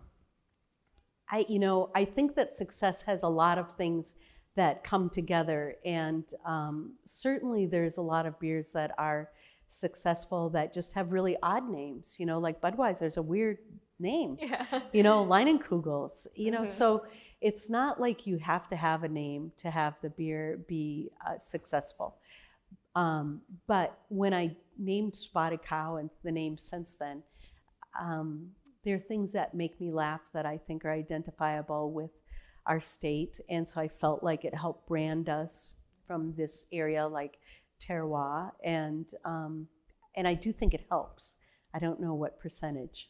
I, 1.29 1.45
you 1.49 1.59
know, 1.59 1.89
I 1.95 2.05
think 2.05 2.35
that 2.35 2.53
success 2.55 3.01
has 3.03 3.23
a 3.23 3.27
lot 3.27 3.57
of 3.57 3.73
things 3.75 4.13
that 4.55 4.83
come 4.83 5.09
together, 5.09 5.75
and 5.85 6.25
um, 6.45 6.93
certainly 7.05 7.65
there's 7.65 7.97
a 7.97 8.01
lot 8.01 8.25
of 8.25 8.37
beers 8.39 8.71
that 8.73 8.91
are 8.97 9.29
successful 9.69 10.49
that 10.49 10.73
just 10.73 10.93
have 10.93 11.13
really 11.13 11.37
odd 11.41 11.69
names. 11.69 12.17
You 12.19 12.25
know, 12.25 12.39
like 12.39 12.59
Budweiser's 12.61 13.17
a 13.17 13.21
weird 13.21 13.57
name. 13.99 14.37
Yeah. 14.39 14.65
You 14.93 15.03
know, 15.03 15.25
Leinenkugels. 15.25 16.27
You 16.35 16.51
know, 16.51 16.61
Mhm. 16.63 16.77
so 16.77 17.05
it's 17.39 17.69
not 17.69 17.99
like 17.99 18.27
you 18.27 18.37
have 18.37 18.67
to 18.69 18.75
have 18.75 19.03
a 19.03 19.07
name 19.09 19.51
to 19.57 19.71
have 19.71 19.95
the 20.01 20.09
beer 20.09 20.59
be 20.67 21.09
uh, 21.25 21.39
successful. 21.39 22.15
Um, 22.95 23.41
but 23.67 23.97
when 24.09 24.33
I 24.33 24.55
named 24.77 25.15
Spotted 25.15 25.63
Cow 25.63 25.97
and 25.97 26.09
the 26.23 26.31
name 26.31 26.57
since 26.57 26.95
then, 26.99 27.23
um, 27.99 28.49
there 28.83 28.95
are 28.95 28.99
things 28.99 29.31
that 29.33 29.53
make 29.53 29.79
me 29.79 29.91
laugh 29.91 30.21
that 30.33 30.45
I 30.45 30.57
think 30.57 30.85
are 30.85 30.91
identifiable 30.91 31.91
with 31.91 32.11
our 32.65 32.81
state. 32.81 33.39
And 33.49 33.67
so 33.67 33.79
I 33.81 33.87
felt 33.87 34.23
like 34.23 34.43
it 34.43 34.55
helped 34.55 34.87
brand 34.87 35.29
us 35.29 35.75
from 36.07 36.33
this 36.35 36.65
area 36.71 37.07
like 37.07 37.37
terroir. 37.79 38.51
And, 38.63 39.09
um, 39.25 39.67
and 40.15 40.27
I 40.27 40.33
do 40.33 40.51
think 40.51 40.73
it 40.73 40.85
helps. 40.89 41.35
I 41.73 41.79
don't 41.79 42.01
know 42.01 42.13
what 42.13 42.39
percentage. 42.39 43.09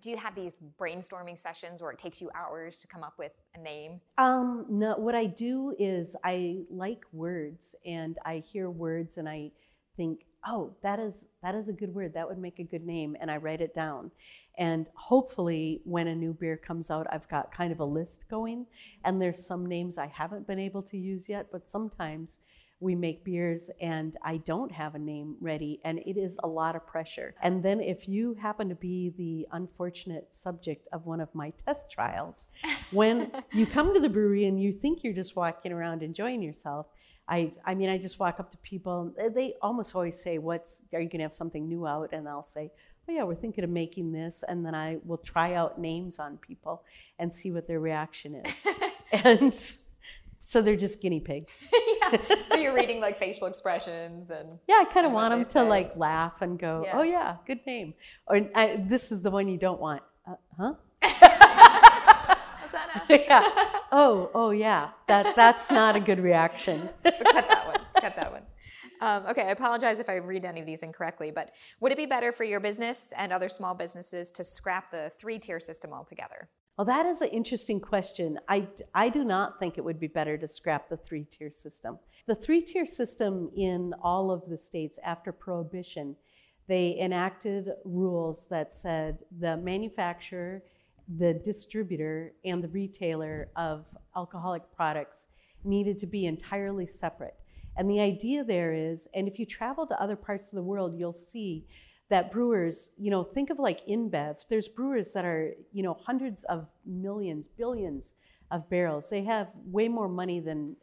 Do 0.00 0.10
you 0.10 0.16
have 0.16 0.34
these 0.34 0.58
brainstorming 0.78 1.38
sessions 1.38 1.80
where 1.80 1.90
it 1.90 1.98
takes 1.98 2.20
you 2.20 2.30
hours 2.34 2.80
to 2.80 2.86
come 2.86 3.02
up 3.02 3.14
with 3.18 3.32
a 3.54 3.58
name? 3.60 4.00
Um, 4.18 4.66
no, 4.68 4.96
what 4.96 5.14
I 5.14 5.26
do 5.26 5.74
is 5.78 6.14
I 6.24 6.58
like 6.70 7.04
words 7.12 7.74
and 7.86 8.18
I 8.24 8.42
hear 8.50 8.70
words 8.70 9.16
and 9.16 9.28
I 9.28 9.50
think, 9.96 10.24
oh, 10.46 10.74
that 10.82 10.98
is 10.98 11.26
that 11.42 11.54
is 11.54 11.68
a 11.68 11.72
good 11.72 11.94
word. 11.94 12.14
That 12.14 12.28
would 12.28 12.38
make 12.38 12.58
a 12.58 12.64
good 12.64 12.86
name, 12.86 13.16
and 13.20 13.30
I 13.30 13.36
write 13.36 13.60
it 13.60 13.74
down. 13.74 14.10
And 14.56 14.86
hopefully, 14.94 15.80
when 15.84 16.08
a 16.08 16.14
new 16.14 16.32
beer 16.32 16.56
comes 16.56 16.90
out, 16.90 17.06
I've 17.12 17.28
got 17.28 17.54
kind 17.54 17.70
of 17.72 17.80
a 17.80 17.84
list 17.84 18.24
going. 18.28 18.66
And 19.04 19.20
there's 19.22 19.44
some 19.44 19.66
names 19.66 19.98
I 19.98 20.06
haven't 20.08 20.46
been 20.46 20.58
able 20.58 20.82
to 20.82 20.96
use 20.96 21.28
yet, 21.28 21.46
but 21.52 21.70
sometimes 21.70 22.38
we 22.80 22.94
make 22.94 23.24
beers 23.24 23.70
and 23.80 24.16
I 24.24 24.36
don't 24.38 24.70
have 24.70 24.94
a 24.94 24.98
name 24.98 25.36
ready, 25.40 25.80
and 25.84 25.98
it 26.00 26.16
is 26.16 26.38
a 26.42 26.46
lot 26.46 26.76
of 26.76 26.86
pressure. 26.86 27.34
And 27.42 27.62
then 27.62 27.80
if 27.80 28.08
you 28.08 28.34
happen 28.40 28.68
to 28.68 28.74
be 28.74 29.12
the 29.16 29.48
unfortunate 29.52 30.28
subject 30.32 30.86
of 30.92 31.06
one 31.06 31.20
of 31.20 31.34
my 31.34 31.52
test 31.66 31.90
trials, 31.90 32.46
when 32.90 33.32
you 33.52 33.66
come 33.66 33.94
to 33.94 34.00
the 34.00 34.08
brewery 34.08 34.46
and 34.46 34.62
you 34.62 34.72
think 34.72 35.02
you're 35.02 35.12
just 35.12 35.34
walking 35.34 35.72
around 35.72 36.02
enjoying 36.02 36.42
yourself, 36.42 36.86
I, 37.28 37.52
I 37.64 37.74
mean, 37.74 37.90
I 37.90 37.98
just 37.98 38.18
walk 38.18 38.40
up 38.40 38.50
to 38.52 38.58
people. 38.58 39.12
and 39.18 39.34
They 39.34 39.54
almost 39.60 39.94
always 39.94 40.20
say, 40.20 40.38
"What's 40.38 40.82
are 40.92 41.00
you 41.00 41.08
going 41.08 41.18
to 41.18 41.24
have 41.24 41.34
something 41.34 41.68
new 41.68 41.86
out?" 41.86 42.10
And 42.12 42.28
I'll 42.28 42.44
say, 42.44 42.70
"Oh 43.08 43.12
yeah, 43.12 43.24
we're 43.24 43.34
thinking 43.34 43.64
of 43.64 43.70
making 43.70 44.12
this." 44.12 44.44
And 44.48 44.64
then 44.64 44.74
I 44.74 44.98
will 45.04 45.18
try 45.18 45.54
out 45.54 45.78
names 45.78 46.18
on 46.18 46.38
people 46.38 46.84
and 47.18 47.32
see 47.32 47.50
what 47.50 47.66
their 47.66 47.80
reaction 47.80 48.36
is. 48.36 48.66
and 49.12 49.52
so 50.48 50.62
they're 50.62 50.76
just 50.76 51.02
guinea 51.02 51.20
pigs. 51.20 51.62
yeah. 52.00 52.16
So 52.46 52.56
you're 52.56 52.72
reading 52.82 53.00
like 53.00 53.18
facial 53.18 53.46
expressions 53.48 54.30
and 54.30 54.58
Yeah, 54.66 54.76
I 54.80 54.86
kind 54.90 55.04
of 55.04 55.12
want 55.12 55.30
them 55.32 55.44
to 55.44 55.50
say. 55.50 55.60
like 55.60 55.94
laugh 55.94 56.40
and 56.40 56.58
go, 56.58 56.84
Yeah. 56.86 56.96
"Oh 56.98 57.02
yeah, 57.02 57.36
good 57.46 57.60
name," 57.66 57.92
or 58.26 58.40
I, 58.54 58.82
"This 58.88 59.12
is 59.12 59.20
the 59.20 59.30
one 59.30 59.46
you 59.48 59.58
don't 59.58 59.78
want." 59.78 60.02
Uh, 60.26 60.36
huh? 60.58 60.72
What's 61.02 62.72
that 62.72 62.88
now? 62.94 63.02
yeah. 63.14 63.42
Oh, 63.92 64.30
oh 64.34 64.50
yeah. 64.50 64.88
That 65.06 65.36
that's 65.36 65.70
not 65.70 65.96
a 65.96 66.00
good 66.00 66.18
reaction. 66.20 66.88
So 67.04 67.10
cut 67.30 67.46
that 67.48 67.66
one. 67.66 67.80
Cut 68.00 68.16
that 68.16 68.32
one. 68.32 68.42
Um, 69.00 69.26
okay, 69.26 69.42
I 69.42 69.50
apologize 69.50 69.98
if 69.98 70.08
I 70.08 70.16
read 70.16 70.44
any 70.44 70.60
of 70.60 70.66
these 70.66 70.82
incorrectly, 70.82 71.30
but 71.30 71.52
would 71.80 71.92
it 71.92 71.98
be 71.98 72.06
better 72.06 72.32
for 72.32 72.44
your 72.44 72.60
business 72.60 73.12
and 73.16 73.32
other 73.32 73.48
small 73.48 73.74
businesses 73.74 74.32
to 74.32 74.44
scrap 74.44 74.90
the 74.90 75.12
three 75.18 75.38
tier 75.38 75.60
system 75.60 75.92
altogether? 75.92 76.48
Well, 76.76 76.84
that 76.84 77.06
is 77.06 77.20
an 77.20 77.28
interesting 77.28 77.80
question. 77.80 78.38
I, 78.48 78.68
I 78.94 79.08
do 79.08 79.24
not 79.24 79.58
think 79.58 79.78
it 79.78 79.84
would 79.84 79.98
be 79.98 80.06
better 80.06 80.38
to 80.38 80.46
scrap 80.46 80.88
the 80.88 80.96
three 80.96 81.24
tier 81.24 81.50
system. 81.50 81.98
The 82.26 82.36
three 82.36 82.60
tier 82.60 82.86
system 82.86 83.50
in 83.56 83.94
all 84.02 84.30
of 84.30 84.42
the 84.48 84.58
states 84.58 84.98
after 85.04 85.32
Prohibition, 85.32 86.14
they 86.68 86.96
enacted 87.00 87.70
rules 87.84 88.46
that 88.50 88.72
said 88.72 89.18
the 89.40 89.56
manufacturer, 89.56 90.62
the 91.16 91.34
distributor, 91.44 92.32
and 92.44 92.62
the 92.62 92.68
retailer 92.68 93.48
of 93.56 93.86
alcoholic 94.16 94.62
products 94.76 95.28
needed 95.64 95.98
to 95.98 96.06
be 96.06 96.26
entirely 96.26 96.86
separate. 96.86 97.34
And 97.78 97.88
the 97.88 98.00
idea 98.00 98.42
there 98.42 98.74
is, 98.74 99.08
and 99.14 99.28
if 99.28 99.38
you 99.38 99.46
travel 99.46 99.86
to 99.86 100.02
other 100.02 100.16
parts 100.16 100.52
of 100.52 100.56
the 100.56 100.62
world, 100.62 100.98
you'll 100.98 101.12
see 101.12 101.64
that 102.10 102.32
brewers, 102.32 102.90
you 102.98 103.10
know, 103.10 103.22
think 103.22 103.50
of 103.50 103.58
like 103.58 103.86
InBev. 103.86 104.36
There's 104.50 104.66
brewers 104.66 105.12
that 105.12 105.24
are, 105.24 105.52
you 105.72 105.84
know, 105.84 105.94
hundreds 105.94 106.42
of 106.44 106.66
millions, 106.84 107.46
billions 107.46 108.14
of 108.50 108.68
barrels. 108.68 109.08
They 109.08 109.22
have 109.24 109.48
way 109.64 109.88
more 109.88 110.08
money 110.08 110.40
than 110.40 110.74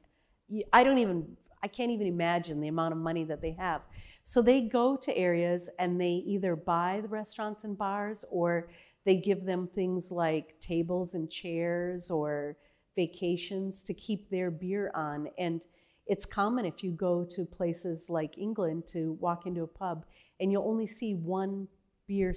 I 0.71 0.83
don't 0.83 0.99
even, 0.99 1.35
I 1.61 1.67
can't 1.67 1.91
even 1.91 2.07
imagine 2.07 2.61
the 2.61 2.69
amount 2.69 2.93
of 2.93 2.99
money 2.99 3.25
that 3.25 3.41
they 3.41 3.51
have. 3.59 3.81
So 4.23 4.41
they 4.41 4.61
go 4.61 4.95
to 4.95 5.17
areas 5.17 5.69
and 5.79 5.99
they 5.99 6.23
either 6.25 6.55
buy 6.55 6.99
the 7.01 7.07
restaurants 7.09 7.63
and 7.63 7.77
bars 7.77 8.23
or 8.29 8.69
they 9.03 9.17
give 9.17 9.43
them 9.43 9.67
things 9.67 10.11
like 10.11 10.59
tables 10.61 11.13
and 11.13 11.29
chairs 11.29 12.09
or 12.09 12.55
vacations 12.95 13.83
to 13.83 13.93
keep 13.93 14.29
their 14.29 14.49
beer 14.49 14.91
on. 14.95 15.27
And 15.37 15.59
it's 16.07 16.25
common 16.25 16.65
if 16.65 16.83
you 16.83 16.91
go 16.91 17.25
to 17.31 17.45
places 17.45 18.09
like 18.09 18.37
England 18.37 18.83
to 18.91 19.17
walk 19.19 19.45
into 19.45 19.63
a 19.63 19.67
pub 19.67 20.05
and 20.39 20.51
you'll 20.51 20.67
only 20.67 20.87
see 20.87 21.15
one 21.15 21.67
beer 22.07 22.35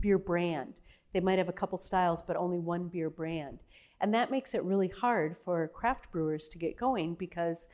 beer 0.00 0.18
brand. 0.18 0.74
They 1.12 1.20
might 1.20 1.38
have 1.38 1.48
a 1.48 1.52
couple 1.52 1.78
styles, 1.78 2.22
but 2.22 2.36
only 2.36 2.58
one 2.58 2.88
beer 2.88 3.10
brand. 3.10 3.58
And 4.00 4.12
that 4.12 4.30
makes 4.30 4.54
it 4.54 4.64
really 4.64 4.88
hard 4.88 5.36
for 5.36 5.68
craft 5.68 6.10
brewers 6.10 6.48
to 6.48 6.58
get 6.58 6.76
going 6.76 7.14
because 7.14 7.68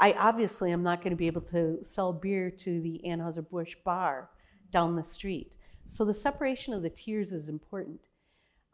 I 0.00 0.12
obviously 0.12 0.72
am 0.72 0.82
not 0.82 1.02
going 1.02 1.10
to 1.10 1.16
be 1.16 1.26
able 1.26 1.42
to 1.42 1.78
sell 1.82 2.12
beer 2.12 2.50
to 2.50 2.80
the 2.80 3.00
Anheuser-Busch 3.06 3.76
bar 3.84 4.30
down 4.72 4.96
the 4.96 5.04
street. 5.04 5.52
So 5.86 6.04
the 6.04 6.14
separation 6.14 6.74
of 6.74 6.82
the 6.82 6.90
tiers 6.90 7.32
is 7.32 7.48
important. 7.48 8.00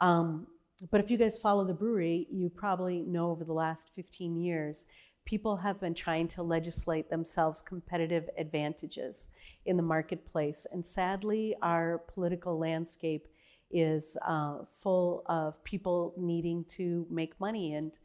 Um, 0.01 0.47
but 0.91 1.01
if 1.01 1.11
you 1.11 1.17
guys 1.17 1.39
follow 1.39 1.65
the 1.65 1.75
brewery, 1.75 2.27
you 2.31 2.49
probably 2.49 3.03
know 3.03 3.31
over 3.31 3.45
the 3.45 3.53
last 3.53 3.89
15 3.95 4.37
years, 4.37 4.87
people 5.25 5.57
have 5.57 5.81
been 5.81 5.95
trying 5.95 6.29
to 6.29 6.43
legislate 6.43 7.09
themselves 7.09 7.63
competitive 7.63 8.29
advantages 8.39 9.29
in 9.67 9.77
the 9.77 9.83
marketplace. 9.83 10.67
And 10.73 10.85
sadly, 10.85 11.55
our 11.63 11.99
political 12.13 12.59
landscape 12.59 13.29
is 13.71 14.17
uh, 14.27 14.59
full 14.83 15.23
of 15.27 15.63
people 15.65 16.15
needing 16.17 16.65
to 16.65 17.07
make 17.11 17.39
money 17.41 17.75
and 17.75 17.99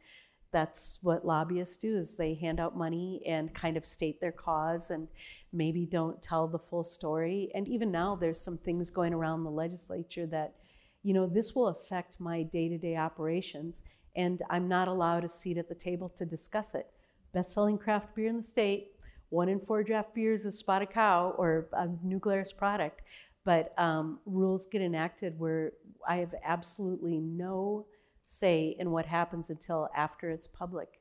that's 0.50 0.98
what 1.02 1.26
lobbyists 1.26 1.76
do 1.76 1.96
is 1.96 2.14
they 2.14 2.34
hand 2.34 2.58
out 2.58 2.76
money 2.76 3.22
and 3.26 3.54
kind 3.54 3.76
of 3.76 3.84
state 3.84 4.20
their 4.20 4.32
cause 4.32 4.90
and 4.90 5.06
maybe 5.52 5.84
don't 5.84 6.22
tell 6.22 6.46
the 6.48 6.58
full 6.58 6.84
story 6.84 7.50
and 7.54 7.68
even 7.68 7.90
now 7.90 8.16
there's 8.16 8.40
some 8.40 8.58
things 8.58 8.90
going 8.90 9.12
around 9.12 9.44
the 9.44 9.50
legislature 9.50 10.26
that 10.26 10.54
you 11.02 11.12
know 11.12 11.26
this 11.26 11.54
will 11.54 11.68
affect 11.68 12.18
my 12.18 12.42
day-to-day 12.42 12.96
operations 12.96 13.82
and 14.16 14.42
i'm 14.50 14.68
not 14.68 14.88
allowed 14.88 15.24
a 15.24 15.28
seat 15.28 15.58
at 15.58 15.68
the 15.68 15.74
table 15.74 16.08
to 16.08 16.24
discuss 16.24 16.74
it 16.74 16.86
best-selling 17.32 17.78
craft 17.78 18.14
beer 18.14 18.28
in 18.28 18.36
the 18.36 18.42
state 18.42 18.92
one 19.30 19.48
in 19.48 19.60
four 19.60 19.82
draft 19.82 20.14
beers 20.14 20.46
is 20.46 20.58
spotted 20.58 20.90
cow 20.90 21.34
or 21.36 21.68
a 21.74 21.88
new 22.02 22.18
glarus 22.18 22.52
product 22.52 23.02
but 23.44 23.72
um, 23.78 24.18
rules 24.26 24.66
get 24.66 24.82
enacted 24.82 25.38
where 25.38 25.72
I 26.06 26.16
have 26.16 26.34
absolutely 26.44 27.18
no 27.18 27.86
say 28.26 28.76
in 28.78 28.90
what 28.90 29.06
happens 29.06 29.48
until 29.48 29.88
after 29.96 30.28
it's 30.28 30.46
public. 30.46 31.00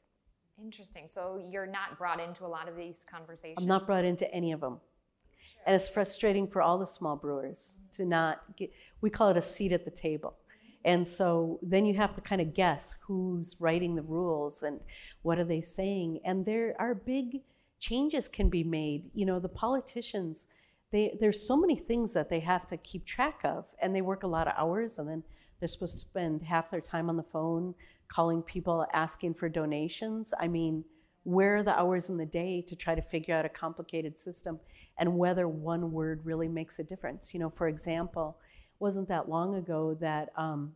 Interesting. 0.63 1.09
So 1.09 1.43
you're 1.51 1.67
not 1.67 1.97
brought 1.97 2.21
into 2.21 2.45
a 2.45 2.47
lot 2.47 2.69
of 2.69 2.77
these 2.77 3.05
conversations. 3.09 3.57
I'm 3.57 3.67
not 3.67 3.85
brought 3.85 4.05
into 4.05 4.33
any 4.33 4.53
of 4.53 4.61
them. 4.61 4.79
And 5.65 5.75
it's 5.75 5.89
frustrating 5.89 6.47
for 6.47 6.61
all 6.61 6.77
the 6.77 6.87
small 6.87 7.17
brewers 7.17 7.79
to 7.93 8.05
not 8.05 8.43
get, 8.55 8.71
we 9.01 9.09
call 9.09 9.29
it 9.29 9.35
a 9.37 9.41
seat 9.41 9.73
at 9.73 9.83
the 9.83 9.91
table. 9.91 10.35
And 10.87 11.05
so 11.05 11.59
then 11.61 11.85
you 11.85 11.93
have 11.95 12.15
to 12.15 12.21
kind 12.21 12.39
of 12.39 12.53
guess 12.53 12.95
who's 13.05 13.57
writing 13.59 13.93
the 13.93 14.01
rules 14.01 14.63
and 14.63 14.79
what 15.21 15.37
are 15.37 15.43
they 15.43 15.61
saying. 15.61 16.21
And 16.23 16.45
there 16.45 16.75
are 16.79 16.95
big 16.95 17.41
changes 17.77 18.29
can 18.29 18.47
be 18.47 18.63
made. 18.63 19.11
You 19.13 19.25
know, 19.25 19.37
the 19.37 19.49
politicians, 19.49 20.47
they, 20.93 21.17
there's 21.19 21.45
so 21.45 21.57
many 21.57 21.75
things 21.75 22.13
that 22.13 22.29
they 22.29 22.39
have 22.39 22.67
to 22.67 22.77
keep 22.77 23.05
track 23.05 23.41
of, 23.43 23.65
and 23.81 23.93
they 23.93 24.01
work 24.01 24.23
a 24.23 24.27
lot 24.27 24.47
of 24.47 24.53
hours, 24.57 24.97
and 24.97 25.09
then 25.09 25.23
they're 25.59 25.67
supposed 25.67 25.97
to 25.97 26.05
spend 26.05 26.41
half 26.43 26.71
their 26.71 26.79
time 26.79 27.09
on 27.09 27.17
the 27.17 27.23
phone 27.23 27.75
calling 28.07 28.41
people 28.41 28.87
asking 28.93 29.33
for 29.33 29.49
donations. 29.49 30.33
I 30.39 30.47
mean, 30.47 30.85
where 31.23 31.57
are 31.57 31.63
the 31.63 31.77
hours 31.77 32.07
in 32.07 32.15
the 32.15 32.25
day 32.25 32.63
to 32.65 32.77
try 32.77 32.95
to 32.95 33.01
figure 33.01 33.35
out 33.35 33.43
a 33.43 33.49
complicated 33.49 34.17
system 34.17 34.57
and 34.97 35.17
whether 35.17 35.49
one 35.49 35.91
word 35.91 36.21
really 36.23 36.47
makes 36.47 36.79
a 36.79 36.83
difference? 36.85 37.33
You 37.33 37.41
know, 37.41 37.49
for 37.49 37.67
example, 37.67 38.37
wasn't 38.79 39.07
that 39.09 39.29
long 39.29 39.55
ago 39.55 39.97
that 39.99 40.29
um, 40.37 40.73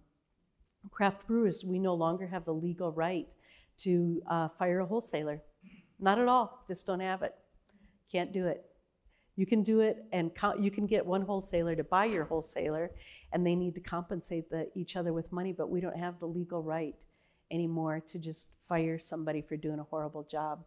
craft 0.89 1.27
brewers, 1.27 1.63
we 1.63 1.79
no 1.79 1.93
longer 1.93 2.27
have 2.27 2.45
the 2.45 2.53
legal 2.53 2.91
right 2.91 3.27
to 3.79 4.21
uh, 4.29 4.47
fire 4.57 4.79
a 4.79 4.85
wholesaler. 4.85 5.41
Not 5.99 6.19
at 6.19 6.27
all, 6.27 6.63
just 6.67 6.85
don't 6.85 6.99
have 6.99 7.21
it. 7.21 7.35
Can't 8.11 8.33
do 8.33 8.47
it. 8.47 8.65
You 9.35 9.45
can 9.45 9.63
do 9.63 9.79
it, 9.79 10.03
and 10.11 10.31
you 10.59 10.71
can 10.71 10.87
get 10.87 11.05
one 11.05 11.21
wholesaler 11.21 11.75
to 11.75 11.83
buy 11.83 12.05
your 12.05 12.25
wholesaler, 12.25 12.91
and 13.31 13.45
they 13.45 13.55
need 13.55 13.75
to 13.75 13.81
compensate 13.81 14.49
the, 14.49 14.69
each 14.75 14.95
other 14.95 15.13
with 15.13 15.31
money, 15.31 15.53
but 15.53 15.69
we 15.69 15.79
don't 15.79 15.97
have 15.97 16.19
the 16.19 16.27
legal 16.27 16.61
right 16.61 16.95
anymore 17.49 18.01
to 18.11 18.19
just 18.19 18.49
fire 18.67 18.99
somebody 18.99 19.41
for 19.41 19.55
doing 19.55 19.79
a 19.79 19.83
horrible 19.83 20.23
job. 20.23 20.63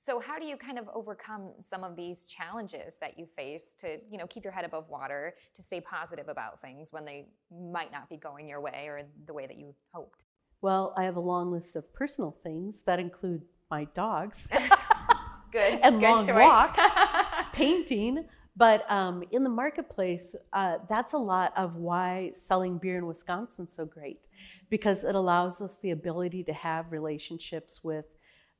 So 0.00 0.20
how 0.20 0.38
do 0.38 0.46
you 0.46 0.56
kind 0.56 0.78
of 0.78 0.88
overcome 0.94 1.50
some 1.58 1.82
of 1.82 1.96
these 1.96 2.26
challenges 2.26 2.98
that 2.98 3.18
you 3.18 3.26
face 3.34 3.74
to, 3.80 3.98
you 4.08 4.16
know, 4.16 4.28
keep 4.28 4.44
your 4.44 4.52
head 4.52 4.64
above 4.64 4.88
water, 4.88 5.34
to 5.56 5.60
stay 5.60 5.80
positive 5.80 6.28
about 6.28 6.62
things 6.62 6.92
when 6.92 7.04
they 7.04 7.26
might 7.50 7.90
not 7.90 8.08
be 8.08 8.16
going 8.16 8.46
your 8.48 8.60
way 8.60 8.84
or 8.86 9.02
the 9.26 9.34
way 9.34 9.48
that 9.48 9.58
you 9.58 9.74
hoped? 9.92 10.22
Well, 10.62 10.94
I 10.96 11.02
have 11.02 11.16
a 11.16 11.20
long 11.20 11.50
list 11.50 11.74
of 11.74 11.92
personal 11.92 12.36
things 12.44 12.82
that 12.82 13.00
include 13.00 13.42
my 13.72 13.86
dogs 13.86 14.46
Good. 15.50 15.80
and 15.82 15.98
Good 15.98 16.06
long 16.06 16.24
choice. 16.24 16.36
walks, 16.36 16.80
painting. 17.52 18.24
But 18.56 18.88
um, 18.88 19.24
in 19.32 19.42
the 19.42 19.50
marketplace, 19.50 20.36
uh, 20.52 20.78
that's 20.88 21.12
a 21.12 21.18
lot 21.18 21.52
of 21.56 21.74
why 21.74 22.30
selling 22.34 22.78
beer 22.78 22.98
in 22.98 23.06
Wisconsin 23.06 23.66
is 23.66 23.72
so 23.72 23.84
great, 23.84 24.20
because 24.70 25.02
it 25.02 25.16
allows 25.16 25.60
us 25.60 25.78
the 25.78 25.90
ability 25.90 26.44
to 26.44 26.52
have 26.52 26.92
relationships 26.92 27.82
with 27.82 28.04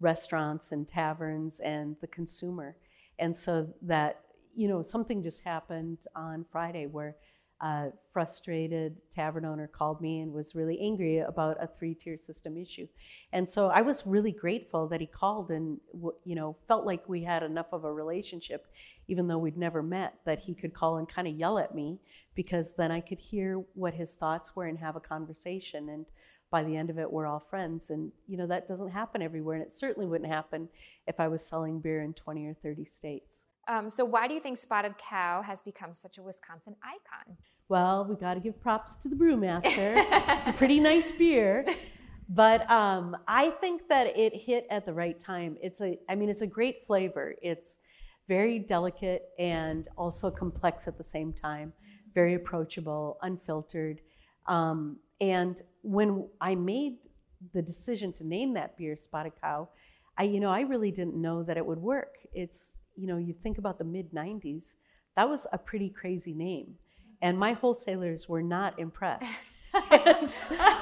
restaurants 0.01 0.73
and 0.73 0.87
taverns 0.87 1.61
and 1.61 1.97
the 2.01 2.07
consumer. 2.07 2.77
And 3.19 3.35
so 3.35 3.69
that, 3.83 4.21
you 4.55 4.69
know, 4.69 4.83
something 4.83 5.23
just 5.23 5.43
happened 5.43 5.99
on 6.15 6.45
Friday 6.51 6.87
where 6.87 7.17
a 7.61 7.89
frustrated 8.13 8.97
tavern 9.13 9.45
owner 9.45 9.67
called 9.67 10.01
me 10.01 10.21
and 10.21 10.33
was 10.33 10.55
really 10.55 10.79
angry 10.81 11.19
about 11.19 11.57
a 11.61 11.67
three 11.67 11.95
tier 11.95 12.17
system 12.17 12.57
issue. 12.57 12.87
And 13.33 13.49
so 13.49 13.67
I 13.67 13.81
was 13.81 14.07
really 14.07 14.31
grateful 14.31 14.87
that 14.89 15.01
he 15.01 15.07
called 15.07 15.51
and, 15.51 15.81
you 16.25 16.37
know, 16.37 16.57
felt 16.69 16.87
like 16.87 17.09
we 17.09 17.25
had 17.25 17.43
enough 17.43 17.73
of 17.73 17.83
a 17.83 17.93
relationship, 17.93 18.67
even 19.09 19.27
though 19.27 19.39
we'd 19.39 19.57
never 19.57 19.83
met, 19.83 20.15
that 20.25 20.39
he 20.39 20.55
could 20.55 20.73
call 20.73 20.99
and 20.99 21.09
kind 21.09 21.27
of 21.27 21.35
yell 21.35 21.59
at 21.59 21.75
me 21.75 21.99
because 22.37 22.75
then 22.77 22.93
I 22.93 23.01
could 23.01 23.19
hear 23.19 23.65
what 23.75 23.95
his 23.95 24.15
thoughts 24.15 24.55
were 24.55 24.67
and 24.67 24.79
have 24.79 24.95
a 24.95 25.01
conversation. 25.01 25.89
And 25.89 26.07
by 26.51 26.63
the 26.63 26.77
end 26.77 26.91
of 26.91 26.99
it, 26.99 27.11
we're 27.13 27.27
all 27.27 27.41
friends. 27.41 27.91
And, 27.91 28.13
you 28.27 28.37
know, 28.37 28.47
that 28.47 28.67
doesn't 28.67 28.91
happen 28.91 29.23
everywhere. 29.23 29.57
And 29.57 29.65
it 29.65 29.73
certainly 29.73 30.07
wouldn't 30.07 30.31
happen 30.31 30.69
if 31.07 31.21
I 31.21 31.29
was 31.29 31.45
selling 31.45 31.81
beer 31.81 32.03
in 32.03 32.15
20 32.15 32.47
or 32.47 32.55
30 32.55 32.85
states. 32.87 33.45
Um, 33.69 33.91
so 33.91 34.05
why 34.05 34.27
do 34.29 34.35
you 34.35 34.41
think 34.41 34.57
Spotted 34.57 34.97
Cow 34.97 35.43
has 35.43 35.63
become 35.63 35.93
such 35.93 36.17
a 36.17 36.23
Wisconsin 36.23 36.75
icon? 36.83 37.37
Well, 37.69 38.07
we 38.07 38.17
got 38.17 38.35
to 38.35 38.41
give 38.41 38.61
props 38.61 38.97
to 38.97 39.09
the 39.09 39.17
brewmaster. 39.17 39.95
it's 40.39 40.47
a 40.47 40.53
pretty 40.55 40.81
nice 40.81 41.11
beer. 41.13 41.67
But 42.31 42.71
um, 42.71 43.17
I 43.27 43.51
think 43.51 43.89
that 43.89 44.19
it 44.19 44.35
hit 44.35 44.67
at 44.71 44.85
the 44.85 44.93
right 44.93 45.19
time. 45.19 45.57
It's 45.63 45.81
a, 45.81 45.99
I 46.09 46.15
mean, 46.15 46.29
it's 46.29 46.43
a 46.43 46.47
great 46.47 46.87
flavor. 46.87 47.35
It's 47.43 47.81
very 48.27 48.59
delicate 48.59 49.31
and 49.39 49.89
also 49.97 50.31
complex 50.31 50.87
at 50.87 50.99
the 50.99 51.05
same 51.05 51.33
time. 51.33 51.73
Very 52.15 52.35
approachable, 52.35 53.19
unfiltered. 53.23 54.01
Um, 54.47 54.99
and 55.21 55.61
when 55.83 56.29
I 56.41 56.55
made 56.55 56.97
the 57.53 57.63
decision 57.63 58.13
to 58.15 58.25
name 58.27 58.55
that 58.55 58.77
beer 58.77 58.97
Spotted 58.97 59.33
Cow, 59.41 59.69
I, 60.17 60.25
you 60.25 60.41
know, 60.41 60.51
I 60.51 60.61
really 60.61 60.91
didn't 60.91 61.15
know 61.21 61.43
that 61.45 61.57
it 61.57 61.65
would 61.65 61.79
work. 61.79 62.17
It's, 62.33 62.77
you 62.97 63.07
know, 63.07 63.17
you 63.17 63.33
think 63.33 63.59
about 63.59 63.79
the 63.79 63.85
mid 63.85 64.13
90s, 64.13 64.75
that 65.17 65.29
was 65.29 65.47
a 65.53 65.59
pretty 65.59 65.91
crazy 65.91 66.35
name. 66.35 66.75
And 67.23 67.39
my 67.39 67.53
wholesalers 67.53 68.29
were 68.29 68.43
not 68.43 68.79
impressed. 68.79 69.25
And 69.91 70.33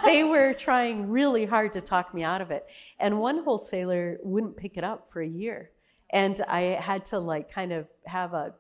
they 0.05 0.23
were 0.23 0.55
trying 0.55 1.11
really 1.11 1.45
hard 1.45 1.73
to 1.73 1.81
talk 1.81 2.15
me 2.15 2.23
out 2.23 2.41
of 2.41 2.53
it. 2.53 2.67
And 3.01 3.19
one 3.19 3.43
wholesaler 3.43 4.19
wouldn't 4.23 4.57
pick 4.57 4.77
it 4.77 4.85
up 4.85 5.11
for 5.11 5.21
a 5.21 5.27
year. 5.27 5.71
And 6.11 6.41
I 6.49 6.79
had 6.81 7.05
to 7.07 7.19
like 7.19 7.53
kind 7.53 7.73
of 7.73 7.89
have 8.07 8.33
a 8.33 8.55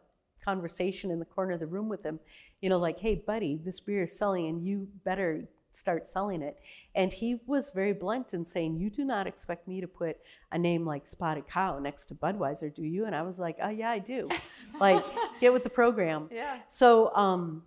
conversation 0.45 1.12
in 1.12 1.20
the 1.20 1.24
corner 1.24 1.53
of 1.53 1.61
the 1.61 1.66
room 1.66 1.89
with 1.89 2.05
him, 2.05 2.18
you 2.61 2.68
know, 2.68 2.79
like, 2.79 2.99
hey, 2.99 3.14
buddy, 3.14 3.61
this 3.64 3.79
beer 3.79 4.03
is 4.03 4.18
selling 4.18 4.49
and 4.49 4.66
you 4.66 4.89
better 5.05 5.45
start 5.77 6.07
selling 6.07 6.43
it. 6.43 6.59
And 6.95 7.12
he 7.12 7.41
was 7.47 7.70
very 7.70 7.93
blunt 7.93 8.35
in 8.35 8.45
saying, 8.45 8.77
You 8.77 8.91
do 8.91 9.05
not 9.05 9.27
expect 9.27 9.68
me 9.68 9.81
to 9.81 9.87
put 9.87 10.16
a 10.53 10.59
name 10.59 10.87
like 10.87 11.07
Spotted 11.07 11.47
Cow 11.47 11.79
next 11.79 12.07
to 12.07 12.14
Budweiser, 12.14 12.74
do 12.74 12.83
you? 12.83 13.05
And 13.05 13.14
I 13.14 13.22
was 13.22 13.39
like, 13.39 13.57
Oh, 13.62 13.68
yeah, 13.68 13.91
I 13.91 13.99
do. 13.99 14.29
like, 14.81 15.05
get 15.41 15.53
with 15.53 15.62
the 15.62 15.70
program. 15.70 16.29
Yeah. 16.33 16.59
So, 16.68 17.14
um, 17.14 17.62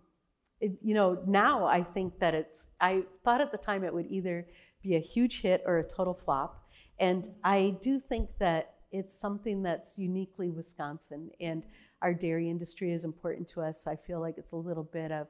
it, 0.60 0.74
you 0.82 0.94
know, 0.94 1.20
now 1.26 1.66
I 1.66 1.84
think 1.84 2.20
that 2.20 2.34
it's, 2.34 2.68
I 2.82 3.04
thought 3.24 3.42
at 3.42 3.52
the 3.52 3.58
time 3.58 3.84
it 3.84 3.94
would 3.94 4.08
either 4.08 4.46
be 4.82 4.96
a 4.96 5.00
huge 5.00 5.42
hit 5.42 5.64
or 5.66 5.78
a 5.78 5.84
total 5.84 6.14
flop. 6.14 6.64
And 7.00 7.30
I 7.44 7.78
do 7.82 8.00
think 8.00 8.30
that 8.40 8.74
it's 8.92 9.18
something 9.18 9.62
that's 9.64 9.98
uniquely 9.98 10.50
Wisconsin. 10.50 11.30
And 11.40 11.64
our 12.02 12.14
dairy 12.14 12.50
industry 12.50 12.92
is 12.92 13.04
important 13.04 13.48
to 13.50 13.62
us. 13.62 13.88
I 13.88 13.96
feel 13.96 14.20
like 14.20 14.38
it's 14.38 14.52
a 14.52 14.58
little 14.58 14.84
bit 14.84 15.12
of 15.12 15.28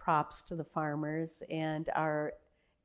props 0.00 0.42
to 0.42 0.56
the 0.56 0.64
farmers 0.64 1.42
and 1.50 1.88
our 1.94 2.32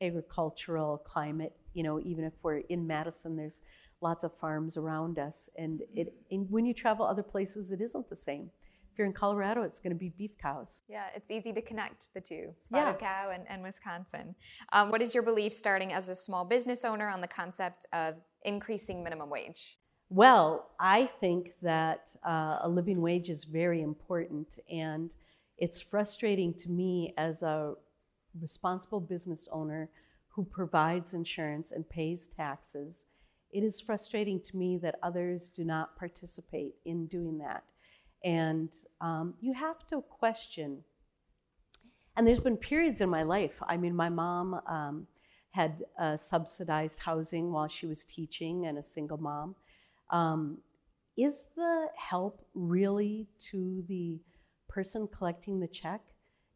agricultural 0.01 0.97
climate. 0.99 1.55
You 1.73 1.83
know, 1.83 1.99
even 2.01 2.23
if 2.25 2.33
we're 2.43 2.59
in 2.69 2.85
Madison, 2.85 3.35
there's 3.35 3.61
lots 4.01 4.23
of 4.23 4.37
farms 4.37 4.77
around 4.77 5.17
us. 5.17 5.49
And, 5.57 5.81
it, 5.95 6.13
and 6.29 6.45
when 6.51 6.65
you 6.65 6.73
travel 6.73 7.05
other 7.05 7.23
places, 7.23 7.71
it 7.71 7.81
isn't 7.81 8.09
the 8.09 8.15
same. 8.15 8.51
If 8.91 8.99
you're 8.99 9.07
in 9.07 9.13
Colorado, 9.13 9.63
it's 9.63 9.79
going 9.79 9.91
to 9.91 9.99
be 9.99 10.09
beef 10.17 10.37
cows. 10.41 10.83
Yeah, 10.87 11.07
it's 11.13 11.29
easy 11.29 11.51
to 11.51 11.61
connect 11.61 12.13
the 12.13 12.21
two, 12.21 12.53
Spotted 12.59 12.95
Yeah. 13.01 13.07
Cow 13.07 13.31
and, 13.31 13.43
and 13.49 13.61
Wisconsin. 13.61 14.35
Um, 14.71 14.89
what 14.89 15.01
is 15.01 15.13
your 15.13 15.23
belief 15.23 15.53
starting 15.53 15.91
as 15.91 16.07
a 16.07 16.15
small 16.15 16.45
business 16.45 16.85
owner 16.85 17.09
on 17.09 17.19
the 17.19 17.27
concept 17.27 17.85
of 17.91 18.15
increasing 18.43 19.03
minimum 19.03 19.29
wage? 19.29 19.79
Well, 20.09 20.69
I 20.79 21.09
think 21.19 21.55
that 21.61 22.09
uh, 22.25 22.59
a 22.61 22.69
living 22.69 23.01
wage 23.01 23.29
is 23.29 23.43
very 23.43 23.81
important, 23.81 24.59
and 24.71 25.11
it's 25.57 25.81
frustrating 25.81 26.53
to 26.55 26.69
me 26.69 27.13
as 27.17 27.41
a 27.41 27.73
responsible 28.41 28.99
business 28.99 29.47
owner 29.51 29.89
who 30.29 30.43
provides 30.43 31.13
insurance 31.13 31.71
and 31.71 31.87
pays 31.89 32.27
taxes. 32.27 33.05
It 33.51 33.63
is 33.63 33.79
frustrating 33.79 34.41
to 34.41 34.57
me 34.57 34.77
that 34.79 34.95
others 35.01 35.47
do 35.47 35.63
not 35.63 35.97
participate 35.97 36.75
in 36.83 37.07
doing 37.07 37.37
that. 37.37 37.63
And 38.23 38.69
um, 38.99 39.35
you 39.39 39.53
have 39.53 39.87
to 39.87 40.01
question. 40.01 40.83
And 42.17 42.27
there's 42.27 42.39
been 42.39 42.57
periods 42.57 42.99
in 42.99 43.09
my 43.09 43.23
life. 43.23 43.53
I 43.65 43.77
mean, 43.77 43.95
my 43.95 44.09
mom 44.09 44.59
um, 44.67 45.07
had 45.51 45.85
uh, 45.97 46.17
subsidized 46.17 46.99
housing 46.99 47.51
while 47.51 47.69
she 47.69 47.85
was 47.85 48.03
teaching 48.03 48.65
and 48.65 48.77
a 48.77 48.83
single 48.83 49.17
mom. 49.17 49.55
Um, 50.09 50.57
is 51.17 51.47
the 51.55 51.87
help 51.95 52.45
really 52.53 53.25
to 53.51 53.83
the 53.87 54.19
person 54.67 55.07
collecting 55.07 55.59
the 55.59 55.67
check? 55.67 56.01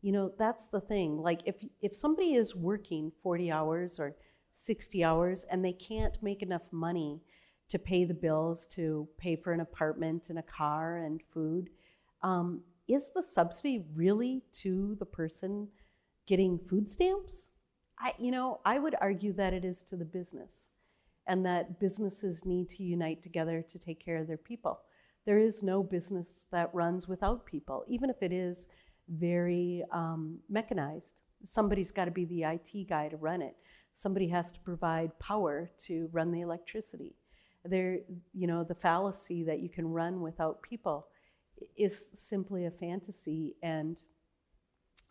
You 0.01 0.11
know, 0.11 0.31
that's 0.37 0.67
the 0.67 0.79
thing. 0.79 1.17
Like, 1.17 1.41
if, 1.45 1.63
if 1.81 1.95
somebody 1.95 2.35
is 2.35 2.55
working 2.55 3.11
40 3.21 3.51
hours 3.51 3.99
or 3.99 4.15
60 4.53 5.03
hours 5.03 5.45
and 5.51 5.63
they 5.63 5.73
can't 5.73 6.21
make 6.21 6.41
enough 6.41 6.71
money 6.71 7.21
to 7.69 7.77
pay 7.79 8.05
the 8.05 8.13
bills, 8.13 8.65
to 8.67 9.07
pay 9.17 9.35
for 9.35 9.53
an 9.53 9.59
apartment 9.59 10.29
and 10.29 10.39
a 10.39 10.43
car 10.43 10.97
and 10.97 11.21
food, 11.33 11.69
um, 12.23 12.61
is 12.87 13.11
the 13.13 13.23
subsidy 13.23 13.85
really 13.93 14.41
to 14.51 14.95
the 14.99 15.05
person 15.05 15.67
getting 16.25 16.57
food 16.57 16.89
stamps? 16.89 17.51
I, 17.99 18.13
you 18.17 18.31
know, 18.31 18.61
I 18.65 18.79
would 18.79 18.95
argue 18.99 19.33
that 19.33 19.53
it 19.53 19.63
is 19.63 19.83
to 19.83 19.95
the 19.95 20.05
business 20.05 20.69
and 21.27 21.45
that 21.45 21.79
businesses 21.79 22.45
need 22.45 22.69
to 22.69 22.83
unite 22.83 23.21
together 23.21 23.63
to 23.69 23.77
take 23.77 24.03
care 24.03 24.17
of 24.17 24.27
their 24.27 24.37
people. 24.37 24.79
There 25.29 25.37
is 25.37 25.61
no 25.61 25.83
business 25.83 26.47
that 26.51 26.73
runs 26.73 27.07
without 27.07 27.45
people, 27.45 27.85
even 27.87 28.09
if 28.09 28.23
it 28.23 28.31
is 28.31 28.65
very 29.07 29.85
um, 29.91 30.39
mechanized. 30.49 31.13
Somebody's 31.43 31.91
got 31.91 32.05
to 32.05 32.11
be 32.11 32.25
the 32.25 32.45
IT 32.45 32.89
guy 32.89 33.09
to 33.09 33.15
run 33.15 33.43
it. 33.43 33.55
Somebody 33.93 34.27
has 34.29 34.51
to 34.51 34.59
provide 34.61 35.19
power 35.19 35.69
to 35.85 36.09
run 36.11 36.31
the 36.31 36.41
electricity. 36.41 37.13
There, 37.63 37.99
you 38.33 38.47
know, 38.47 38.63
the 38.63 38.73
fallacy 38.73 39.43
that 39.43 39.59
you 39.59 39.69
can 39.69 39.91
run 39.91 40.21
without 40.21 40.63
people 40.63 41.05
is 41.77 42.09
simply 42.11 42.65
a 42.65 42.71
fantasy, 42.71 43.55
and 43.61 43.97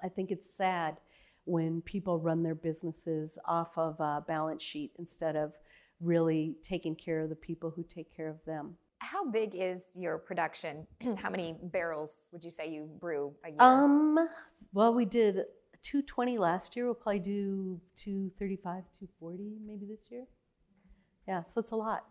I 0.03 0.09
think 0.09 0.33
it's 0.33 0.53
sad 0.53 0.97
when 1.45 1.81
people 1.81 2.19
run 2.19 2.43
their 2.43 2.57
businesses 2.57 3.39
off 3.45 3.79
of 3.79 4.01
a 4.01 4.25
balance 4.27 4.65
sheet 4.65 4.91
instead 4.99 5.37
of 5.37 5.53
really 6.01 6.57
taking 6.65 6.97
care 6.97 7.21
of 7.21 7.29
the 7.29 7.37
people 7.37 7.71
who 7.71 7.85
take 7.85 8.13
care 8.13 8.29
of 8.29 8.45
them. 8.47 8.79
How 9.01 9.31
big 9.31 9.55
is 9.55 9.97
your 9.97 10.19
production? 10.19 10.87
How 11.17 11.31
many 11.31 11.57
barrels 11.63 12.29
would 12.33 12.45
you 12.45 12.51
say 12.51 12.69
you 12.71 12.89
brew 13.01 13.33
a 13.45 13.49
year? 13.49 13.61
Um, 13.61 14.29
well, 14.73 14.93
we 14.93 15.05
did 15.05 15.37
220 15.83 16.39
last 16.39 16.77
year. 16.77 16.87
We'll 16.87 16.95
probably 16.95 17.21
do 17.21 17.81
235, 17.97 18.65
240 18.99 19.59
maybe 19.67 19.87
this 19.87 20.09
year. 20.11 20.25
Yeah, 21.27 21.43
so 21.43 21.61
it's 21.61 21.71
a 21.71 21.77
lot. 21.77 22.05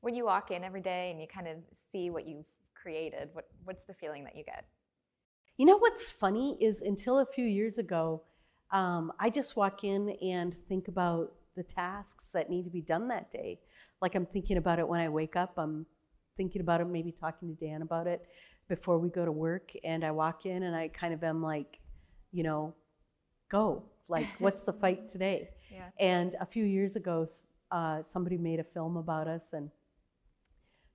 When 0.00 0.14
you 0.14 0.26
walk 0.26 0.50
in 0.50 0.64
every 0.64 0.82
day 0.82 1.10
and 1.10 1.20
you 1.20 1.26
kind 1.26 1.48
of 1.48 1.56
see 1.72 2.10
what 2.10 2.26
you've 2.28 2.48
created, 2.74 3.30
what, 3.32 3.46
what's 3.64 3.84
the 3.86 3.94
feeling 3.94 4.24
that 4.24 4.36
you 4.36 4.44
get? 4.44 4.66
You 5.56 5.64
know 5.66 5.78
what's 5.78 6.10
funny 6.10 6.58
is 6.60 6.82
until 6.82 7.20
a 7.20 7.26
few 7.26 7.44
years 7.44 7.78
ago, 7.78 8.22
um, 8.70 9.12
I 9.18 9.30
just 9.30 9.56
walk 9.56 9.84
in 9.84 10.10
and 10.20 10.54
think 10.68 10.88
about 10.88 11.32
the 11.56 11.62
tasks 11.62 12.30
that 12.32 12.50
need 12.50 12.64
to 12.64 12.70
be 12.70 12.80
done 12.80 13.08
that 13.08 13.30
day. 13.30 13.60
Like 14.00 14.14
I'm 14.14 14.26
thinking 14.26 14.56
about 14.56 14.78
it 14.78 14.86
when 14.86 15.00
I 15.00 15.08
wake 15.08 15.36
up. 15.36 15.54
I'm 15.56 15.86
thinking 16.36 16.60
about 16.60 16.80
it, 16.80 16.86
maybe 16.86 17.12
talking 17.12 17.54
to 17.54 17.66
Dan 17.66 17.82
about 17.82 18.06
it 18.06 18.26
before 18.68 18.98
we 18.98 19.08
go 19.08 19.24
to 19.24 19.32
work. 19.32 19.72
And 19.84 20.04
I 20.04 20.10
walk 20.10 20.46
in 20.46 20.64
and 20.64 20.74
I 20.74 20.88
kind 20.88 21.14
of 21.14 21.22
am 21.22 21.42
like, 21.42 21.78
you 22.32 22.42
know, 22.42 22.74
go. 23.50 23.84
Like, 24.08 24.26
what's 24.38 24.64
the 24.64 24.72
fight 24.72 25.08
today? 25.08 25.50
Yeah. 25.70 25.88
And 25.98 26.36
a 26.40 26.46
few 26.46 26.64
years 26.64 26.96
ago, 26.96 27.26
uh, 27.70 28.02
somebody 28.04 28.36
made 28.36 28.60
a 28.60 28.64
film 28.64 28.96
about 28.96 29.26
us 29.26 29.52
and 29.52 29.70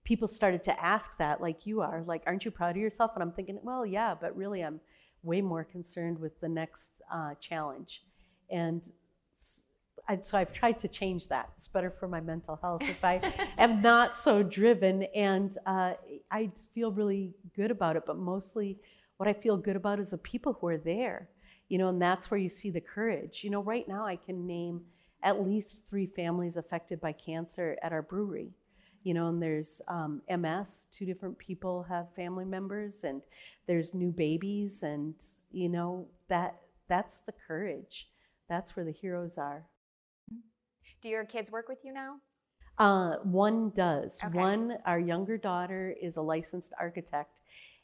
people 0.10 0.28
started 0.28 0.64
to 0.64 0.84
ask 0.84 1.18
that 1.18 1.40
like 1.40 1.68
you 1.68 1.82
are 1.82 2.04
like 2.08 2.24
aren't 2.26 2.44
you 2.44 2.50
proud 2.50 2.72
of 2.72 2.78
yourself 2.78 3.12
and 3.14 3.22
i'm 3.22 3.32
thinking 3.32 3.60
well 3.62 3.86
yeah 3.86 4.16
but 4.20 4.36
really 4.36 4.64
i'm 4.64 4.80
way 5.22 5.42
more 5.42 5.64
concerned 5.64 6.18
with 6.18 6.40
the 6.42 6.50
next 6.50 7.02
uh, 7.14 7.34
challenge 7.40 8.02
and 8.50 8.90
I, 10.10 10.20
so 10.22 10.38
i've 10.38 10.52
tried 10.52 10.80
to 10.80 10.88
change 10.88 11.28
that 11.30 11.50
it's 11.56 11.68
better 11.68 11.90
for 11.90 12.08
my 12.08 12.20
mental 12.20 12.58
health 12.62 12.82
if 12.82 13.04
i 13.04 13.22
am 13.58 13.82
not 13.82 14.18
so 14.18 14.44
driven 14.44 15.04
and 15.16 15.58
uh, 15.66 15.94
i 16.32 16.52
feel 16.74 16.92
really 16.92 17.34
good 17.56 17.72
about 17.72 17.96
it 17.96 18.04
but 18.06 18.18
mostly 18.18 18.80
what 19.18 19.30
i 19.30 19.34
feel 19.34 19.56
good 19.56 19.76
about 19.76 20.00
is 20.00 20.12
the 20.12 20.18
people 20.18 20.58
who 20.60 20.68
are 20.68 20.78
there 20.78 21.30
you 21.70 21.78
know 21.78 21.90
and 21.90 22.02
that's 22.02 22.30
where 22.30 22.40
you 22.40 22.50
see 22.50 22.70
the 22.70 22.82
courage 22.82 23.42
you 23.44 23.50
know 23.50 23.64
right 23.64 23.88
now 23.88 24.06
i 24.06 24.16
can 24.16 24.46
name 24.46 24.82
at 25.24 25.46
least 25.46 25.84
three 25.90 26.08
families 26.08 26.58
affected 26.58 27.00
by 27.00 27.12
cancer 27.12 27.78
at 27.84 27.94
our 27.94 28.02
brewery 28.02 28.52
you 29.04 29.14
know, 29.14 29.28
and 29.28 29.42
there's 29.42 29.82
um, 29.88 30.22
MS. 30.30 30.88
Two 30.92 31.06
different 31.06 31.38
people 31.38 31.84
have 31.84 32.14
family 32.14 32.46
members, 32.46 33.04
and 33.04 33.22
there's 33.66 33.94
new 33.94 34.12
babies, 34.12 34.84
and 34.84 35.16
you 35.52 35.70
know 35.70 36.08
that 36.28 36.56
that's 36.88 37.22
the 37.22 37.34
courage. 37.48 38.10
That's 38.50 38.76
where 38.76 38.86
the 38.86 38.92
heroes 38.92 39.38
are. 39.38 39.64
Do 41.02 41.10
your 41.10 41.26
kids 41.26 41.52
work 41.52 41.70
with 41.70 41.84
you 41.84 41.94
now? 41.94 42.18
Uh, 42.78 43.18
one 43.24 43.72
does. 43.76 44.20
Okay. 44.24 44.38
One, 44.38 44.78
our 44.86 45.00
younger 45.00 45.38
daughter 45.38 45.96
is 46.02 46.18
a 46.18 46.22
licensed 46.22 46.74
architect, 46.80 47.42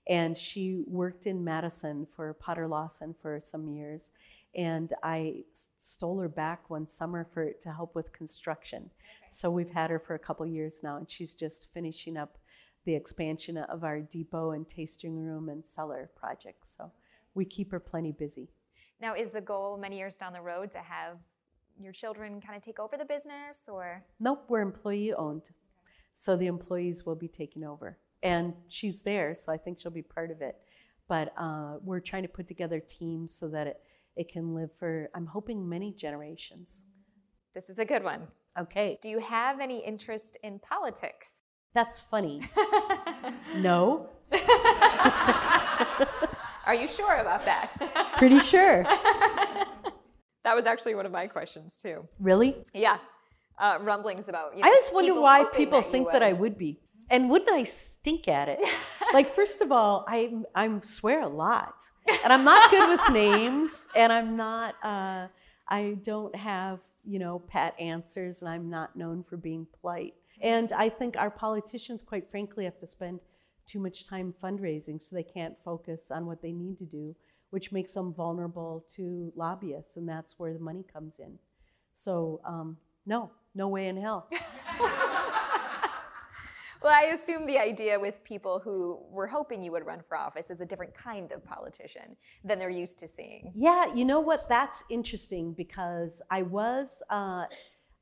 and 0.07 0.37
she 0.37 0.83
worked 0.87 1.27
in 1.27 1.43
Madison 1.43 2.07
for 2.15 2.33
Potter 2.33 2.67
Lawson 2.67 3.13
for 3.13 3.41
some 3.43 3.67
years. 3.67 4.11
And 4.55 4.93
I 5.03 5.43
stole 5.79 6.19
her 6.19 6.29
back 6.29 6.69
one 6.69 6.87
summer 6.87 7.25
for 7.25 7.51
to 7.51 7.73
help 7.73 7.93
with 7.93 8.13
construction. 8.13 8.89
So 9.31 9.51
we've 9.51 9.69
had 9.69 9.89
her 9.89 9.99
for 9.99 10.15
a 10.15 10.19
couple 10.19 10.45
years 10.45 10.79
now, 10.81 10.95
and 10.95 11.11
she's 11.11 11.33
just 11.33 11.67
finishing 11.73 12.15
up 12.15 12.37
the 12.85 12.95
expansion 12.95 13.57
of 13.57 13.83
our 13.83 13.99
depot 13.99 14.51
and 14.51 14.67
tasting 14.67 15.17
room 15.17 15.49
and 15.49 15.65
cellar 15.65 16.09
project. 16.15 16.65
So 16.65 16.91
we 17.33 17.43
keep 17.43 17.71
her 17.71 17.79
plenty 17.79 18.13
busy. 18.13 18.47
Now, 19.01 19.13
is 19.13 19.31
the 19.31 19.41
goal 19.41 19.77
many 19.77 19.97
years 19.97 20.15
down 20.15 20.31
the 20.31 20.41
road 20.41 20.71
to 20.71 20.79
have 20.79 21.17
your 21.79 21.91
children 21.93 22.41
kind 22.41 22.55
of 22.55 22.61
take 22.63 22.79
over 22.79 22.97
the 22.97 23.05
business 23.05 23.67
or? 23.67 24.03
Nope, 24.19 24.45
we're 24.49 24.61
employee 24.61 25.13
owned. 25.13 25.43
So 26.15 26.35
the 26.37 26.47
employees 26.47 27.05
will 27.05 27.15
be 27.15 27.27
taking 27.27 27.63
over. 27.63 27.97
And 28.23 28.53
she's 28.69 29.01
there, 29.01 29.35
so 29.35 29.51
I 29.51 29.57
think 29.57 29.79
she'll 29.79 29.91
be 29.91 30.01
part 30.01 30.31
of 30.31 30.41
it. 30.41 30.55
But 31.07 31.33
uh, 31.37 31.75
we're 31.83 31.99
trying 31.99 32.23
to 32.23 32.29
put 32.29 32.47
together 32.47 32.79
teams 32.79 33.35
so 33.35 33.47
that 33.49 33.67
it, 33.67 33.79
it 34.15 34.31
can 34.31 34.55
live 34.55 34.71
for, 34.73 35.09
I'm 35.13 35.25
hoping, 35.27 35.67
many 35.69 35.91
generations. 35.91 36.83
This 37.53 37.69
is 37.69 37.77
a 37.79 37.85
good 37.85 38.03
one. 38.03 38.27
Okay, 38.57 38.97
Do 39.01 39.09
you 39.09 39.19
have 39.19 39.59
any 39.59 39.79
interest 39.85 40.37
in 40.43 40.59
politics? 40.59 41.33
that's 41.73 42.03
funny. 42.03 42.41
No, 43.57 44.09
Are 46.65 46.73
you 46.73 46.87
sure 46.87 47.15
about 47.17 47.43
that? 47.45 47.69
pretty 48.17 48.39
sure. 48.39 48.85
that 50.45 50.55
was 50.55 50.65
actually 50.67 50.95
one 50.95 51.05
of 51.05 51.11
my 51.11 51.27
questions 51.27 51.77
too. 51.77 52.07
Really? 52.19 52.55
Yeah, 52.73 52.99
uh, 53.57 53.79
rumblings 53.81 54.29
about. 54.29 54.55
You 54.55 54.63
know, 54.63 54.69
I 54.69 54.75
just 54.75 54.93
wonder 54.93 55.09
people 55.09 55.23
why 55.23 55.43
people 55.43 55.81
that 55.81 55.91
think 55.91 56.11
that 56.11 56.23
I 56.23 56.33
would. 56.33 56.57
be. 56.57 56.79
And 57.09 57.29
wouldn't 57.29 57.51
I 57.51 57.63
stink 57.63 58.27
at 58.27 58.47
it? 58.49 58.59
like, 59.13 59.35
first 59.35 59.61
of 59.61 59.71
all, 59.71 60.05
I 60.07 60.33
I 60.55 60.69
swear 60.83 61.21
a 61.23 61.27
lot, 61.27 61.75
and 62.23 62.31
I'm 62.31 62.43
not 62.43 62.71
good 62.71 62.89
with 62.89 63.09
names, 63.11 63.87
and 63.95 64.13
I'm 64.13 64.37
not. 64.37 64.75
Uh, 64.83 65.27
I 65.67 65.97
don't 66.03 66.35
have 66.35 66.79
you 67.03 67.19
know 67.19 67.39
pat 67.39 67.79
answers, 67.79 68.41
and 68.41 68.49
I'm 68.49 68.69
not 68.69 68.95
known 68.95 69.23
for 69.23 69.37
being 69.37 69.67
polite. 69.81 70.13
And 70.41 70.71
I 70.73 70.89
think 70.89 71.15
our 71.17 71.31
politicians, 71.31 72.03
quite 72.03 72.29
frankly, 72.29 72.65
have 72.65 72.79
to 72.79 72.87
spend 72.87 73.19
too 73.65 73.79
much 73.79 74.07
time 74.07 74.33
fundraising, 74.43 75.01
so 75.01 75.15
they 75.15 75.23
can't 75.23 75.57
focus 75.63 76.11
on 76.11 76.27
what 76.27 76.41
they 76.41 76.51
need 76.51 76.77
to 76.77 76.85
do, 76.85 77.15
which 77.49 77.71
makes 77.71 77.93
them 77.93 78.13
vulnerable 78.13 78.85
to 78.95 79.31
lobbyists, 79.35 79.97
and 79.97 80.07
that's 80.07 80.35
where 80.37 80.53
the 80.53 80.59
money 80.59 80.83
comes 80.91 81.19
in. 81.19 81.37
So 81.95 82.41
um, 82.45 82.77
no, 83.05 83.31
no 83.53 83.67
way 83.67 83.87
in 83.87 83.97
hell. 83.97 84.29
Well, 86.85 86.93
I 86.93 87.05
assume 87.13 87.47
the 87.47 87.57
idea 87.57 87.99
with 87.99 88.23
people 88.23 88.59
who 88.63 88.99
were 89.09 89.25
hoping 89.25 89.63
you 89.63 89.71
would 89.71 89.87
run 89.87 90.03
for 90.07 90.15
office 90.15 90.51
is 90.51 90.61
a 90.61 90.65
different 90.67 90.93
kind 90.93 91.31
of 91.31 91.43
politician 91.43 92.15
than 92.43 92.59
they're 92.59 92.69
used 92.69 92.99
to 92.99 93.07
seeing. 93.07 93.51
Yeah, 93.55 93.91
you 93.95 94.05
know 94.05 94.19
what? 94.19 94.47
That's 94.47 94.83
interesting 94.91 95.53
because 95.53 96.21
I 96.29 96.43
was, 96.43 97.01
uh, 97.09 97.45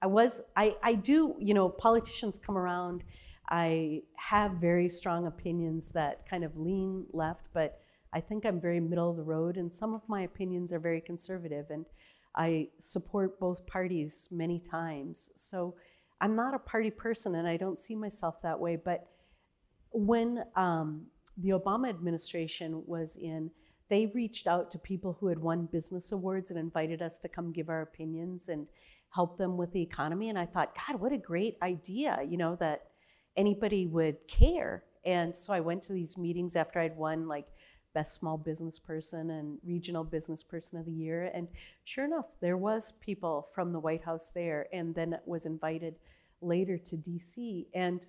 I 0.02 0.08
was, 0.08 0.42
I, 0.58 0.76
I 0.84 0.96
do, 0.96 1.34
you 1.40 1.54
know, 1.54 1.70
politicians 1.70 2.38
come 2.46 2.58
around. 2.58 3.06
I 3.48 4.02
have 4.18 4.56
very 4.56 4.90
strong 4.90 5.28
opinions 5.28 5.94
that 5.94 6.28
kind 6.30 6.44
of 6.44 6.58
lean 6.58 7.06
left, 7.14 7.48
but 7.54 7.83
I 8.14 8.22
think 8.22 8.46
I'm 8.46 8.62
very 8.62 8.80
middle 8.80 9.10
of 9.10 9.18
the 9.18 9.24
road, 9.24 9.58
and 9.58 9.74
some 9.74 9.94
of 9.94 10.02
my 10.08 10.22
opinions 10.22 10.72
are 10.72 10.80
very 10.80 11.02
conservative, 11.02 11.66
and 11.70 11.86
I 12.36 12.70
support 12.82 13.40
both 13.40 13.66
parties 13.66 14.28
many 14.32 14.60
times. 14.60 15.32
So 15.38 15.76
I'm 16.22 16.36
not 16.36 16.54
a 16.54 16.60
party 16.60 16.92
person, 16.92 17.36
and 17.36 17.48
I 17.48 17.58
don't 17.58 17.78
see 17.78 17.96
myself 17.96 18.42
that 18.42 18.60
way. 18.60 18.76
But 18.76 19.08
when 19.92 20.44
um, 20.56 21.06
the 21.38 21.50
Obama 21.50 21.90
administration 21.90 22.84
was 22.86 23.16
in, 23.16 23.52
they 23.90 24.12
reached 24.14 24.48
out 24.48 24.72
to 24.72 24.78
people 24.78 25.18
who 25.20 25.28
had 25.28 25.40
won 25.40 25.68
business 25.72 26.12
awards 26.12 26.50
and 26.50 26.60
invited 26.60 27.02
us 27.02 27.20
to 27.20 27.28
come 27.28 27.52
give 27.52 27.70
our 27.70 27.82
opinions 27.82 28.50
and 28.50 28.68
help 29.14 29.38
them 29.38 29.58
with 29.58 29.72
the 29.72 29.82
economy. 29.82 30.30
And 30.30 30.40
I 30.40 30.46
thought, 30.46 30.74
God, 30.76 31.00
what 31.00 31.12
a 31.12 31.18
great 31.18 31.58
idea, 31.62 32.20
you 32.28 32.38
know, 32.38 32.56
that 32.60 32.88
anybody 33.38 33.86
would 33.88 34.18
care. 34.28 34.84
And 35.06 35.36
so 35.36 35.54
I 35.54 35.60
went 35.60 35.84
to 35.84 35.94
these 35.94 36.18
meetings 36.18 36.56
after 36.56 36.80
I'd 36.80 36.96
won 36.96 37.28
like 37.28 37.48
best 37.94 38.16
small 38.16 38.38
business 38.38 38.80
person 38.80 39.30
and 39.32 39.58
regional 39.64 40.04
business 40.04 40.44
person 40.44 40.80
of 40.80 40.86
the 40.86 40.92
year. 40.92 41.32
And 41.34 41.48
sure 41.86 42.06
enough, 42.06 42.40
there 42.42 42.58
was 42.58 42.94
people 43.02 43.48
from 43.54 43.72
the 43.72 43.80
White 43.80 44.04
House 44.04 44.32
there 44.34 44.68
and 44.74 44.94
then 44.96 45.18
was 45.26 45.46
invited 45.46 45.96
later 46.42 46.78
to 46.78 46.98
DC. 46.98 47.68
And 47.74 48.06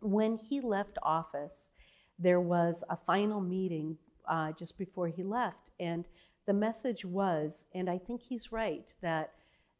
when 0.00 0.36
he 0.36 0.60
left 0.60 0.98
office, 1.02 1.70
there 2.18 2.40
was 2.40 2.84
a 2.88 2.96
final 2.96 3.40
meeting 3.40 3.96
uh, 4.28 4.52
just 4.52 4.78
before 4.78 5.08
he 5.08 5.22
left. 5.22 5.70
And 5.78 6.04
the 6.46 6.52
message 6.52 7.04
was, 7.04 7.66
and 7.74 7.88
I 7.88 7.98
think 7.98 8.22
he's 8.22 8.52
right, 8.52 8.86
that 9.02 9.32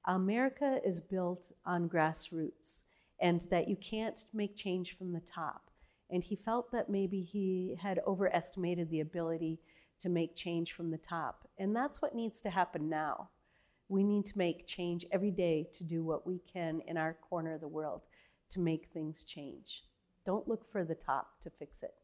America 0.06 0.80
is 0.84 1.00
built 1.00 1.52
on 1.66 1.88
grassroots 1.88 2.82
and 3.20 3.40
that 3.50 3.68
you 3.68 3.76
can't 3.76 4.24
make 4.32 4.56
change 4.56 4.96
from 4.96 5.12
the 5.12 5.20
top. 5.20 5.69
And 6.10 6.22
he 6.22 6.36
felt 6.36 6.72
that 6.72 6.90
maybe 6.90 7.22
he 7.22 7.76
had 7.80 8.00
overestimated 8.06 8.90
the 8.90 9.00
ability 9.00 9.60
to 10.00 10.08
make 10.08 10.34
change 10.34 10.72
from 10.72 10.90
the 10.90 10.98
top. 10.98 11.48
And 11.58 11.74
that's 11.74 12.02
what 12.02 12.14
needs 12.14 12.40
to 12.42 12.50
happen 12.50 12.88
now. 12.88 13.28
We 13.88 14.02
need 14.02 14.26
to 14.26 14.38
make 14.38 14.66
change 14.66 15.04
every 15.12 15.30
day 15.30 15.68
to 15.72 15.84
do 15.84 16.04
what 16.04 16.26
we 16.26 16.40
can 16.52 16.80
in 16.86 16.96
our 16.96 17.14
corner 17.14 17.54
of 17.54 17.60
the 17.60 17.68
world 17.68 18.02
to 18.50 18.60
make 18.60 18.88
things 18.92 19.24
change. 19.24 19.84
Don't 20.24 20.48
look 20.48 20.66
for 20.66 20.84
the 20.84 20.94
top 20.94 21.40
to 21.42 21.50
fix 21.50 21.82
it. 21.82 21.94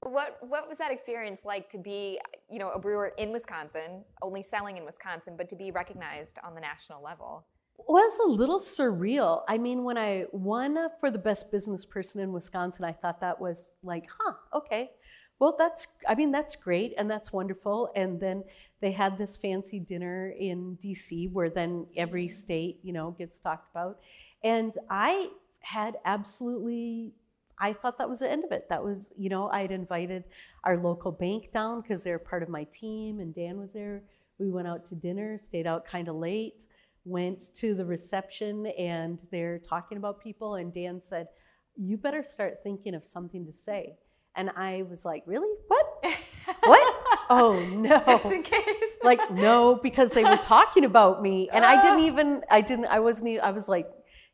What 0.00 0.38
what 0.40 0.68
was 0.68 0.78
that 0.78 0.92
experience 0.92 1.40
like 1.44 1.68
to 1.70 1.78
be, 1.78 2.20
you 2.48 2.60
know, 2.60 2.70
a 2.70 2.78
brewer 2.78 3.12
in 3.18 3.32
Wisconsin, 3.32 4.04
only 4.22 4.42
selling 4.42 4.76
in 4.76 4.84
Wisconsin, 4.84 5.34
but 5.36 5.48
to 5.48 5.56
be 5.56 5.72
recognized 5.72 6.38
on 6.44 6.54
the 6.54 6.60
national 6.60 7.02
level? 7.02 7.46
Was 7.86 8.18
a 8.26 8.30
little 8.30 8.60
surreal. 8.60 9.42
I 9.48 9.58
mean, 9.58 9.84
when 9.84 9.96
I 9.96 10.24
won 10.32 10.76
for 11.00 11.10
the 11.10 11.18
best 11.18 11.50
business 11.50 11.84
person 11.84 12.20
in 12.20 12.32
Wisconsin, 12.32 12.84
I 12.84 12.92
thought 12.92 13.20
that 13.20 13.40
was 13.40 13.72
like, 13.82 14.06
huh, 14.18 14.34
okay. 14.54 14.90
Well, 15.38 15.54
that's, 15.56 15.86
I 16.08 16.14
mean, 16.14 16.32
that's 16.32 16.56
great 16.56 16.94
and 16.98 17.08
that's 17.08 17.32
wonderful. 17.32 17.90
And 17.94 18.18
then 18.18 18.42
they 18.80 18.90
had 18.90 19.16
this 19.16 19.36
fancy 19.36 19.78
dinner 19.78 20.30
in 20.30 20.76
DC 20.82 21.32
where 21.32 21.48
then 21.48 21.86
every 21.96 22.26
mm-hmm. 22.26 22.36
state, 22.36 22.80
you 22.82 22.92
know, 22.92 23.12
gets 23.12 23.38
talked 23.38 23.70
about. 23.70 24.00
And 24.42 24.72
I 24.90 25.28
had 25.60 25.96
absolutely 26.04 27.12
I 27.60 27.72
thought 27.72 27.98
that 27.98 28.08
was 28.08 28.20
the 28.20 28.30
end 28.30 28.44
of 28.44 28.52
it. 28.52 28.68
That 28.68 28.82
was, 28.82 29.12
you 29.16 29.28
know, 29.28 29.48
I 29.48 29.62
had 29.62 29.72
invited 29.72 30.24
our 30.64 30.76
local 30.76 31.10
bank 31.10 31.50
down 31.52 31.80
because 31.80 32.04
they're 32.04 32.18
part 32.18 32.42
of 32.42 32.48
my 32.48 32.64
team, 32.64 33.20
and 33.20 33.34
Dan 33.34 33.58
was 33.58 33.72
there. 33.72 34.02
We 34.38 34.50
went 34.50 34.68
out 34.68 34.84
to 34.86 34.94
dinner, 34.94 35.38
stayed 35.38 35.66
out 35.66 35.84
kind 35.84 36.08
of 36.08 36.16
late, 36.16 36.66
went 37.04 37.54
to 37.56 37.74
the 37.74 37.84
reception, 37.84 38.66
and 38.78 39.18
they're 39.30 39.58
talking 39.58 39.98
about 39.98 40.22
people. 40.22 40.56
And 40.56 40.72
Dan 40.72 41.00
said, 41.02 41.28
You 41.76 41.96
better 41.96 42.24
start 42.24 42.58
thinking 42.62 42.94
of 42.94 43.04
something 43.04 43.46
to 43.46 43.52
say. 43.52 43.94
And 44.36 44.50
I 44.50 44.84
was 44.88 45.04
like, 45.04 45.22
Really? 45.26 45.48
What? 45.68 46.04
what? 46.64 46.94
Oh, 47.30 47.60
no. 47.74 48.00
Just 48.06 48.26
in 48.26 48.42
case. 48.42 48.98
like, 49.04 49.30
no, 49.30 49.76
because 49.76 50.12
they 50.12 50.24
were 50.24 50.36
talking 50.36 50.84
about 50.84 51.22
me. 51.22 51.48
And 51.52 51.64
I 51.64 51.80
didn't 51.82 52.00
oh. 52.00 52.06
even, 52.06 52.42
I 52.50 52.60
didn't, 52.60 52.86
I 52.86 53.00
wasn't 53.00 53.28
even, 53.28 53.44
I 53.44 53.50
was 53.50 53.68
like, 53.68 53.88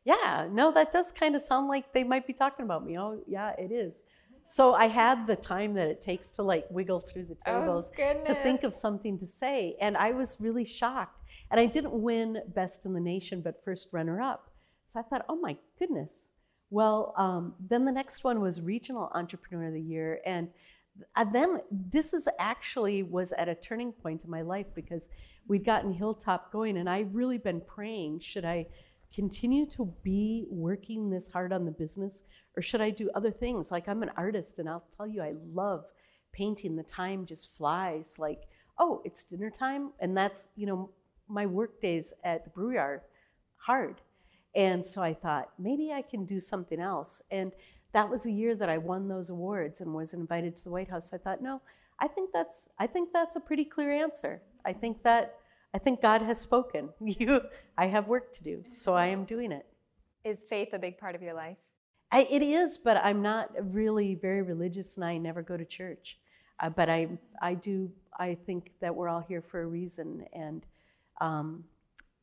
yeah, 0.05 0.47
no, 0.51 0.71
that 0.73 0.93
does 0.93 1.13
kind 1.13 1.35
of 1.35 1.43
sound 1.43 1.69
like 1.69 1.93
they 1.93 2.05
might 2.05 2.27
be 2.27 2.33
talking 2.33 2.65
about 2.65 2.85
me. 2.85 2.99
Oh, 2.99 3.21
yeah, 3.27 3.53
it 3.59 3.73
is. 3.73 4.03
So 4.49 4.75
I 4.75 4.87
had 4.87 5.27
the 5.27 5.37
time 5.37 5.75
that 5.75 5.89
it 5.89 6.03
takes 6.03 6.29
to 6.31 6.43
like 6.43 6.67
wiggle 6.71 7.01
through 7.01 7.25
the 7.25 7.37
oh, 7.47 7.61
tables 7.61 7.91
oh, 7.99 8.25
to 8.25 8.35
think 8.43 8.63
of 8.63 8.75
something 8.75 9.19
to 9.19 9.27
say. 9.27 9.77
And 9.81 9.97
I 9.97 10.13
was 10.13 10.37
really 10.39 10.65
shocked. 10.65 11.24
And 11.51 11.61
I 11.61 11.67
didn't 11.67 11.93
win 11.93 12.39
best 12.55 12.85
in 12.85 12.95
the 12.95 13.01
nation, 13.01 13.41
but 13.41 13.65
first 13.65 13.89
runner 13.93 14.21
up. 14.21 14.51
So 14.89 15.01
I 15.01 15.03
thought, 15.03 15.25
oh 15.29 15.37
my 15.37 15.57
goodness. 15.79 16.31
Well, 16.71 17.15
um, 17.17 17.55
then 17.69 17.85
the 17.85 17.93
next 17.93 18.25
one 18.25 18.41
was 18.41 18.61
Regional 18.61 19.11
Entrepreneur 19.15 19.69
of 19.69 19.75
the 19.75 19.81
Year. 19.81 20.21
And 20.25 20.49
then 21.33 21.61
this 21.71 22.15
is 22.15 22.29
actually 22.39 23.03
was 23.03 23.33
at 23.33 23.49
a 23.49 23.55
turning 23.55 23.93
point 23.93 24.23
in 24.25 24.31
my 24.31 24.43
life 24.43 24.67
because 24.75 25.09
we'd 25.47 25.65
gotten 25.65 25.93
Hilltop 25.93 26.53
going 26.53 26.79
and 26.79 26.89
I 26.89 27.07
really 27.13 27.39
been 27.39 27.61
praying, 27.61 28.21
should 28.21 28.45
I 28.45 28.67
continue 29.15 29.67
to 29.67 29.93
be 30.03 30.47
working 30.51 31.11
this 31.11 31.29
hard 31.29 31.53
on 31.53 31.65
the 31.65 31.71
business 31.71 32.23
or 32.57 32.63
should 32.63 32.81
I 32.81 32.91
do 32.91 33.11
other 33.15 33.31
things? 33.31 33.71
Like 33.71 33.89
I'm 33.89 34.03
an 34.03 34.11
artist 34.17 34.59
and 34.59 34.69
I'll 34.69 34.85
tell 34.97 35.07
you 35.07 35.23
I 35.23 35.35
love 35.53 35.87
painting. 36.33 36.77
The 36.77 36.83
time 36.83 37.27
just 37.27 37.53
flies 37.57 38.17
like, 38.19 38.43
oh, 38.79 39.03
it's 39.05 39.25
dinner 39.25 39.51
time 39.51 39.91
and 40.01 40.17
that's, 40.17 40.49
you 40.57 40.67
know, 40.67 40.91
my 41.29 41.47
work 41.47 41.81
days 41.81 42.13
at 42.25 42.45
the 42.45 42.51
brewery 42.51 42.79
are 42.79 43.03
hard. 43.57 44.01
And 44.55 44.85
so 44.85 45.03
I 45.03 45.15
thought 45.15 45.51
maybe 45.59 45.93
I 45.93 46.03
can 46.03 46.25
do 46.25 46.41
something 46.41 46.81
else. 46.81 47.23
And 47.31 47.53
that 47.93 48.09
was 48.09 48.27
a 48.27 48.31
year 48.31 48.55
that 48.57 48.69
I 48.69 48.79
won 48.79 49.09
those 49.09 49.31
awards 49.31 49.81
and 49.81 49.95
was 49.95 50.15
invited 50.15 50.57
to 50.57 50.65
the 50.65 50.71
White 50.71 50.91
House. 50.91 51.11
So 51.11 51.17
I 51.17 51.19
thought, 51.19 51.43
no, 51.43 51.61
I 52.01 52.09
think 52.09 52.31
that's 52.33 52.69
I 52.79 52.87
think 52.87 53.11
that's 53.13 53.37
a 53.37 53.41
pretty 53.41 53.65
clear 53.65 53.93
answer. 53.93 54.43
I 54.65 54.73
think 54.73 55.03
that 55.05 55.37
I 55.73 55.79
think 55.79 56.03
God 56.03 56.23
has 56.23 56.41
spoken. 56.41 56.91
You, 57.01 57.41
I 57.77 57.87
have 57.87 58.09
work 58.09 58.33
to 58.35 58.45
do, 58.45 58.65
so 58.73 58.95
I 58.95 59.07
am 59.07 59.25
doing 59.25 59.53
it. 59.53 59.67
Is 60.25 60.45
faith 60.45 60.71
a 60.73 60.79
big 60.79 60.99
part 60.99 61.15
of 61.15 61.23
your 61.23 61.35
life? 61.35 61.57
I, 62.11 62.29
it 62.31 62.43
is, 62.43 62.79
but 62.79 62.97
I'm 62.99 63.23
not 63.23 63.51
really 63.75 64.15
very 64.15 64.43
religious, 64.43 64.97
and 64.97 65.05
I 65.05 65.19
never 65.19 65.43
go 65.43 65.57
to 65.57 65.65
church. 65.65 66.19
Uh, 66.61 66.71
but 66.71 66.89
I, 66.89 67.09
I 67.43 67.55
do. 67.55 67.91
I 68.19 68.37
think 68.47 68.71
that 68.81 68.95
we're 68.95 69.09
all 69.09 69.21
here 69.21 69.43
for 69.43 69.63
a 69.63 69.67
reason, 69.67 70.25
and 70.33 70.65
um, 71.21 71.65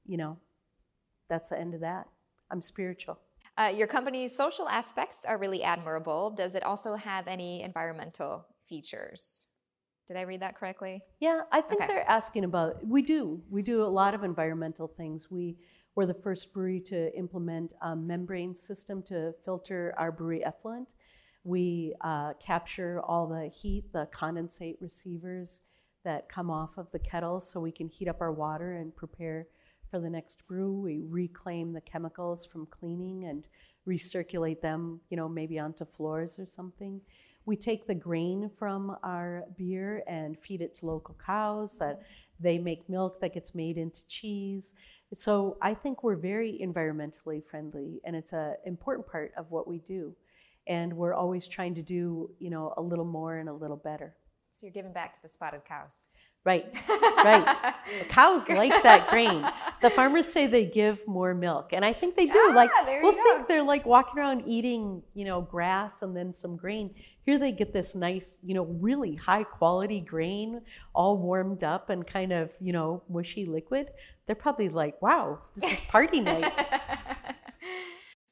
you 0.05 0.17
know, 0.17 0.37
that's 1.29 1.49
the 1.49 1.59
end 1.59 1.73
of 1.73 1.81
that. 1.81 2.07
I'm 2.49 2.61
spiritual. 2.61 3.19
Uh, 3.57 3.71
your 3.73 3.87
company's 3.87 4.35
social 4.35 4.67
aspects 4.67 5.25
are 5.25 5.37
really 5.37 5.63
admirable. 5.63 6.31
Does 6.31 6.55
it 6.55 6.63
also 6.63 6.95
have 6.95 7.27
any 7.27 7.61
environmental 7.61 8.45
features? 8.65 9.47
Did 10.07 10.17
I 10.17 10.21
read 10.21 10.41
that 10.41 10.57
correctly? 10.57 11.01
Yeah, 11.19 11.41
I 11.51 11.61
think 11.61 11.81
okay. 11.81 11.87
they're 11.87 12.09
asking 12.09 12.43
about. 12.43 12.85
We 12.85 13.01
do. 13.01 13.41
We 13.49 13.61
do 13.61 13.83
a 13.83 13.87
lot 13.87 14.13
of 14.13 14.23
environmental 14.23 14.87
things. 14.87 15.29
We 15.29 15.57
were 15.95 16.05
the 16.05 16.13
first 16.13 16.53
brewery 16.53 16.79
to 16.81 17.15
implement 17.15 17.73
a 17.81 17.95
membrane 17.95 18.55
system 18.55 19.03
to 19.03 19.33
filter 19.45 19.93
our 19.97 20.11
brewery 20.11 20.43
effluent. 20.43 20.87
We 21.43 21.95
uh, 22.01 22.33
capture 22.45 23.01
all 23.01 23.27
the 23.27 23.47
heat, 23.47 23.91
the 23.93 24.07
condensate 24.13 24.77
receivers 24.79 25.61
that 26.03 26.29
come 26.29 26.49
off 26.49 26.77
of 26.77 26.91
the 26.91 26.99
kettles 26.99 27.49
so 27.49 27.59
we 27.59 27.71
can 27.71 27.87
heat 27.87 28.07
up 28.07 28.21
our 28.21 28.31
water 28.31 28.73
and 28.73 28.95
prepare 28.95 29.47
for 29.89 29.99
the 29.99 30.09
next 30.09 30.45
brew. 30.47 30.73
We 30.73 31.03
reclaim 31.07 31.73
the 31.73 31.81
chemicals 31.81 32.45
from 32.45 32.65
cleaning 32.67 33.25
and 33.25 33.43
recirculate 33.87 34.61
them, 34.61 35.01
you 35.09 35.17
know, 35.17 35.27
maybe 35.27 35.59
onto 35.59 35.85
floors 35.85 36.39
or 36.39 36.45
something. 36.45 37.01
We 37.45 37.55
take 37.55 37.87
the 37.87 37.95
grain 37.95 38.49
from 38.57 38.95
our 39.03 39.43
beer 39.57 40.03
and 40.07 40.39
feed 40.39 40.61
it 40.61 40.75
to 40.75 40.85
local 40.85 41.17
cows 41.23 41.77
that 41.79 42.01
they 42.39 42.57
make 42.57 42.87
milk 42.87 43.19
that 43.21 43.33
gets 43.33 43.53
made 43.55 43.77
into 43.77 44.07
cheese. 44.07 44.73
So 45.13 45.57
I 45.61 45.73
think 45.73 46.03
we're 46.03 46.15
very 46.15 46.59
environmentally 46.63 47.43
friendly 47.43 47.99
and 48.05 48.15
it's 48.15 48.33
an 48.33 48.55
important 48.65 49.07
part 49.07 49.33
of 49.37 49.51
what 49.51 49.67
we 49.67 49.79
do. 49.79 50.15
And 50.67 50.93
we're 50.93 51.15
always 51.15 51.47
trying 51.47 51.75
to 51.75 51.81
do, 51.81 52.29
you 52.39 52.51
know, 52.51 52.73
a 52.77 52.81
little 52.81 53.05
more 53.05 53.37
and 53.37 53.49
a 53.49 53.53
little 53.53 53.77
better. 53.77 54.15
So 54.53 54.65
you're 54.65 54.73
giving 54.73 54.93
back 54.93 55.13
to 55.13 55.21
the 55.21 55.29
spotted 55.29 55.65
cows. 55.65 56.07
Right, 56.43 56.65
right. 56.89 57.75
the 57.99 58.05
cows 58.05 58.49
like 58.49 58.81
that 58.81 59.11
grain. 59.11 59.45
The 59.83 59.91
farmers 59.91 60.25
say 60.25 60.47
they 60.47 60.65
give 60.65 61.07
more 61.07 61.35
milk, 61.35 61.69
and 61.71 61.85
I 61.85 61.93
think 61.93 62.15
they 62.15 62.25
do. 62.25 62.47
Ah, 62.49 62.53
like 62.55 62.71
we'll 63.03 63.13
think 63.13 63.47
they're 63.47 63.61
like 63.61 63.85
walking 63.85 64.17
around 64.17 64.43
eating, 64.47 65.03
you 65.13 65.23
know, 65.23 65.41
grass 65.41 66.01
and 66.01 66.17
then 66.17 66.33
some 66.33 66.55
grain. 66.55 66.95
Here 67.25 67.37
they 67.37 67.51
get 67.51 67.73
this 67.73 67.93
nice, 67.93 68.39
you 68.43 68.55
know, 68.55 68.63
really 68.63 69.13
high 69.13 69.43
quality 69.43 69.99
grain, 69.99 70.61
all 70.95 71.15
warmed 71.15 71.63
up 71.63 71.91
and 71.91 72.07
kind 72.07 72.31
of, 72.31 72.49
you 72.59 72.73
know, 72.73 73.03
mushy 73.07 73.45
liquid. 73.45 73.91
They're 74.25 74.35
probably 74.35 74.69
like, 74.69 74.99
"Wow, 74.99 75.41
this 75.55 75.71
is 75.73 75.79
party 75.89 76.21
night." 76.21 76.51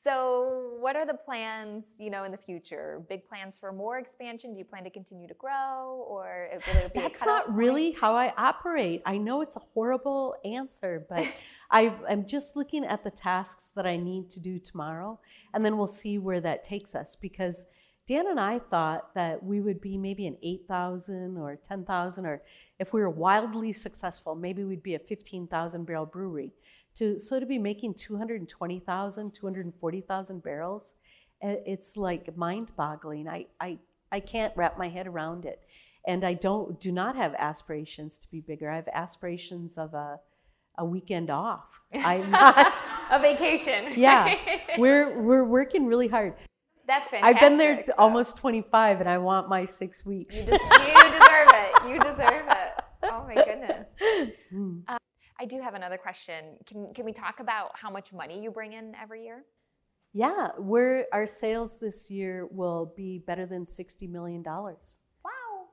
So, 0.02 0.69
what 0.80 0.96
are 0.96 1.06
the 1.06 1.14
plans, 1.14 1.98
you 2.00 2.10
know, 2.10 2.24
in 2.24 2.32
the 2.32 2.38
future? 2.38 3.04
Big 3.10 3.28
plans 3.28 3.58
for 3.58 3.72
more 3.72 3.98
expansion? 3.98 4.54
Do 4.54 4.60
you 4.60 4.66
plan 4.66 4.84
to 4.86 4.90
continue 4.90 5.28
to 5.28 5.34
grow, 5.34 6.06
or 6.08 6.50
will 6.52 6.82
it 6.82 6.94
be 6.94 7.00
That's 7.00 7.26
not 7.26 7.54
really 7.54 7.92
how 7.92 8.16
I 8.16 8.34
operate. 8.38 9.02
I 9.06 9.18
know 9.18 9.42
it's 9.42 9.56
a 9.56 9.62
horrible 9.74 10.36
answer, 10.46 11.06
but 11.10 11.28
I, 11.72 11.94
am 12.10 12.26
just 12.26 12.56
looking 12.56 12.86
at 12.86 13.04
the 13.04 13.12
tasks 13.12 13.72
that 13.76 13.86
I 13.86 13.98
need 13.98 14.32
to 14.32 14.40
do 14.40 14.60
tomorrow, 14.60 15.20
and 15.54 15.64
then 15.64 15.78
we'll 15.78 15.88
see 15.88 16.18
where 16.18 16.42
that 16.42 16.64
takes 16.64 16.96
us. 16.96 17.18
Because 17.20 17.68
Dan 18.08 18.28
and 18.28 18.40
I 18.40 18.58
thought 18.58 19.14
that 19.16 19.44
we 19.44 19.62
would 19.62 19.82
be 19.82 19.98
maybe 19.98 20.28
an 20.28 20.38
8,000 20.42 21.38
or 21.38 21.58
10,000, 21.58 22.26
or 22.26 22.42
if 22.80 22.94
we 22.94 23.02
were 23.02 23.10
wildly 23.10 23.74
successful, 23.74 24.34
maybe 24.34 24.64
we'd 24.64 24.82
be 24.82 24.96
a 24.96 25.00
15,000 25.00 25.86
barrel 25.86 26.06
brewery 26.06 26.52
to 27.00 27.20
so 27.20 27.40
to 27.40 27.46
be 27.46 27.58
making 27.58 27.96
220,000, 27.96 29.34
240,000 29.34 30.44
barrels, 30.44 30.96
eh, 31.42 31.56
it's 31.66 31.98
like 31.98 32.36
mind-boggling. 32.38 33.28
I, 33.28 33.48
I, 33.60 33.80
I 34.12 34.20
can't 34.20 34.54
wrap 34.56 34.78
my 34.78 34.90
head 34.90 35.08
around 35.08 35.46
it. 35.46 35.62
And 36.08 36.24
I 36.24 36.34
don't 36.34 36.80
do 36.80 36.92
not 36.92 37.16
have 37.16 37.34
aspirations 37.38 38.18
to 38.20 38.32
be 38.32 38.40
bigger. 38.40 38.70
I 38.70 38.78
have 38.78 38.88
aspirations 38.94 39.78
of 39.78 39.94
a 39.94 40.20
a 40.78 40.86
weekend 40.86 41.30
off. 41.30 41.82
I'm 41.94 42.32
not 42.46 42.74
a 43.12 43.20
vacation. 43.20 43.94
Yeah. 43.98 44.36
we're 44.78 45.20
we're 45.22 45.44
working 45.44 45.86
really 45.86 46.08
hard. 46.08 46.36
That's 46.88 47.08
fantastic. 47.08 47.44
I've 47.44 47.50
been 47.50 47.58
there 47.58 47.86
almost 47.98 48.38
25 48.38 49.02
and 49.02 49.10
I 49.10 49.18
want 49.20 49.48
my 49.48 49.66
6 49.66 50.06
weeks. 50.06 50.40
You, 50.40 50.46
des- 50.46 50.52
you 50.54 51.20
deserve 51.20 51.48
it. 51.52 51.90
You 51.90 52.00
deserve 52.00 52.46
it. 52.50 52.84
Oh 53.04 53.26
my 53.28 53.36
goodness. 53.36 53.92
Mm. 54.52 54.84
Um, 54.88 54.99
I 55.40 55.46
do 55.46 55.62
have 55.62 55.74
another 55.74 55.98
question. 55.98 56.58
Can, 56.66 56.94
can 56.94 57.06
we 57.06 57.14
talk 57.14 57.40
about 57.40 57.72
how 57.74 57.90
much 57.90 58.12
money 58.12 58.44
you 58.44 58.52
bring 58.52 58.74
in 58.74 58.94
every 59.02 59.24
year? 59.24 59.46
Yeah, 60.12 60.50
we're, 60.58 61.06
our 61.14 61.26
sales 61.26 61.80
this 61.80 62.12
year 62.12 62.48
will 62.52 62.94
be 62.98 63.20
better 63.26 63.46
than 63.46 63.64
$60 63.64 64.10
million. 64.10 64.44
Wow. 64.44 64.80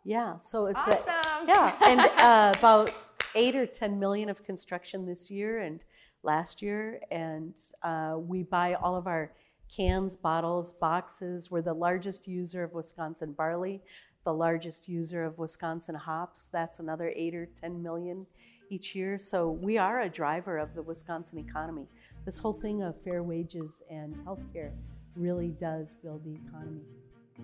Yeah, 0.05 0.37
so 0.37 0.67
it's 0.67 0.79
awesome. 0.79 1.09
A, 1.09 1.47
yeah, 1.49 1.77
and 1.89 2.01
uh, 2.19 2.53
about 2.57 2.93
eight 3.35 3.57
or 3.57 3.67
10 3.67 3.99
million 3.99 4.29
of 4.29 4.45
construction 4.45 5.05
this 5.05 5.31
year 5.31 5.61
and 5.61 5.81
last 6.23 6.63
year. 6.63 7.01
And 7.11 7.59
uh, 7.83 8.17
we 8.19 8.45
buy 8.45 8.75
all 8.75 8.95
of 8.95 9.09
our 9.09 9.33
cans, 9.75 10.15
bottles, 10.15 10.75
boxes. 10.75 11.51
We're 11.51 11.63
the 11.63 11.75
largest 11.75 12.29
user 12.29 12.63
of 12.63 12.73
Wisconsin 12.73 13.33
barley, 13.33 13.83
the 14.23 14.35
largest 14.35 14.87
user 14.87 15.25
of 15.25 15.39
Wisconsin 15.39 15.97
hops. 15.97 16.49
That's 16.53 16.79
another 16.79 17.13
eight 17.17 17.35
or 17.35 17.47
10 17.47 17.83
million 17.83 18.27
each 18.71 18.95
year. 18.95 19.19
So 19.19 19.51
we 19.51 19.79
are 19.79 20.01
a 20.01 20.09
driver 20.09 20.59
of 20.59 20.75
the 20.75 20.83
Wisconsin 20.83 21.39
economy. 21.39 21.87
This 22.25 22.39
whole 22.39 22.53
thing 22.53 22.83
of 22.83 23.01
fair 23.03 23.23
wages 23.23 23.83
and 23.91 24.17
health 24.25 24.43
care 24.53 24.73
really 25.15 25.49
does 25.49 25.95
build 26.03 26.25
the 26.25 26.35
economy. 26.49 26.81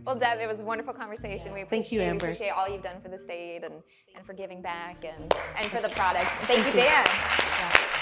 Well, 0.05 0.17
Deb, 0.17 0.41
it 0.41 0.49
was 0.49 0.61
a 0.61 0.65
wonderful 0.65 0.95
conversation. 0.95 1.53
We 1.53 1.63
appreciate, 1.63 1.69
Thank 1.69 1.93
you, 1.93 2.01
Amber. 2.01 2.27
We 2.27 2.33
appreciate 2.33 2.51
all 2.51 2.69
you've 2.69 2.83
done 2.83 3.01
for 3.01 3.09
the 3.09 3.19
state 3.19 3.63
and, 3.63 3.75
and 4.17 4.25
for 4.25 4.33
giving 4.33 4.63
back 4.63 5.05
and, 5.05 5.35
and 5.57 5.67
for 5.67 5.83
the 5.83 5.91
product. 5.91 6.27
Thank, 6.47 6.67
you, 6.67 6.73
Dan. 6.73 8.02